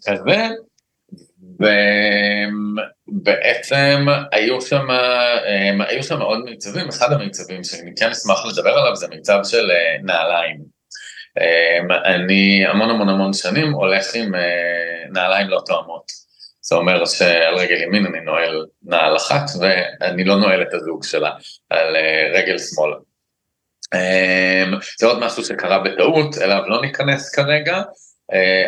כזה. 0.07 0.49
ובעצם 3.09 4.07
היו 4.33 4.61
שם, 4.61 4.87
היו 5.89 6.03
שם 6.03 6.23
עוד 6.23 6.45
מיצבים, 6.45 6.89
אחד 6.89 7.13
המיצבים 7.13 7.65
שאני 7.65 7.91
כן 7.99 8.11
אשמח 8.11 8.47
לדבר 8.47 8.71
עליו 8.71 8.97
זה 8.97 9.09
מיצב 9.09 9.39
של 9.45 9.71
אה, 9.71 9.97
נעליים. 10.03 10.77
אני 12.05 12.67
המון 12.67 12.91
המון 12.91 13.09
המון 13.09 13.33
שנים 13.33 13.73
הולך 13.73 14.15
עם 14.15 14.35
אה, 14.35 15.05
נעליים 15.13 15.49
לא 15.49 15.63
תואמות. 15.67 16.27
זה 16.61 16.77
אומר 16.77 17.05
שעל 17.05 17.55
רגל 17.55 17.83
ימין 17.83 18.07
אני 18.07 18.21
נועל 18.21 18.67
נעל 18.83 19.17
אחת 19.17 19.45
ואני 19.61 20.25
לא 20.25 20.37
נועל 20.37 20.63
את 20.63 20.75
הזוג 20.75 21.05
שלה 21.05 21.31
על 21.71 21.97
אה, 21.97 22.31
רגל 22.35 22.59
שמאל. 22.59 22.91
זה 24.99 25.07
עוד 25.07 25.19
משהו 25.19 25.45
שקרה 25.45 25.79
בטעות, 25.79 26.39
אליו 26.39 26.63
לא 26.67 26.81
ניכנס 26.81 27.35
כרגע, 27.35 27.77
אה, 27.77 27.83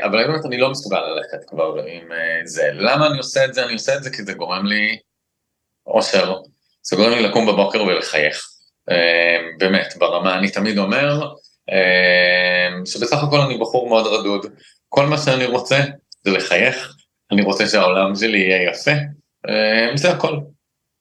אבל 0.02 0.26
באמת 0.26 0.44
אני 0.46 0.58
לא 0.58 0.70
מסוגל 0.70 1.00
ללכת 1.00 1.44
כבר 1.48 1.74
עם 1.86 2.12
אה, 2.12 2.40
זה. 2.44 2.70
למה 2.72 3.06
אני 3.06 3.18
עושה 3.18 3.44
את 3.44 3.54
זה? 3.54 3.64
אני 3.64 3.72
עושה 3.72 3.96
את 3.96 4.02
זה 4.02 4.10
כי 4.10 4.22
זה 4.22 4.32
גורם 4.32 4.66
לי 4.66 4.98
אושר, 5.86 6.34
זה 6.82 6.96
גורם 6.96 7.10
לי 7.10 7.22
לקום 7.22 7.46
בבוקר 7.46 7.82
ולחייך. 7.82 8.48
אה, 8.90 9.36
באמת, 9.58 9.94
ברמה, 9.98 10.38
אני 10.38 10.50
תמיד 10.50 10.78
אומר 10.78 11.28
שבסך 12.84 13.22
הכל 13.22 13.40
אני 13.40 13.58
בחור 13.58 13.88
מאוד 13.88 14.06
רדוד. 14.06 14.46
כל 14.88 15.06
מה 15.06 15.18
שאני 15.18 15.46
רוצה 15.46 15.78
זה 16.24 16.30
לחייך, 16.30 16.94
אני 17.32 17.42
רוצה 17.42 17.66
שהעולם 17.66 18.14
שלי 18.14 18.38
יהיה 18.38 18.70
יפה, 18.70 18.90
זה 19.94 20.10
הכל. 20.10 20.36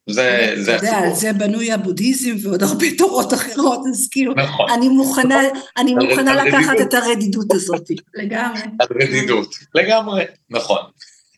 זה, 0.10 0.54
זה 0.56 0.76
הסיפור. 0.76 0.90
אתה 0.90 0.98
יודע, 0.98 1.08
על 1.08 1.14
זה 1.14 1.34
בנוי 1.34 1.72
הבודהיזם 1.72 2.36
ועוד 2.44 2.64
הרבה 2.64 2.86
תורות 2.98 3.34
אחרות, 3.34 3.80
אז 3.90 4.10
כאילו, 4.12 4.34
נכון. 4.34 4.70
אני 4.70 4.90
מוכנה, 4.90 5.42
אני 5.78 5.96
מוכנה 5.96 6.46
לקחת 6.46 6.76
את 6.82 6.94
הרדידות 6.94 7.52
הזאת, 7.52 7.84
לגמרי. 8.20 8.62
הרדידות, 8.80 9.56
לגמרי, 9.76 10.24
נכון. 10.50 10.82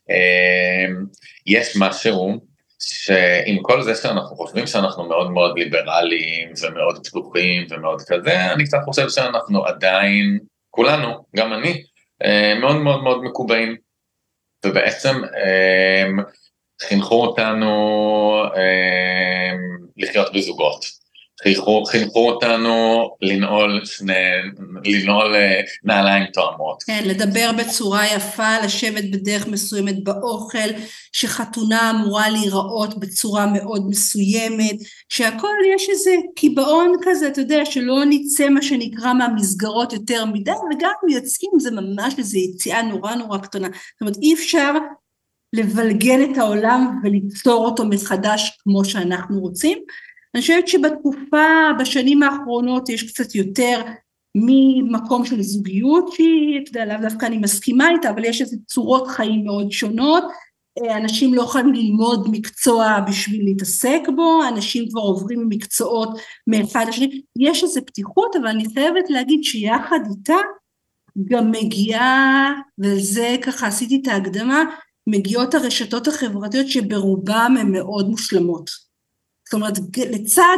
אמ, 0.09 1.05
יש 1.45 1.77
משהו 1.79 2.39
שעם 2.79 3.57
כל 3.61 3.83
זה 3.83 3.95
שאנחנו 3.95 4.35
חושבים 4.35 4.67
שאנחנו 4.67 5.07
מאוד 5.07 5.31
מאוד 5.31 5.59
ליברליים 5.59 6.53
ומאוד 6.61 7.07
פתוחים 7.07 7.67
ומאוד 7.69 8.01
כזה, 8.01 8.51
אני 8.53 8.65
קצת 8.65 8.79
חושב 8.85 9.09
שאנחנו 9.09 9.65
עדיין, 9.65 10.39
כולנו, 10.69 11.25
גם 11.35 11.53
אני, 11.53 11.83
אה, 12.23 12.53
מאוד 12.59 12.75
מאוד 12.75 13.03
מאוד 13.03 13.23
מקובעים. 13.23 13.75
ובעצם 14.65 15.15
אמ, 15.15 16.19
חינכו 16.81 17.21
אותנו 17.21 17.69
אה, 18.55 19.51
לחיות 19.97 20.33
בזוגות. 20.33 20.99
חינכו, 21.43 21.85
חינכו 21.85 22.29
אותנו 22.29 23.09
לנעול 23.21 23.81
לנעול 24.85 25.35
אה, 25.35 25.61
נעליים 25.83 26.25
תואמות. 26.33 26.83
כן, 26.83 27.03
לדבר 27.05 27.51
בצורה 27.57 28.07
יפה, 28.07 28.59
לשבת 28.63 29.03
בדרך 29.11 29.47
מסוימת 29.47 30.03
באוכל, 30.03 30.69
שחתונה 31.13 31.91
אמורה 31.91 32.29
להיראות 32.29 32.99
בצורה 32.99 33.45
מאוד 33.45 33.89
מסוימת, 33.89 34.75
שהכל 35.09 35.55
יש 35.75 35.89
איזה 35.89 36.11
קיבעון 36.35 36.93
כזה, 37.01 37.27
אתה 37.27 37.41
יודע, 37.41 37.65
שלא 37.65 38.03
נצא 38.09 38.49
מה 38.49 38.61
שנקרא 38.61 39.13
מהמסגרות 39.13 39.93
יותר 39.93 40.25
מדי, 40.25 40.51
וגם 40.51 40.91
אם 41.03 41.09
יוצאים 41.09 41.51
זה 41.59 41.71
ממש 41.71 42.13
איזו 42.17 42.37
יציאה 42.37 42.81
נורא 42.81 43.15
נורא 43.15 43.37
קטנה. 43.37 43.67
זאת 43.67 44.01
אומרת, 44.01 44.17
אי 44.21 44.33
אפשר 44.33 44.71
לבלגן 45.53 46.31
את 46.31 46.37
העולם 46.37 46.99
וליצור 47.03 47.65
אותו 47.65 47.85
מחדש 47.85 48.57
כמו 48.63 48.85
שאנחנו 48.85 49.39
רוצים. 49.39 49.77
אני 50.35 50.41
חושבת 50.41 50.67
שבתקופה, 50.67 51.45
בשנים 51.79 52.23
האחרונות 52.23 52.89
יש 52.89 53.03
קצת 53.03 53.35
יותר 53.35 53.81
ממקום 54.35 55.25
של 55.25 55.41
זוגיות 55.41 56.11
שהיא, 56.11 56.59
אתה 56.63 56.69
יודע, 56.69 56.85
לאו 56.85 57.09
דווקא 57.09 57.25
אני 57.25 57.37
מסכימה 57.37 57.89
איתה, 57.89 58.09
אבל 58.09 58.25
יש 58.25 58.41
איזה 58.41 58.57
צורות 58.67 59.07
חיים 59.07 59.43
מאוד 59.45 59.71
שונות. 59.71 60.23
אנשים 60.95 61.33
לא 61.33 61.41
יכולים 61.41 61.73
ללמוד 61.73 62.27
מקצוע 62.31 62.99
בשביל 63.07 63.45
להתעסק 63.45 64.01
בו, 64.15 64.41
אנשים 64.47 64.89
כבר 64.89 65.01
עוברים 65.01 65.39
ממקצועות 65.39 66.09
מאחד 66.47 66.85
לשני, 66.89 67.21
יש 67.39 67.63
איזו 67.63 67.81
פתיחות, 67.85 68.35
אבל 68.35 68.47
אני 68.47 68.63
חייבת 68.73 69.09
להגיד 69.09 69.43
שיחד 69.43 69.99
איתה 70.09 70.37
גם 71.25 71.51
מגיעה, 71.51 72.53
וזה 72.79 73.35
ככה 73.41 73.67
עשיתי 73.67 73.99
את 74.01 74.07
ההקדמה, 74.07 74.63
מגיעות 75.09 75.55
הרשתות 75.55 76.07
החברתיות 76.07 76.67
שברובם 76.67 77.55
הן 77.59 77.71
מאוד 77.71 78.09
מושלמות. 78.09 78.69
זאת 79.45 79.53
אומרת, 79.53 79.77
לצד 80.11 80.57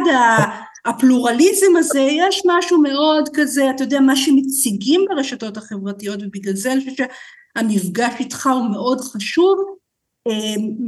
הפלורליזם 0.84 1.76
הזה 1.78 2.00
יש 2.00 2.42
משהו 2.46 2.82
מאוד 2.82 3.28
כזה, 3.34 3.70
אתה 3.70 3.84
יודע, 3.84 4.00
מה 4.00 4.16
שמציגים 4.16 5.04
ברשתות 5.08 5.56
החברתיות, 5.56 6.20
ובגלל 6.22 6.54
זה 6.54 6.72
אני 6.72 6.80
חושבת 6.80 7.08
שהמפגש 7.56 8.12
איתך 8.18 8.46
הוא 8.46 8.70
מאוד 8.70 9.00
חשוב, 9.00 9.58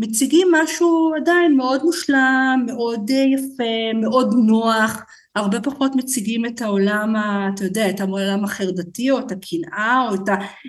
מציגים 0.01 0.49
משהו 0.53 1.13
עדיין 1.17 1.57
מאוד 1.57 1.85
מושלם, 1.85 2.65
מאוד 2.67 3.11
יפה, 3.11 3.99
מאוד 4.01 4.35
נוח, 4.47 5.03
הרבה 5.37 5.61
פחות 5.61 5.93
מציגים 5.95 6.47
את 6.47 6.63
העולם, 6.63 7.15
אתה 7.55 7.65
יודע, 7.65 7.91
את 7.91 8.01
העולם 8.01 8.45
החרדתי 8.45 9.11
או 9.11 9.19
את 9.19 9.33
הקנאה 9.33 10.09
או 10.09 10.15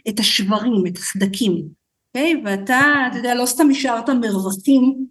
את 0.10 0.20
השברים, 0.20 0.84
את 0.88 0.98
הסדקים. 0.98 1.85
אוקיי? 2.16 2.34
Okay? 2.34 2.49
ואתה, 2.49 2.82
אתה 3.11 3.18
יודע, 3.18 3.36
לא 3.36 3.45
סתם 3.45 3.68
השארת 3.72 4.09
מרווחים 4.09 5.05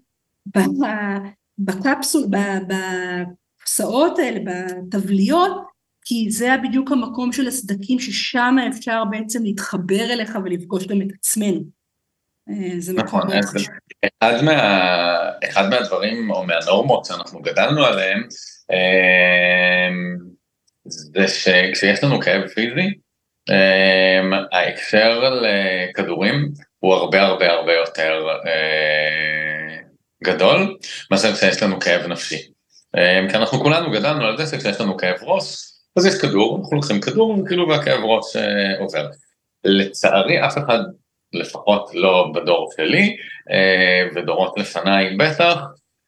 בקפסול, 1.58 2.26
בקופסאות 2.68 4.18
האלה, 4.18 4.40
בתבליות, 4.44 5.64
כי 6.04 6.30
זה 6.30 6.44
היה 6.44 6.56
בדיוק 6.56 6.92
המקום 6.92 7.32
של 7.32 7.48
הסדקים 7.48 7.98
ששם 7.98 8.56
אפשר 8.68 9.02
בעצם 9.10 9.42
להתחבר 9.42 10.12
אליך 10.12 10.38
ולפגוש 10.44 10.86
גם 10.86 11.02
את 11.02 11.06
עצמנו. 11.18 11.60
אה, 12.50 12.80
זה 12.80 12.92
נכון, 12.92 13.42
חשוב. 13.42 13.74
אחד, 14.22 14.44
מה, 14.44 14.60
אחד 15.44 15.68
מהדברים 15.70 16.30
או 16.30 16.46
מהנורמות 16.46 17.04
שאנחנו 17.04 17.42
גדלנו 17.42 17.84
עליהן, 17.84 18.22
אה, 18.72 19.88
זה 20.84 21.28
שכשיש 21.28 22.04
לנו 22.04 22.20
כאב 22.20 22.46
פיזי, 22.46 22.94
אה, 23.50 24.20
ההקשר 24.52 25.20
לכדורים 25.42 26.52
הוא 26.84 26.94
הרבה 26.94 27.22
הרבה 27.22 27.52
הרבה 27.52 27.72
יותר 27.72 28.26
אה, 28.46 29.76
גדול, 30.24 30.76
מאשר 31.10 31.34
כשיש 31.34 31.62
לנו 31.62 31.80
כאב 31.80 32.06
נפשי. 32.06 32.38
אה, 32.96 33.26
כי 33.30 33.36
אנחנו 33.36 33.58
כולנו 33.58 33.90
גדלנו 33.90 34.24
על 34.24 34.36
זה 34.36 34.46
שכשיש 34.46 34.80
לנו 34.80 34.96
כאב 34.96 35.16
ראש, 35.22 35.64
אז 35.96 36.06
יש 36.06 36.14
כדור, 36.20 36.58
אנחנו 36.60 36.76
לוקחים 36.76 37.00
כדור 37.00 37.38
וכאילו 37.38 37.68
והכאב 37.68 38.00
ראש 38.04 38.36
אה, 38.36 38.78
עובר. 38.80 39.06
לצערי 39.64 40.46
אף 40.46 40.58
אחד, 40.58 40.78
לפחות 41.32 41.90
לא 41.94 42.32
בדור 42.34 42.70
שלי, 42.76 43.16
אה, 43.50 44.08
ודורות 44.14 44.58
לפניי 44.58 45.16
בטח, 45.16 45.56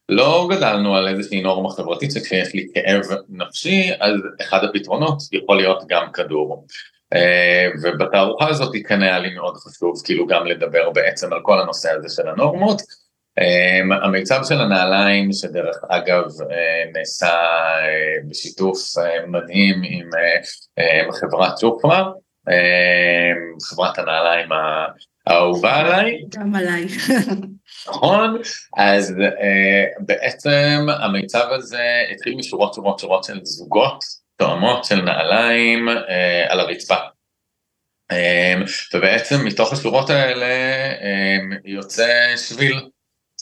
לא 0.09 0.49
גדלנו 0.51 0.97
על 0.97 1.09
איזושהי 1.09 1.41
נורמה 1.41 1.71
חברתית 1.71 2.13
שכשיש 2.13 2.55
לי 2.55 2.67
כאב 2.75 3.03
נפשי, 3.29 3.91
אז 4.01 4.15
אחד 4.41 4.65
הפתרונות 4.65 5.19
יכול 5.33 5.57
להיות 5.57 5.83
גם 5.89 6.13
כדור. 6.13 6.67
אה, 7.15 7.69
ובתערוכה 7.83 8.49
הזאת 8.49 8.75
כן 8.89 9.03
היה 9.03 9.19
לי 9.19 9.35
מאוד 9.35 9.57
חשוב 9.57 10.03
כאילו 10.05 10.27
גם 10.27 10.47
לדבר 10.47 10.91
בעצם 10.91 11.33
על 11.33 11.39
כל 11.43 11.61
הנושא 11.61 11.91
הזה 11.91 12.09
של 12.09 12.29
הנורמות. 12.29 12.83
אה, 13.39 13.97
המיצב 14.03 14.41
של 14.45 14.61
הנעליים 14.61 15.33
שדרך 15.33 15.77
אגב 15.89 16.25
אה, 16.51 16.91
נעשה 16.95 17.37
בשיתוף 18.29 18.79
מדהים 19.27 19.83
עם 19.85 20.11
חברת 21.21 21.59
שופרה, 21.59 22.11
חברת 23.63 23.99
הנעליים 23.99 24.49
האהובה 25.27 25.75
עליי. 25.75 26.19
גם 26.39 26.55
עליי. 26.55 26.87
נכון, 27.89 28.39
אז 28.77 29.15
בעצם 29.99 30.87
המיצב 30.89 31.47
הזה 31.51 32.03
התחיל 32.15 32.35
משורות 32.37 32.75
שורות 32.75 32.99
שורות 32.99 33.25
של 33.25 33.41
זוגות 33.43 34.05
תואמות 34.37 34.85
של 34.85 35.03
נעליים 35.03 35.89
אה, 35.89 36.53
על 36.53 36.61
הרצפה. 36.61 36.97
אה, 38.11 38.55
ובעצם 38.95 39.45
מתוך 39.45 39.73
השורות 39.73 40.11
האלה 40.11 40.47
אה, 41.03 41.39
יוצא 41.65 42.37
שביל 42.37 42.89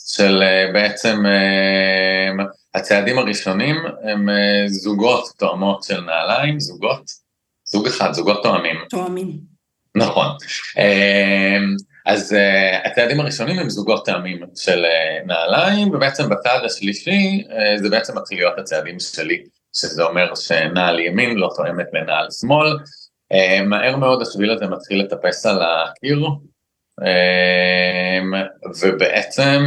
של 0.09 0.43
אה, 0.43 0.71
בעצם 0.73 1.25
אה, 1.25 2.45
הצעדים 2.75 3.17
הראשונים 3.17 3.75
הם 4.03 4.29
אה, 4.29 4.63
זוגות 4.67 5.29
תואמות 5.37 5.83
של 5.83 6.01
נעליים, 6.01 6.59
זוגות, 6.59 7.11
זוג 7.65 7.87
אחד, 7.87 8.13
זוגות 8.13 8.43
תואמים. 8.43 8.75
תואמים. 8.89 9.39
נכון. 9.95 10.27
אה, 10.77 11.57
אז 12.05 12.33
uh, 12.33 12.87
הצעדים 12.87 13.19
הראשונים 13.19 13.59
הם 13.59 13.69
זוגות 13.69 14.05
טעמים 14.05 14.39
של 14.55 14.85
uh, 14.85 15.27
נעליים, 15.27 15.89
ובעצם 15.89 16.29
בצעד 16.29 16.65
השלישי 16.65 17.43
uh, 17.47 17.81
זה 17.81 17.89
בעצם 17.89 18.17
מתחיל 18.17 18.37
להיות 18.37 18.59
הצעדים 18.59 18.99
שלי 18.99 19.43
שזה 19.75 20.03
אומר 20.03 20.35
שנעל 20.35 20.99
ימין 20.99 21.37
לא 21.37 21.49
תואמת 21.55 21.85
לנעל 21.93 22.27
שמאל, 22.41 22.77
מהר 23.65 23.95
מאוד 23.95 24.21
השביל 24.21 24.51
הזה 24.51 24.67
מתחיל 24.67 25.01
לטפס 25.01 25.45
על 25.45 25.61
הקיר, 25.63 26.27
ובעצם 28.81 29.61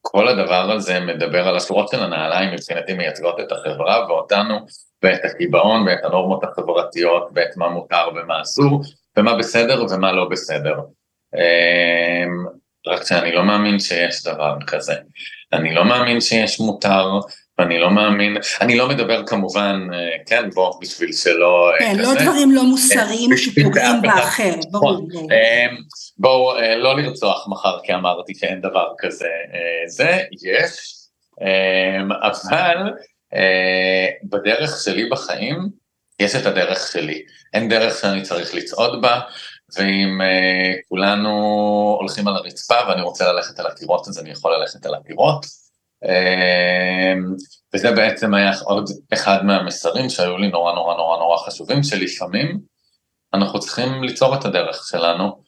כל 0.00 0.28
הדבר 0.28 0.70
הזה 0.70 1.00
מדבר 1.00 1.48
על 1.48 1.56
השורות 1.56 1.88
של 1.88 2.02
הנעליים, 2.02 2.52
מבחינתי 2.52 2.94
מייצגות 2.94 3.40
את 3.40 3.52
החברה 3.52 4.06
ואותנו, 4.08 4.58
ואת 5.02 5.24
הקיבעון 5.24 5.88
ואת 5.88 6.04
הנורמות 6.04 6.44
החברתיות, 6.44 7.28
ואת 7.34 7.56
מה 7.56 7.68
מותר 7.68 8.08
ומה 8.16 8.42
אסור, 8.42 8.82
ומה 9.16 9.34
בסדר 9.34 9.84
ומה 9.90 10.12
לא 10.12 10.28
בסדר. 10.30 10.74
רק 12.86 13.04
שאני 13.04 13.32
לא 13.32 13.44
מאמין 13.44 13.78
שיש 13.78 14.24
דבר 14.24 14.56
כזה. 14.66 14.94
אני 15.52 15.74
לא 15.74 15.84
מאמין 15.84 16.20
שיש 16.20 16.60
מותר, 16.60 17.10
ואני 17.58 17.78
לא 17.78 17.90
מאמין, 17.90 18.36
אני 18.60 18.76
לא 18.76 18.88
מדבר 18.88 19.26
כמובן, 19.26 19.88
אה, 19.92 19.98
כן, 20.26 20.50
בוא, 20.50 20.80
בשביל 20.80 21.12
שלא... 21.12 21.70
אה, 21.72 21.78
כן, 21.78 21.96
לא 21.98 22.02
כזה. 22.02 22.14
לא 22.14 22.22
דברים 22.22 22.52
לא 22.52 22.62
מוסריים 22.62 23.32
אה, 23.32 23.36
שפוגעים 23.36 24.02
באחר, 24.02 24.54
ברור. 24.70 25.08
בואו 26.18 26.54
לא 26.76 26.96
לרצוח 26.96 27.48
מחר 27.48 27.78
כי 27.82 27.94
אמרתי 27.94 28.34
שאין 28.34 28.60
דבר 28.60 28.86
כזה, 28.98 29.28
זה, 29.86 30.18
יש, 30.44 30.94
אבל 32.22 32.92
בדרך 34.24 34.80
שלי 34.84 35.08
בחיים, 35.08 35.68
יש 36.20 36.36
את 36.36 36.46
הדרך 36.46 36.88
שלי. 36.92 37.22
אין 37.54 37.68
דרך 37.68 38.00
שאני 38.00 38.22
צריך 38.22 38.54
לצעוד 38.54 39.02
בה, 39.02 39.20
ואם 39.76 40.20
כולנו 40.88 41.30
הולכים 42.00 42.28
על 42.28 42.36
הרצפה 42.36 42.74
ואני 42.88 43.02
רוצה 43.02 43.32
ללכת 43.32 43.58
על 43.58 43.66
הקירות, 43.66 44.08
אז 44.08 44.18
אני 44.18 44.30
יכול 44.30 44.54
ללכת 44.54 44.86
על 44.86 44.94
הקירות. 44.94 45.65
Uh, 46.04 47.18
וזה 47.74 47.92
בעצם 47.92 48.34
היה 48.34 48.50
עוד 48.64 48.90
אחד 49.12 49.44
מהמסרים 49.44 50.10
שהיו 50.10 50.38
לי 50.38 50.48
נורא 50.48 50.74
נורא 50.74 50.96
נורא 50.96 51.18
נורא 51.18 51.36
חשובים, 51.46 51.82
שלפעמים 51.82 52.58
אנחנו 53.34 53.60
צריכים 53.60 54.02
ליצור 54.02 54.34
את 54.34 54.44
הדרך 54.44 54.86
שלנו, 54.88 55.42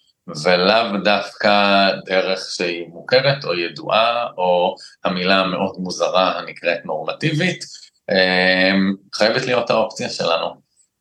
ולאו 0.45 0.99
דווקא 1.05 1.91
דרך 2.07 2.41
שהיא 2.51 2.87
מוכרת 2.89 3.45
או 3.45 3.55
ידועה, 3.55 4.27
או 4.39 4.75
המילה 5.05 5.41
המאוד 5.41 5.77
מוזרה 5.79 6.39
הנקראת 6.39 6.79
נורמטיבית, 6.85 7.65
uh, 8.11 9.15
חייבת 9.15 9.47
להיות 9.47 9.71
האופציה 9.71 10.09
שלנו. 10.09 10.55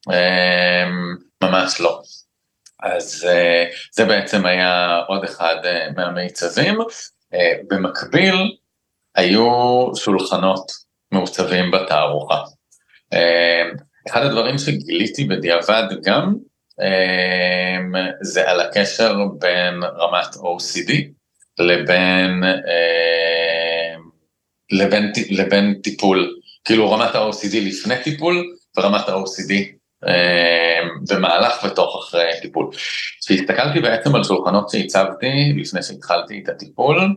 Uh, 0.10 1.44
ממש 1.44 1.82
לא. 1.82 2.02
אז 2.84 3.28
uh, 3.30 3.76
זה 3.92 4.06
בעצם 4.06 4.46
היה 4.46 5.00
עוד 5.08 5.24
אחד 5.24 5.56
uh, 5.64 5.96
מהמיצבים. 5.96 6.82
Uh, 6.82 7.38
במקביל, 7.70 8.58
היו 9.18 9.50
שולחנות 9.96 10.72
מעוצבים 11.12 11.72
בתערוכה. 11.72 12.42
Uh, 13.14 13.82
אחד 14.10 14.24
הדברים 14.24 14.58
שגיליתי 14.58 15.24
בדיעבד 15.24 15.84
גם, 16.04 16.34
uh, 16.82 17.98
זה 18.22 18.50
על 18.50 18.60
הקשר 18.62 19.16
בין 19.40 19.84
רמת 19.84 20.34
OCD 20.36 20.92
לבין, 21.60 22.44
uh, 22.44 24.00
לבין, 24.72 25.12
לבין 25.30 25.80
טיפול, 25.84 26.36
כאילו 26.66 26.92
רמת 26.92 27.16
ה-OCD 27.16 27.56
לפני 27.56 28.04
טיפול 28.04 28.46
ורמת 28.78 29.10
ה-OCD 29.10 29.54
במהלך 31.10 31.64
ותוך 31.64 32.04
אחרי 32.04 32.32
טיפול. 32.42 32.70
כשהסתכלתי 33.22 33.80
בעצם 33.80 34.16
על 34.16 34.24
שולחנות 34.24 34.70
שהצבתי 34.70 35.54
לפני 35.56 35.84
שהתחלתי 35.84 36.42
את 36.44 36.50
הטיפול, 36.50 37.16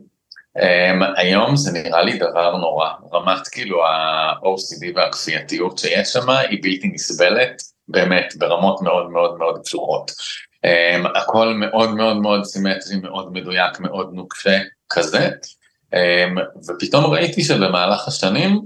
היום 1.17 1.57
זה 1.57 1.73
נראה 1.73 2.03
לי 2.03 2.19
דבר 2.19 2.57
נורא, 2.57 2.89
רמת 3.13 3.49
כאילו 3.49 3.87
ה-OCD 3.87 4.93
והכפייתיות 4.95 5.79
שיש 5.79 6.09
שם 6.09 6.31
היא 6.31 6.59
בלתי 6.63 6.89
נסבלת, 6.89 7.63
באמת 7.89 8.35
ברמות 8.39 8.83
מאוד 8.83 9.11
מאוד 9.11 9.39
מאוד 9.39 9.61
קשורות. 9.65 10.11
הכל 11.15 11.55
מאוד 11.55 11.95
מאוד 11.95 12.17
מאוד 12.17 12.45
סימטרי, 12.45 12.97
מאוד 13.03 13.33
מדויק, 13.33 13.81
מאוד 13.81 14.11
נוקשה 14.13 14.59
כזה, 14.91 15.31
ופתאום 16.69 17.05
ראיתי 17.05 17.45
שבמהלך 17.45 18.09
השנים, 18.09 18.61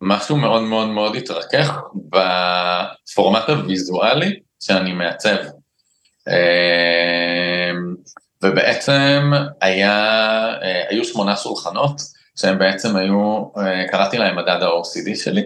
משהו 0.00 0.36
מאוד 0.36 0.62
מאוד 0.62 0.88
מאוד 0.88 1.16
התרכך 1.16 1.80
בפורמט 2.10 3.48
הוויזואלי 3.48 4.40
שאני 4.60 4.92
מעצב. 4.92 5.36
אמ, 6.28 6.34
ובעצם 8.42 9.32
היה, 9.60 9.96
אה, 10.62 10.84
היו 10.88 11.04
שמונה 11.04 11.36
שולחנות 11.36 12.00
שהם 12.36 12.58
בעצם 12.58 12.96
היו, 12.96 13.44
אה, 13.58 13.88
קראתי 13.90 14.18
להם 14.18 14.36
מדד 14.36 14.62
ה-OCD 14.62 15.16
שלי, 15.16 15.42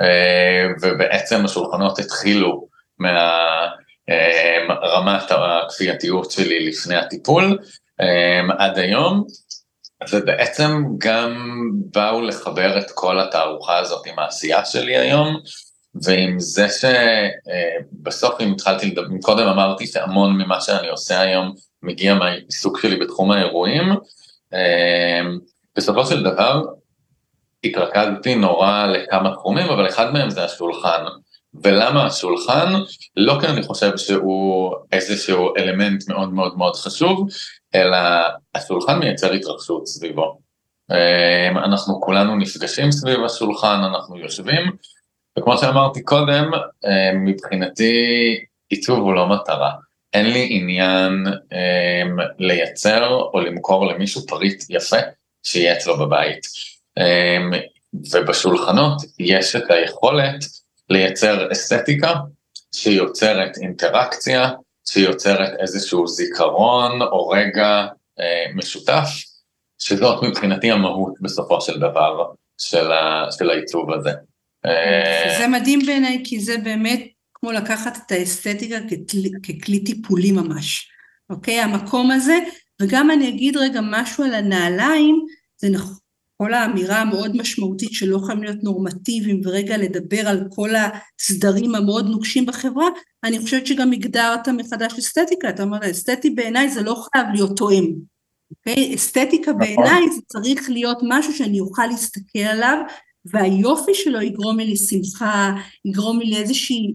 אה, 0.00 0.66
ובעצם 0.82 1.44
השולחנות 1.44 1.98
התחילו 1.98 2.68
מהרמת 4.68 5.30
הכפייתיות 5.30 6.30
שלי 6.30 6.66
לפני 6.68 6.96
הטיפול 6.96 7.58
עד 8.58 8.78
היום, 8.78 9.24
ובעצם 10.10 10.84
גם 10.98 11.52
באו 11.94 12.22
לחבר 12.22 12.78
את 12.78 12.90
כל 12.94 13.20
התערוכה 13.20 13.78
הזאת 13.78 14.06
עם 14.06 14.18
העשייה 14.18 14.64
שלי 14.64 14.96
היום, 14.96 15.40
ועם 15.94 16.40
זה 16.40 16.66
שבסוף 16.68 18.40
אם 18.40 18.52
התחלתי 18.52 18.86
לדבר, 18.86 19.06
קודם 19.22 19.46
אמרתי 19.46 19.86
שהמון 19.86 20.32
ממה 20.32 20.60
שאני 20.60 20.88
עושה 20.88 21.20
היום 21.20 21.54
מגיע 21.82 22.14
מהעיסוק 22.14 22.80
שלי 22.80 22.96
בתחום 22.96 23.30
האירועים, 23.30 23.84
בסופו 25.76 26.06
של 26.06 26.22
דבר 26.22 26.62
התרכזתי 27.64 28.34
נורא 28.34 28.86
לכמה 28.86 29.34
תחומים, 29.34 29.66
אבל 29.66 29.88
אחד 29.88 30.12
מהם 30.12 30.30
זה 30.30 30.44
השולחן. 30.44 31.04
ולמה 31.64 32.06
השולחן? 32.06 32.72
לא 33.16 33.38
כי 33.40 33.46
אני 33.46 33.62
חושב 33.62 33.96
שהוא 33.96 34.74
איזשהו 34.92 35.56
אלמנט 35.56 36.08
מאוד 36.08 36.32
מאוד 36.32 36.58
מאוד 36.58 36.76
חשוב, 36.76 37.28
אלא 37.74 37.98
השולחן 38.54 38.98
מייצר 38.98 39.32
התרחשות 39.32 39.86
סביבו. 39.86 40.38
אמ, 40.90 41.58
אנחנו 41.58 42.00
כולנו 42.00 42.36
נפגשים 42.36 42.92
סביב 42.92 43.24
השולחן, 43.24 43.80
אנחנו 43.84 44.18
יושבים, 44.18 44.72
וכמו 45.38 45.58
שאמרתי 45.58 46.02
קודם, 46.02 46.50
אמ, 46.84 47.24
מבחינתי 47.24 47.94
עיצוב 48.68 48.98
הוא 48.98 49.14
לא 49.14 49.28
מטרה. 49.28 49.70
אין 50.12 50.26
לי 50.26 50.48
עניין 50.50 51.26
אמ, 51.52 52.16
לייצר 52.38 53.08
או 53.08 53.40
למכור 53.40 53.86
למישהו 53.86 54.26
פריט 54.26 54.64
יפה 54.68 54.96
שיהיה 55.42 55.76
אצלו 55.76 55.98
בבית. 55.98 56.46
ובשולחנות 58.12 59.02
יש 59.18 59.56
את 59.56 59.70
היכולת 59.70 60.44
לייצר 60.90 61.52
אסתטיקה 61.52 62.14
שיוצרת 62.74 63.58
אינטראקציה, 63.58 64.50
שיוצרת 64.88 65.50
איזשהו 65.58 66.06
זיכרון 66.06 67.02
או 67.02 67.28
רגע 67.28 67.86
אה, 68.20 68.44
משותף, 68.54 69.08
שזאת 69.78 70.22
מבחינתי 70.22 70.70
המהות 70.70 71.12
בסופו 71.20 71.60
של 71.60 71.78
דבר 71.78 72.24
של, 72.58 72.92
ה, 72.92 73.26
של 73.38 73.50
העיצוב 73.50 73.92
הזה. 73.92 74.12
אה, 74.68 75.38
זה 75.38 75.48
מדהים 75.48 75.80
בעיניי, 75.86 76.22
כי 76.24 76.40
זה 76.40 76.58
באמת 76.58 77.00
כמו 77.34 77.52
לקחת 77.52 77.98
את 78.06 78.12
האסתטיקה 78.12 78.76
ככלי, 78.80 79.30
ככלי 79.42 79.84
טיפולי 79.84 80.32
ממש, 80.32 80.88
אוקיי? 81.30 81.60
המקום 81.60 82.10
הזה, 82.10 82.38
וגם 82.82 83.10
אני 83.10 83.28
אגיד 83.28 83.56
רגע 83.56 83.80
משהו 83.82 84.24
על 84.24 84.34
הנעליים, 84.34 85.26
זה 85.60 85.68
נכון. 85.70 85.94
כל 86.42 86.54
האמירה 86.54 87.00
המאוד 87.00 87.36
משמעותית 87.36 87.92
שלא 87.92 88.16
יכולים 88.16 88.42
להיות 88.42 88.62
נורמטיביים 88.62 89.40
ורגע 89.44 89.76
לדבר 89.76 90.28
על 90.28 90.44
כל 90.54 90.70
הסדרים 90.76 91.74
המאוד 91.74 92.06
נוקשים 92.06 92.46
בחברה, 92.46 92.88
אני 93.24 93.38
חושבת 93.38 93.66
שגם 93.66 93.92
הגדרת 93.92 94.48
מחדש 94.48 94.98
אסתטיקה, 94.98 95.48
אתה 95.48 95.62
אומר, 95.62 95.90
אסתטי 95.90 96.30
בעיניי 96.30 96.70
זה 96.70 96.82
לא 96.82 97.04
חייב 97.12 97.26
להיות 97.34 97.56
תואם, 97.56 97.92
אוקיי? 98.50 98.94
אסתטיקה 98.94 99.50
נכון. 99.50 99.58
בעיניי 99.58 100.02
זה 100.14 100.20
צריך 100.26 100.70
להיות 100.70 100.98
משהו 101.02 101.32
שאני 101.32 101.60
אוכל 101.60 101.86
להסתכל 101.86 102.38
עליו 102.38 102.78
והיופי 103.32 103.94
שלו 103.94 104.20
יגרום 104.20 104.58
לי 104.58 104.72
לשמחה, 104.72 105.52
יגרום 105.84 106.20
לי 106.20 106.44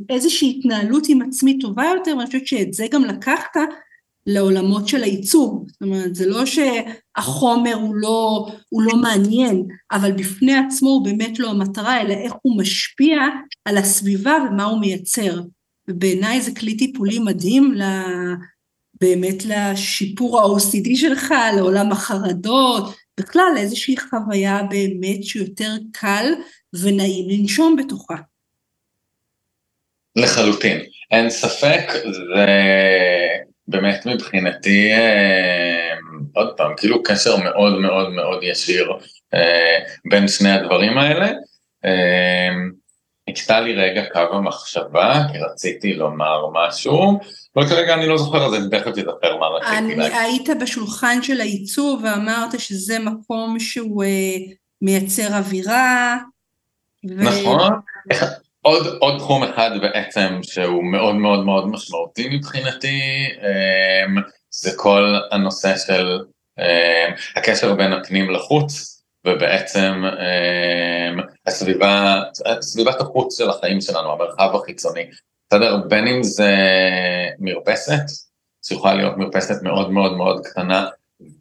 לאיזושהי 0.09 0.59
התנהלות 0.59 1.03
עם 1.09 1.21
עצמי 1.21 1.59
טובה 1.59 1.83
יותר, 1.97 2.17
ואני 2.17 2.25
חושבת 2.25 2.47
שאת 2.47 2.73
זה 2.73 2.85
גם 2.91 3.03
לקחת 3.03 3.55
לעולמות 4.27 4.87
של 4.87 5.03
הייצוג, 5.03 5.69
זאת 5.69 5.81
אומרת 5.81 6.15
זה 6.15 6.27
לא 6.27 6.43
שהחומר 6.45 7.73
הוא 7.73 7.95
לא, 7.95 8.47
הוא 8.69 8.81
לא 8.81 8.97
מעניין, 8.97 9.63
אבל 9.91 10.11
בפני 10.11 10.53
עצמו 10.53 10.89
הוא 10.89 11.05
באמת 11.05 11.39
לא 11.39 11.49
המטרה, 11.49 12.01
אלא 12.01 12.13
איך 12.13 12.33
הוא 12.41 12.57
משפיע 12.57 13.17
על 13.65 13.77
הסביבה 13.77 14.37
ומה 14.49 14.63
הוא 14.63 14.79
מייצר. 14.79 15.41
ובעיניי 15.87 16.41
זה 16.41 16.55
כלי 16.55 16.77
טיפולי 16.77 17.19
מדהים 17.19 17.73
באמת 19.01 19.45
לשיפור 19.45 20.39
ה-OCD 20.39 20.95
שלך, 20.95 21.33
לעולם 21.55 21.91
החרדות, 21.91 22.93
בכלל 23.19 23.51
לאיזושהי 23.55 23.95
חוויה 23.97 24.59
באמת 24.69 25.23
שיותר 25.23 25.71
קל 25.93 26.25
ונעים 26.83 27.29
לנשום 27.29 27.75
בתוכה. 27.75 28.15
לחלוטין, 30.15 30.79
אין 31.11 31.29
ספק, 31.29 31.91
זה 32.11 32.45
באמת 33.67 34.05
מבחינתי, 34.05 34.91
אה, 34.91 35.93
עוד 36.33 36.53
פעם, 36.57 36.73
כאילו 36.77 37.03
קשר 37.03 37.37
מאוד 37.37 37.79
מאוד 37.79 38.09
מאוד 38.09 38.43
ישיר 38.43 38.91
אה, 39.33 39.79
בין 40.09 40.27
שני 40.27 40.51
הדברים 40.51 40.97
האלה. 40.97 41.31
נקטע 43.29 43.59
לי 43.59 43.73
רגע 43.73 44.03
קו 44.13 44.19
המחשבה, 44.19 45.23
כי 45.31 45.37
רציתי 45.37 45.93
לומר 45.93 46.45
משהו, 46.53 47.19
אבל 47.55 47.69
כרגע 47.69 47.93
אני 47.93 48.07
לא 48.07 48.17
זוכר, 48.17 48.45
אז 48.45 48.53
אני 48.53 48.69
תכף 48.71 48.87
אזכר 48.87 49.37
מה 49.37 49.47
רציתי 49.47 49.95
להגיד. 49.95 50.17
היית 50.17 50.49
בשולחן 50.61 51.21
של 51.21 51.41
הייצור 51.41 51.99
ואמרת 52.03 52.59
שזה 52.59 52.99
מקום 52.99 53.59
שהוא 53.59 54.03
אה, 54.03 54.37
מייצר 54.81 55.37
אווירה. 55.37 56.17
ו... 57.09 57.23
נכון, 57.23 57.71
עוד, 58.61 58.87
עוד 58.99 59.19
תחום 59.19 59.43
אחד 59.43 59.71
בעצם 59.81 60.39
שהוא 60.41 60.83
מאוד 60.83 61.15
מאוד 61.15 61.45
מאוד 61.45 61.67
משמעותי 61.67 62.29
מבחינתי, 62.37 63.01
אה, 63.43 64.21
זה 64.51 64.71
כל 64.77 65.15
הנושא 65.31 65.77
של 65.77 66.19
אה, 66.59 67.09
הקשר 67.35 67.73
בין 67.73 67.93
הפנים 67.93 68.29
לחוץ. 68.29 68.93
ובעצם 69.27 70.03
אה, 70.05 71.23
הסביבה, 71.47 72.21
סביבת 72.61 73.01
החוץ 73.01 73.37
של 73.37 73.49
החיים 73.49 73.81
שלנו, 73.81 74.11
המרחב 74.11 74.55
החיצוני, 74.55 75.05
בסדר? 75.47 75.77
בין 75.87 76.07
אם 76.07 76.23
זה 76.23 76.55
מרפסת, 77.39 78.03
שיכולה 78.65 78.93
להיות 78.93 79.17
מרפסת 79.17 79.63
מאוד 79.63 79.91
מאוד 79.91 80.17
מאוד 80.17 80.45
קטנה, 80.45 80.87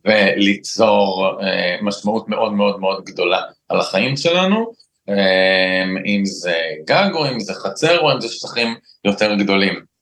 וליצור 0.05 1.39
אה, 1.43 1.77
משמעות 1.83 2.29
מאוד 2.29 2.53
מאוד 2.53 2.81
מאוד 2.81 3.05
גדולה 3.05 3.43
על 3.69 3.81
החיים 3.81 4.17
שלנו, 4.17 4.73
אה, 5.09 5.85
אם 6.07 6.25
זה 6.25 6.55
גג 6.85 7.11
או 7.15 7.29
אם 7.29 7.41
זה 7.41 7.55
חצר 7.55 8.01
או 8.01 8.13
אם 8.13 8.21
זה 8.21 8.29
שטחים 8.29 8.75
יותר 9.05 9.35
גדולים. 9.35 9.93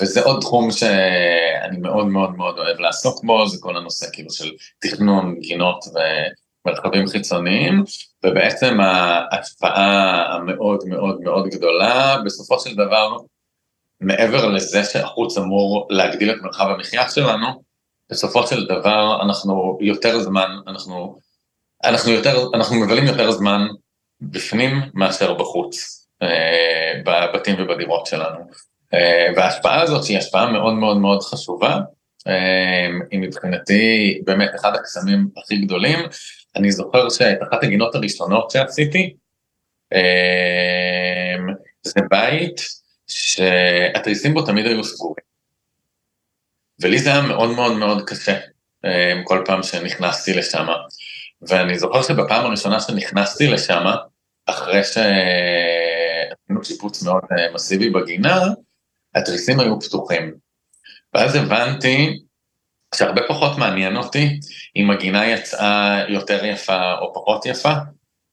וזה 0.00 0.22
עוד 0.22 0.40
תחום 0.40 0.70
שאני 0.70 1.78
מאוד 1.78 2.06
מאוד 2.06 2.36
מאוד 2.36 2.58
אוהב 2.58 2.80
לעסוק 2.80 3.24
בו, 3.24 3.48
זה 3.48 3.56
כל 3.60 3.76
הנושא 3.76 4.06
כאילו 4.12 4.30
של 4.30 4.50
תכנון 4.82 5.36
גינות 5.40 5.84
ומרחבים 6.66 7.06
חיצוניים, 7.06 7.84
ובעצם 8.24 8.80
ההשפעה 8.80 10.24
המאוד 10.34 10.84
מאוד 10.86 11.20
מאוד 11.20 11.48
גדולה, 11.48 12.16
בסופו 12.24 12.60
של 12.60 12.74
דבר, 12.74 13.16
מעבר 14.00 14.46
לזה 14.46 14.84
שהחוץ 14.84 15.38
אמור 15.38 15.86
להגדיל 15.90 16.30
את 16.30 16.36
מרחב 16.42 16.66
המחיה 16.68 17.10
שלנו, 17.10 17.62
בסופו 18.10 18.46
של 18.46 18.66
דבר 18.66 19.18
אנחנו 19.22 19.78
יותר 19.80 20.20
זמן, 20.20 20.50
אנחנו, 20.66 21.18
אנחנו 21.84 22.12
יותר, 22.12 22.48
אנחנו 22.54 22.76
מבלים 22.76 23.04
יותר 23.04 23.30
זמן 23.30 23.66
בפנים 24.20 24.82
מאשר 24.94 25.34
בחוץ, 25.34 26.06
אה, 26.22 26.92
בבתים 27.04 27.56
ובדירות 27.58 28.06
שלנו. 28.06 28.38
אה, 28.94 29.26
וההשפעה 29.36 29.80
הזאת 29.82 30.04
שהיא 30.04 30.18
השפעה 30.18 30.52
מאוד 30.52 30.74
מאוד 30.74 30.96
מאוד 30.96 31.22
חשובה, 31.22 31.80
אה, 32.28 32.88
היא 33.10 33.20
מבחינתי 33.20 34.20
באמת 34.24 34.50
אחד 34.54 34.74
הקסמים 34.74 35.28
הכי 35.36 35.56
גדולים. 35.56 35.98
אני 36.56 36.72
זוכר 36.72 37.10
שאת 37.10 37.38
אחת 37.42 37.64
הגינות 37.64 37.94
הראשונות 37.94 38.50
שעשיתי, 38.50 39.14
אה, 39.92 41.36
זה 41.82 42.00
בית 42.10 42.60
שהתריסים 43.06 44.34
בו 44.34 44.42
תמיד 44.42 44.66
היו 44.66 44.84
סגורים. 44.84 45.24
ולי 46.80 46.98
זה 46.98 47.10
היה 47.10 47.22
מאוד 47.22 47.50
מאוד 47.50 47.76
מאוד 47.76 48.02
קשה 48.06 48.38
כל 49.24 49.42
פעם 49.46 49.62
שנכנסתי 49.62 50.32
לשם. 50.32 50.66
ואני 51.42 51.78
זוכר 51.78 52.02
שבפעם 52.02 52.46
הראשונה 52.46 52.80
שנכנסתי 52.80 53.46
לשם, 53.46 53.84
אחרי 54.46 54.84
שעשינו 54.84 56.64
שיפוץ 56.64 57.02
מאוד 57.02 57.22
מסיבי 57.54 57.90
בגינה, 57.90 58.40
התריסים 59.14 59.60
היו 59.60 59.80
פתוחים. 59.80 60.34
ואז 61.14 61.34
הבנתי 61.34 62.18
שהרבה 62.94 63.20
פחות 63.28 63.58
מעניין 63.58 63.96
אותי 63.96 64.40
אם 64.76 64.90
הגינה 64.90 65.26
יצאה 65.26 66.04
יותר 66.08 66.44
יפה 66.44 66.92
או 67.00 67.14
פחות 67.14 67.46
יפה, 67.46 67.72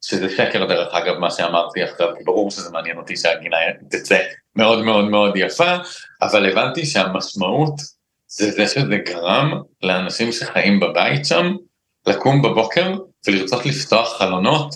שזה 0.01 0.29
שקר 0.29 0.65
דרך 0.65 0.93
אגב 0.93 1.17
מה 1.17 1.31
שאמרתי 1.31 1.83
עכשיו, 1.83 2.07
כי 2.17 2.23
ברור 2.23 2.51
שזה 2.51 2.71
מעניין 2.71 2.97
אותי 2.97 3.17
שהגינה 3.17 3.57
תצא 3.89 4.19
מאוד 4.55 4.83
מאוד 4.83 5.05
מאוד 5.05 5.33
יפה, 5.35 5.75
אבל 6.21 6.51
הבנתי 6.51 6.85
שהמשמעות 6.85 7.73
זה 8.27 8.51
זה 8.51 8.67
שזה 8.67 8.97
גרם 8.97 9.61
לאנשים 9.83 10.31
שחיים 10.31 10.79
בבית 10.79 11.25
שם 11.25 11.53
לקום 12.07 12.41
בבוקר 12.41 12.95
ולרצות 13.27 13.65
לפתוח 13.65 14.17
חלונות 14.17 14.75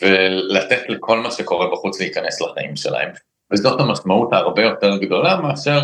ולתת 0.00 0.82
לכל 0.88 1.18
מה 1.18 1.30
שקורה 1.30 1.70
בחוץ 1.72 2.00
להיכנס 2.00 2.40
לחיים 2.40 2.76
שלהם. 2.76 3.08
וזאת 3.52 3.80
המשמעות 3.80 4.32
הרבה 4.32 4.62
יותר 4.62 4.96
גדולה 4.96 5.36
מאשר 5.36 5.80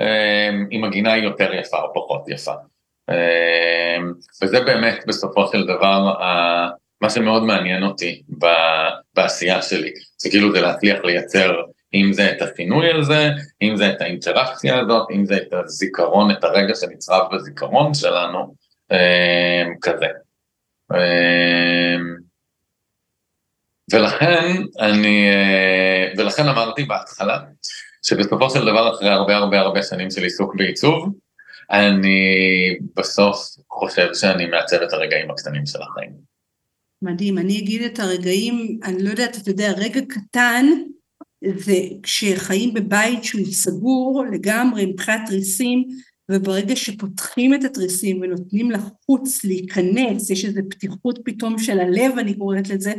אה, 0.00 0.50
אם 0.72 0.84
הגינה 0.84 1.12
היא 1.12 1.24
יותר 1.24 1.54
יפה 1.54 1.76
או 1.78 1.94
פחות 1.94 2.28
יפה. 2.28 2.52
אה, 3.10 3.96
וזה 4.42 4.60
באמת 4.60 5.04
בסופו 5.06 5.46
של 5.46 5.66
דבר 5.66 6.14
מה 7.00 7.10
שמאוד 7.10 7.42
מעניין 7.42 7.82
אותי 7.82 8.22
בעשייה 9.14 9.62
שלי, 9.62 9.90
זה 10.18 10.30
כאילו 10.30 10.52
זה 10.52 10.60
להצליח 10.60 11.04
לייצר 11.04 11.54
אם 11.94 12.12
זה 12.12 12.30
את 12.30 12.42
השינוי 12.42 12.92
הזה, 12.92 13.30
אם 13.62 13.76
זה 13.76 13.90
את 13.90 14.00
האינטראקציה 14.00 14.80
הזאת, 14.80 15.08
אם 15.10 15.26
זה 15.26 15.36
את 15.36 15.52
הזיכרון, 15.52 16.30
את 16.30 16.44
הרגע 16.44 16.74
שנצרב 16.74 17.34
בזיכרון 17.34 17.94
שלנו, 17.94 18.54
אה, 18.92 19.64
כזה. 19.82 20.06
ולכן 23.92 24.62
אני, 24.80 25.30
אה, 25.30 26.12
ולכן 26.16 26.48
אמרתי 26.48 26.84
בהתחלה, 26.84 27.38
שבסופו 28.06 28.50
של 28.50 28.66
דבר 28.66 28.94
אחרי 28.94 29.08
הרבה 29.08 29.36
הרבה 29.36 29.60
הרבה 29.60 29.82
שנים 29.82 30.10
של 30.10 30.22
עיסוק 30.22 30.54
בעיצוב, 30.56 31.08
אני 31.70 32.20
בסוף 32.96 33.56
חושב 33.70 34.08
שאני 34.14 34.46
מעצב 34.46 34.76
את 34.76 34.92
הרגעים 34.92 35.30
הקטנים 35.30 35.66
של 35.66 35.78
החיים. 35.82 36.12
מדהים, 37.02 37.38
אני 37.38 37.58
אגיד 37.58 37.82
את 37.82 37.98
הרגעים, 37.98 38.80
אני 38.84 39.02
לא 39.02 39.10
יודעת, 39.10 39.36
אתה 39.36 39.50
יודע, 39.50 39.72
רגע 39.76 40.00
קטן 40.08 40.66
זה 41.56 41.74
כשחיים 42.02 42.74
בבית 42.74 43.24
שהוא 43.24 43.46
סגור 43.46 44.24
לגמרי 44.32 44.86
מבחינת 44.86 45.20
תריסים, 45.26 45.84
וברגע 46.30 46.76
שפותחים 46.76 47.54
את 47.54 47.64
התריסים 47.64 48.20
ונותנים 48.20 48.70
לחוץ 48.70 49.44
להיכנס, 49.44 50.30
יש 50.30 50.44
איזו 50.44 50.60
פתיחות 50.70 51.18
פתאום 51.24 51.58
של 51.58 51.80
הלב, 51.80 52.18
אני 52.18 52.34
קוראת 52.34 52.68
לזה, 52.68 52.92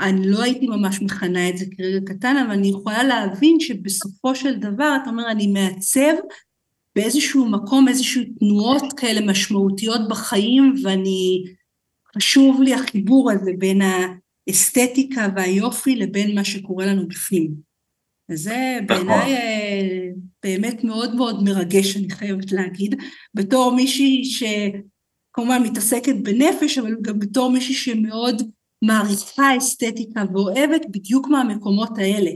אני 0.00 0.30
לא 0.30 0.42
הייתי 0.42 0.66
ממש 0.66 1.02
מכנה 1.02 1.48
את 1.48 1.58
זה 1.58 1.64
כרגע 1.76 2.00
קטן, 2.06 2.36
אבל 2.36 2.50
אני 2.50 2.68
יכולה 2.68 3.04
להבין 3.04 3.60
שבסופו 3.60 4.34
של 4.34 4.56
דבר, 4.56 4.96
אתה 5.02 5.10
אומר, 5.10 5.30
אני 5.30 5.46
מעצב 5.46 6.14
באיזשהו 6.96 7.48
מקום, 7.48 7.88
איזשהו 7.88 8.22
תנועות 8.38 8.82
כאלה 8.96 9.20
משמעותיות 9.26 10.00
בחיים, 10.08 10.74
ואני, 10.82 11.44
חשוב 12.16 12.62
לי 12.62 12.74
החיבור 12.74 13.30
הזה 13.30 13.50
בין 13.58 13.80
האסתטיקה 14.48 15.28
והיופי 15.36 15.96
לבין 15.96 16.34
מה 16.34 16.44
שקורה 16.44 16.86
לנו 16.86 17.08
בפנים. 17.08 17.66
וזה 18.30 18.78
בעיניי 18.86 19.16
נכון. 19.16 19.32
אה, 19.32 20.08
באמת 20.42 20.84
מאוד 20.84 21.14
מאוד 21.14 21.42
מרגש, 21.44 21.96
אני 21.96 22.10
חייבת 22.10 22.52
להגיד, 22.52 22.94
בתור 23.34 23.76
מישהי 23.76 24.24
שכמובן 24.24 25.62
מתעסקת 25.62 26.14
בנפש, 26.22 26.78
אבל 26.78 26.94
גם 27.02 27.18
בתור 27.18 27.50
מישהי 27.50 27.74
שמאוד 27.74 28.42
מעריכה 28.84 29.56
אסתטיקה 29.58 30.22
ואוהבת 30.32 30.86
בדיוק 30.90 31.28
מהמקומות 31.28 31.98
האלה. 31.98 32.30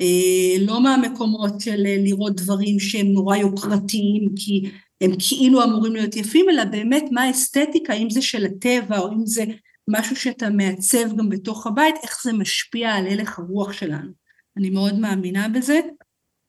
אה, 0.00 0.66
לא 0.66 0.82
מהמקומות 0.82 1.60
של 1.60 1.86
אה, 1.86 1.96
לראות 1.98 2.36
דברים 2.36 2.80
שהם 2.80 3.06
נורא 3.06 3.36
יוקרתיים 3.36 4.28
כי 4.36 4.70
הם 5.00 5.10
כאילו 5.18 5.64
אמורים 5.64 5.92
להיות 5.92 6.16
יפים, 6.16 6.46
אלא 6.50 6.64
באמת 6.64 7.04
מה 7.10 7.22
האסתטיקה, 7.22 7.92
אם 7.92 8.10
זה 8.10 8.22
של 8.22 8.44
הטבע 8.44 8.98
או 8.98 9.12
אם 9.12 9.26
זה 9.26 9.44
משהו 9.88 10.16
שאתה 10.16 10.50
מעצב 10.50 11.16
גם 11.16 11.28
בתוך 11.28 11.66
הבית, 11.66 11.94
איך 12.02 12.20
זה 12.24 12.32
משפיע 12.32 12.90
על 12.92 13.06
הלך 13.06 13.38
הרוח 13.38 13.72
שלנו. 13.72 14.10
אני 14.56 14.70
מאוד 14.70 14.98
מאמינה 14.98 15.48
בזה, 15.48 15.80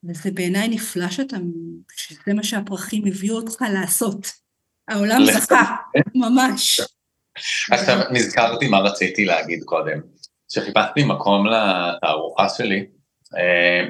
וזה 0.04 0.32
בעיניי 0.32 0.68
נפלא 0.68 1.10
שאתה, 1.10 1.38
שזה 1.96 2.34
מה 2.34 2.44
שהפרחים 2.44 3.04
הביאו 3.08 3.36
אותך 3.36 3.62
לעשות. 3.74 4.32
העולם 4.88 5.26
זכה, 5.34 5.76
ממש. 6.16 6.82
עכשיו 7.72 8.00
נזכרתי 8.12 8.68
מה 8.68 8.80
רציתי 8.80 9.26
להגיד 9.26 9.64
קודם, 9.64 10.00
שחיפשתי 10.52 11.04
מקום 11.04 11.48
לתערוכה 11.48 12.50
שלי, 12.50 12.86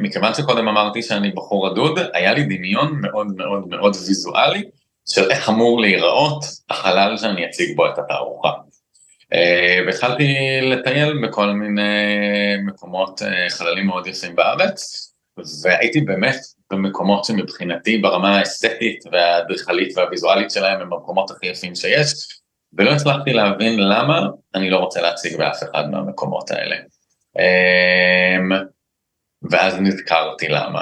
מכיוון 0.02 0.34
שקודם 0.34 0.68
אמרתי 0.68 1.02
שאני 1.02 1.32
בחור 1.32 1.68
רדוד, 1.68 2.00
היה 2.14 2.34
לי 2.34 2.43
דמיון 2.43 3.02
מאוד 3.02 3.28
מאוד 3.36 3.68
מאוד 3.68 3.96
ויזואלי 3.96 4.64
של 5.10 5.32
איך 5.32 5.50
אמור 5.50 5.82
להיראות 5.82 6.46
החלל 6.70 7.18
שאני 7.18 7.46
אציג 7.46 7.76
בו 7.76 7.88
את 7.88 7.98
התערוכה. 7.98 8.52
אה, 9.34 9.80
והתחלתי 9.86 10.36
לטייל 10.62 11.28
בכל 11.28 11.52
מיני 11.52 11.82
מקומות, 12.66 13.22
אה, 13.22 13.50
חללים 13.50 13.86
מאוד 13.88 14.08
יפים 14.08 14.36
בארץ, 14.36 15.12
והייתי 15.64 16.02
באמת 16.02 16.36
במקומות 16.72 17.26
שמבחינתי 17.26 17.98
ברמה 17.98 18.38
האסתטית 18.38 19.00
והאדריכלית 19.12 19.98
והוויזואלית 19.98 20.52
שלהם 20.52 20.82
הם 20.82 20.93
המקומות 20.93 21.32
הכי 21.32 21.48
יפים 21.48 21.76
שיש, 21.76 22.14
ולא 22.74 22.91
הצלחתי 22.91 23.34
להבין 23.34 23.80
למה 23.80 24.28
אני 24.56 24.70
לא 24.70 24.78
רוצה 24.78 25.02
להציג 25.02 25.38
באף 25.38 25.64
אחד 25.64 25.89
מהמקומות 25.91 26.52
האלה. 26.52 26.76
ואז 29.51 29.79
נזכרתי 29.79 30.47
למה. 30.47 30.81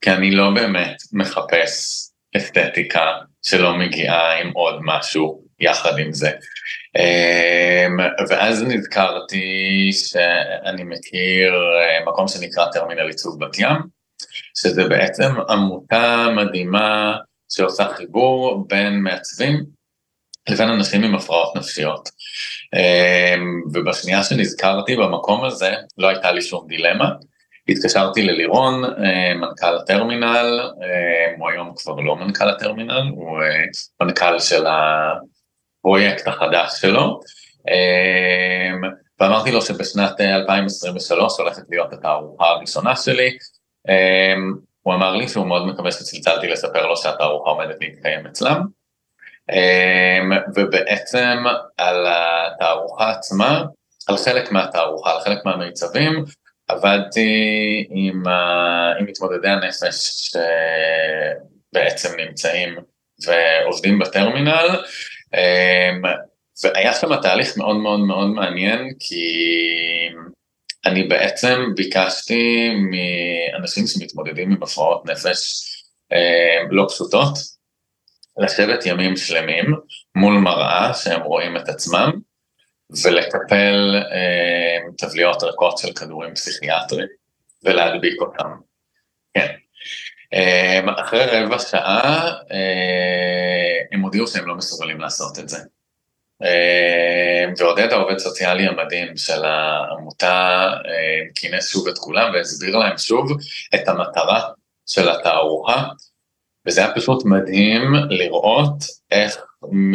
כי 0.00 0.10
אני 0.10 0.30
לא 0.30 0.50
באמת 0.54 0.96
מחפש 1.12 2.04
אסתטיקה 2.36 3.12
שלא 3.42 3.78
מגיעה 3.78 4.40
עם 4.40 4.50
עוד 4.54 4.80
משהו 4.84 5.44
יחד 5.60 5.98
עם 5.98 6.12
זה. 6.12 6.30
אמ, 6.98 7.96
ואז 8.28 8.62
נזכרתי 8.62 9.90
שאני 9.92 10.84
מכיר 10.84 11.54
אה, 11.54 12.04
מקום 12.06 12.28
שנקרא 12.28 12.66
טרמינל 12.72 13.06
עיצוב 13.08 13.44
בת 13.44 13.58
ים, 13.58 13.76
שזה 14.54 14.84
בעצם 14.84 15.30
עמותה 15.48 16.26
מדהימה 16.36 17.16
שעושה 17.52 17.88
חיבור 17.96 18.64
בין 18.68 19.00
מעצבים 19.00 19.64
לבין 20.48 20.68
אנשים 20.68 21.04
עם 21.04 21.14
הפרעות 21.14 21.56
נפשיות. 21.56 22.08
אמ, 22.74 23.62
ובשנייה 23.72 24.22
שנזכרתי 24.22 24.96
במקום 24.96 25.44
הזה, 25.44 25.74
לא 25.98 26.08
הייתה 26.08 26.32
לי 26.32 26.42
שום 26.42 26.66
דילמה. 26.68 27.10
התקשרתי 27.68 28.22
ללירון, 28.22 28.84
אה, 28.84 29.34
מנכ"ל 29.34 29.76
הטרמינל, 29.76 30.60
אה, 30.82 31.34
הוא 31.38 31.50
היום 31.50 31.72
כבר 31.76 31.94
לא 31.94 32.16
מנכ"ל 32.16 32.48
הטרמינל, 32.48 33.10
הוא 33.16 33.42
אה, 33.42 33.64
מנכ"ל 34.02 34.38
של 34.38 34.66
הפרויקט 34.66 36.28
החדש 36.28 36.80
שלו, 36.80 37.20
ואמרתי 39.20 39.52
לו 39.52 39.62
שבשנת 39.62 40.20
2023 40.20 41.38
הולכת 41.38 41.62
להיות 41.70 41.92
התערוכה 41.92 42.46
הראשונה 42.46 42.96
שלי, 42.96 43.38
הוא 44.82 44.94
אמר 44.94 45.16
לי 45.16 45.28
שהוא 45.28 45.46
מאוד 45.46 45.66
מקווה 45.66 45.92
שצלצלתי 45.92 46.46
לספר 46.48 46.86
לו 46.86 46.96
שהתערוכה 46.96 47.50
עומדת 47.50 47.76
להתקיים 47.80 48.26
אצלם, 48.26 48.62
ובעצם 50.56 51.44
על 51.76 52.06
התערוכה 52.08 53.10
עצמה, 53.10 53.64
על 54.08 54.16
חלק 54.16 54.52
מהתערוכה, 54.52 55.10
על 55.10 55.20
חלק 55.20 55.38
מהמיצבים, 55.44 56.24
עבדתי 56.68 57.86
עם, 57.90 58.26
ה... 58.26 58.92
עם 58.98 59.06
מתמודדי 59.06 59.48
הנפש 59.48 60.30
שבעצם 61.72 62.08
נמצאים 62.20 62.76
ועובדים 63.26 63.98
בטרמינל, 63.98 64.82
אמ, 65.34 66.02
והיה 66.64 66.94
שם 66.94 67.16
תהליך 67.22 67.56
מאוד 67.56 67.76
מאוד 67.76 68.00
מאוד 68.00 68.28
מעניין, 68.28 68.88
כי 69.00 69.24
אני 70.86 71.02
בעצם 71.02 71.60
ביקשתי 71.76 72.70
מאנשים 72.74 73.86
שמתמודדים 73.86 74.52
עם 74.52 74.62
הפרעות 74.62 75.06
נפש 75.06 75.64
אמ, 76.12 76.68
לא 76.70 76.86
פשוטות, 76.88 77.38
לשבת 78.38 78.86
ימים 78.86 79.16
שלמים 79.16 79.64
מול 80.16 80.34
מראה 80.34 80.94
שהם 80.94 81.22
רואים 81.22 81.56
את 81.56 81.68
עצמם, 81.68 82.10
ולקפל 83.04 83.94
אה, 84.12 84.78
טבליות 84.98 85.42
ריקות 85.42 85.78
של 85.78 85.92
כדורים 85.92 86.34
פסיכיאטריים 86.34 87.08
ולהדביק 87.62 88.20
אותם. 88.20 88.50
כן. 89.34 89.54
אה, 90.34 90.80
אחרי 91.00 91.24
רבע 91.24 91.58
שעה 91.58 92.32
אה, 92.52 93.78
הם 93.92 94.00
הודיעו 94.00 94.26
שהם 94.26 94.46
לא 94.46 94.54
מסוגלים 94.54 95.00
לעשות 95.00 95.38
את 95.38 95.48
זה. 95.48 95.58
ועודד 97.58 97.92
העובד 97.92 98.18
סוציאלי 98.18 98.66
המדהים 98.66 99.16
של 99.16 99.44
העמותה 99.44 100.70
כינס 101.34 101.72
שוב 101.72 101.88
את 101.88 101.98
כולם 101.98 102.32
והסביר 102.34 102.76
להם 102.76 102.98
שוב 102.98 103.30
את 103.74 103.88
המטרה 103.88 104.40
של 104.86 105.08
התערוכה, 105.08 105.84
וזה 106.66 106.84
היה 106.84 106.94
פשוט 106.94 107.24
מדהים 107.24 107.82
לראות 108.10 108.84
איך 109.10 109.44
מ... 109.72 109.94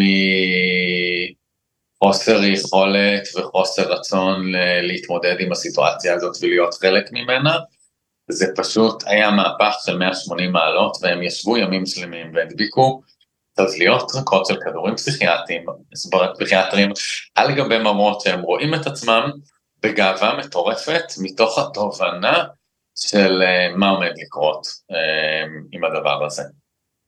חוסר 2.03 2.43
יכולת 2.43 3.23
וחוסר 3.37 3.93
רצון 3.93 4.51
להתמודד 4.81 5.35
עם 5.39 5.51
הסיטואציה 5.51 6.13
הזאת 6.13 6.37
ולהיות 6.41 6.73
חלק 6.73 7.11
ממנה. 7.11 7.57
זה 8.31 8.45
פשוט 8.55 9.03
היה 9.07 9.31
מהפך 9.31 9.75
של 9.85 9.97
180 9.97 10.51
מעלות 10.51 10.97
והם 11.01 11.23
ישבו 11.23 11.57
ימים 11.57 11.85
שלמים 11.85 12.31
והדביקו 12.35 13.01
תזליות 13.59 14.11
ריקות 14.15 14.45
של 14.45 14.55
כדורים 14.65 14.95
פסיכיאטריים, 14.95 15.65
פסיכיאטרים 16.33 16.91
על 17.35 17.55
גבי 17.55 17.77
ממות 17.77 18.21
שהם 18.21 18.41
רואים 18.41 18.73
את 18.73 18.87
עצמם 18.87 19.31
בגאווה 19.83 20.37
מטורפת 20.37 21.03
מתוך 21.21 21.59
התובנה 21.59 22.43
של 22.95 23.41
אה, 23.41 23.75
מה 23.75 23.89
עומד 23.89 24.11
לקרות 24.25 24.67
אה, 24.91 25.47
עם 25.71 25.83
הדבר 25.83 26.25
הזה. 26.25 26.43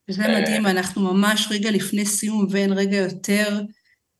זה 0.10 0.28
מדהים, 0.28 0.66
אנחנו 0.66 1.14
ממש 1.14 1.48
רגע 1.52 1.72
לפני 1.72 2.06
סיום 2.06 2.48
ואין 2.50 2.74
רגע 2.74 2.98
יותר 2.98 3.62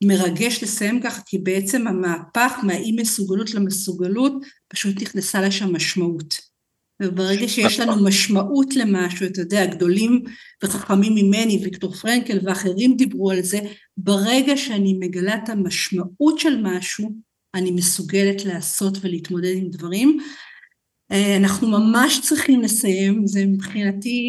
מרגש 0.04 0.64
לסיים 0.64 1.02
ככה, 1.02 1.22
כי 1.26 1.38
בעצם 1.38 1.88
המהפך 1.88 2.60
מהאי 2.64 2.92
מסוגלות 2.92 3.54
למסוגלות, 3.54 4.34
פשוט 4.68 5.02
נכנסה 5.02 5.42
לשם 5.42 5.76
משמעות. 5.76 6.52
וברגע 7.02 7.48
שיש 7.48 7.80
לנו 7.80 8.06
משמעות 8.06 8.76
למשהו, 8.76 9.26
אתה 9.26 9.42
יודע, 9.42 9.66
גדולים 9.66 10.24
וחכמים 10.64 11.16
ממני, 11.16 11.60
ויקטור 11.64 11.94
פרנקל 11.94 12.40
ואחרים 12.44 12.98
דיברו 12.98 13.32
על 13.32 13.42
זה, 13.42 13.60
ברגע 13.98 14.58
שאני 14.58 14.94
מגלה 15.00 15.36
את 15.36 15.50
המשמעות 15.50 16.40
של 16.40 16.62
משהו, 16.64 17.12
אני 17.56 17.72
מסוגלת 17.72 18.46
לעשות 18.46 18.98
ולהתמודד 19.02 19.54
עם 19.56 19.70
דברים. 19.70 20.18
אה, 21.12 21.38
אנחנו 21.38 21.68
ממש 21.68 22.20
צריכים 22.24 22.62
לסיים, 22.62 23.28
זה 23.28 23.46
מבחינתי 23.46 24.20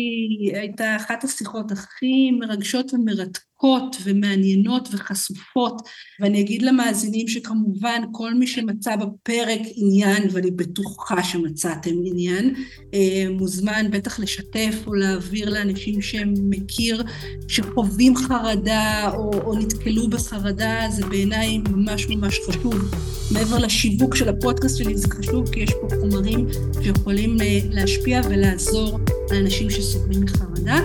הייתה 0.54 0.96
אחת 0.96 1.24
השיחות 1.24 1.72
הכי 1.72 2.30
מרגשות 2.30 2.94
ומרתקות. 2.94 3.51
עמוקות 3.62 3.96
ומעניינות 4.04 4.88
וחשופות, 4.92 5.82
ואני 6.20 6.40
אגיד 6.40 6.62
למאזינים 6.62 7.28
שכמובן 7.28 8.02
כל 8.12 8.34
מי 8.34 8.46
שמצא 8.46 8.96
בפרק 8.96 9.60
עניין, 9.74 10.28
ואני 10.32 10.50
בטוחה 10.50 11.24
שמצאתם 11.24 11.90
עניין, 12.04 12.54
אה, 12.94 13.26
מוזמן 13.30 13.86
בטח 13.90 14.20
לשתף 14.20 14.74
או 14.86 14.94
להעביר 14.94 15.50
לאנשים 15.50 16.02
שהם 16.02 16.34
מכיר, 16.50 17.02
שחווים 17.48 18.16
חרדה 18.16 19.10
או, 19.14 19.30
או 19.44 19.58
נתקלו 19.58 20.08
בחרדה, 20.08 20.86
זה 20.90 21.06
בעיניי 21.06 21.58
ממש 21.58 22.06
ממש 22.08 22.38
חשוב. 22.48 22.74
מעבר 23.32 23.58
לשיווק 23.58 24.14
של 24.14 24.28
הפודקאסט 24.28 24.78
שלי 24.78 24.96
זה 24.96 25.08
חשוב, 25.10 25.50
כי 25.50 25.60
יש 25.60 25.70
פה 25.80 25.96
חומרים 26.00 26.46
שיכולים 26.82 27.40
אה, 27.40 27.58
להשפיע 27.70 28.20
ולעזור 28.24 28.98
לאנשים 29.30 29.70
שסובלים 29.70 30.20
מחרדה. 30.20 30.78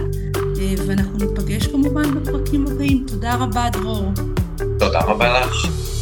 אה, 0.60 0.74
ואנחנו 0.88 1.18
ניפגש 1.18 1.68
כמובן 1.68 2.16
בפרקים 2.16 2.66
הבאים. 2.68 3.06
תודה 3.08 3.36
רבה, 3.36 3.70
דרור. 3.74 4.12
תודה 4.80 5.00
רבה 5.00 5.40
לך. 5.40 5.97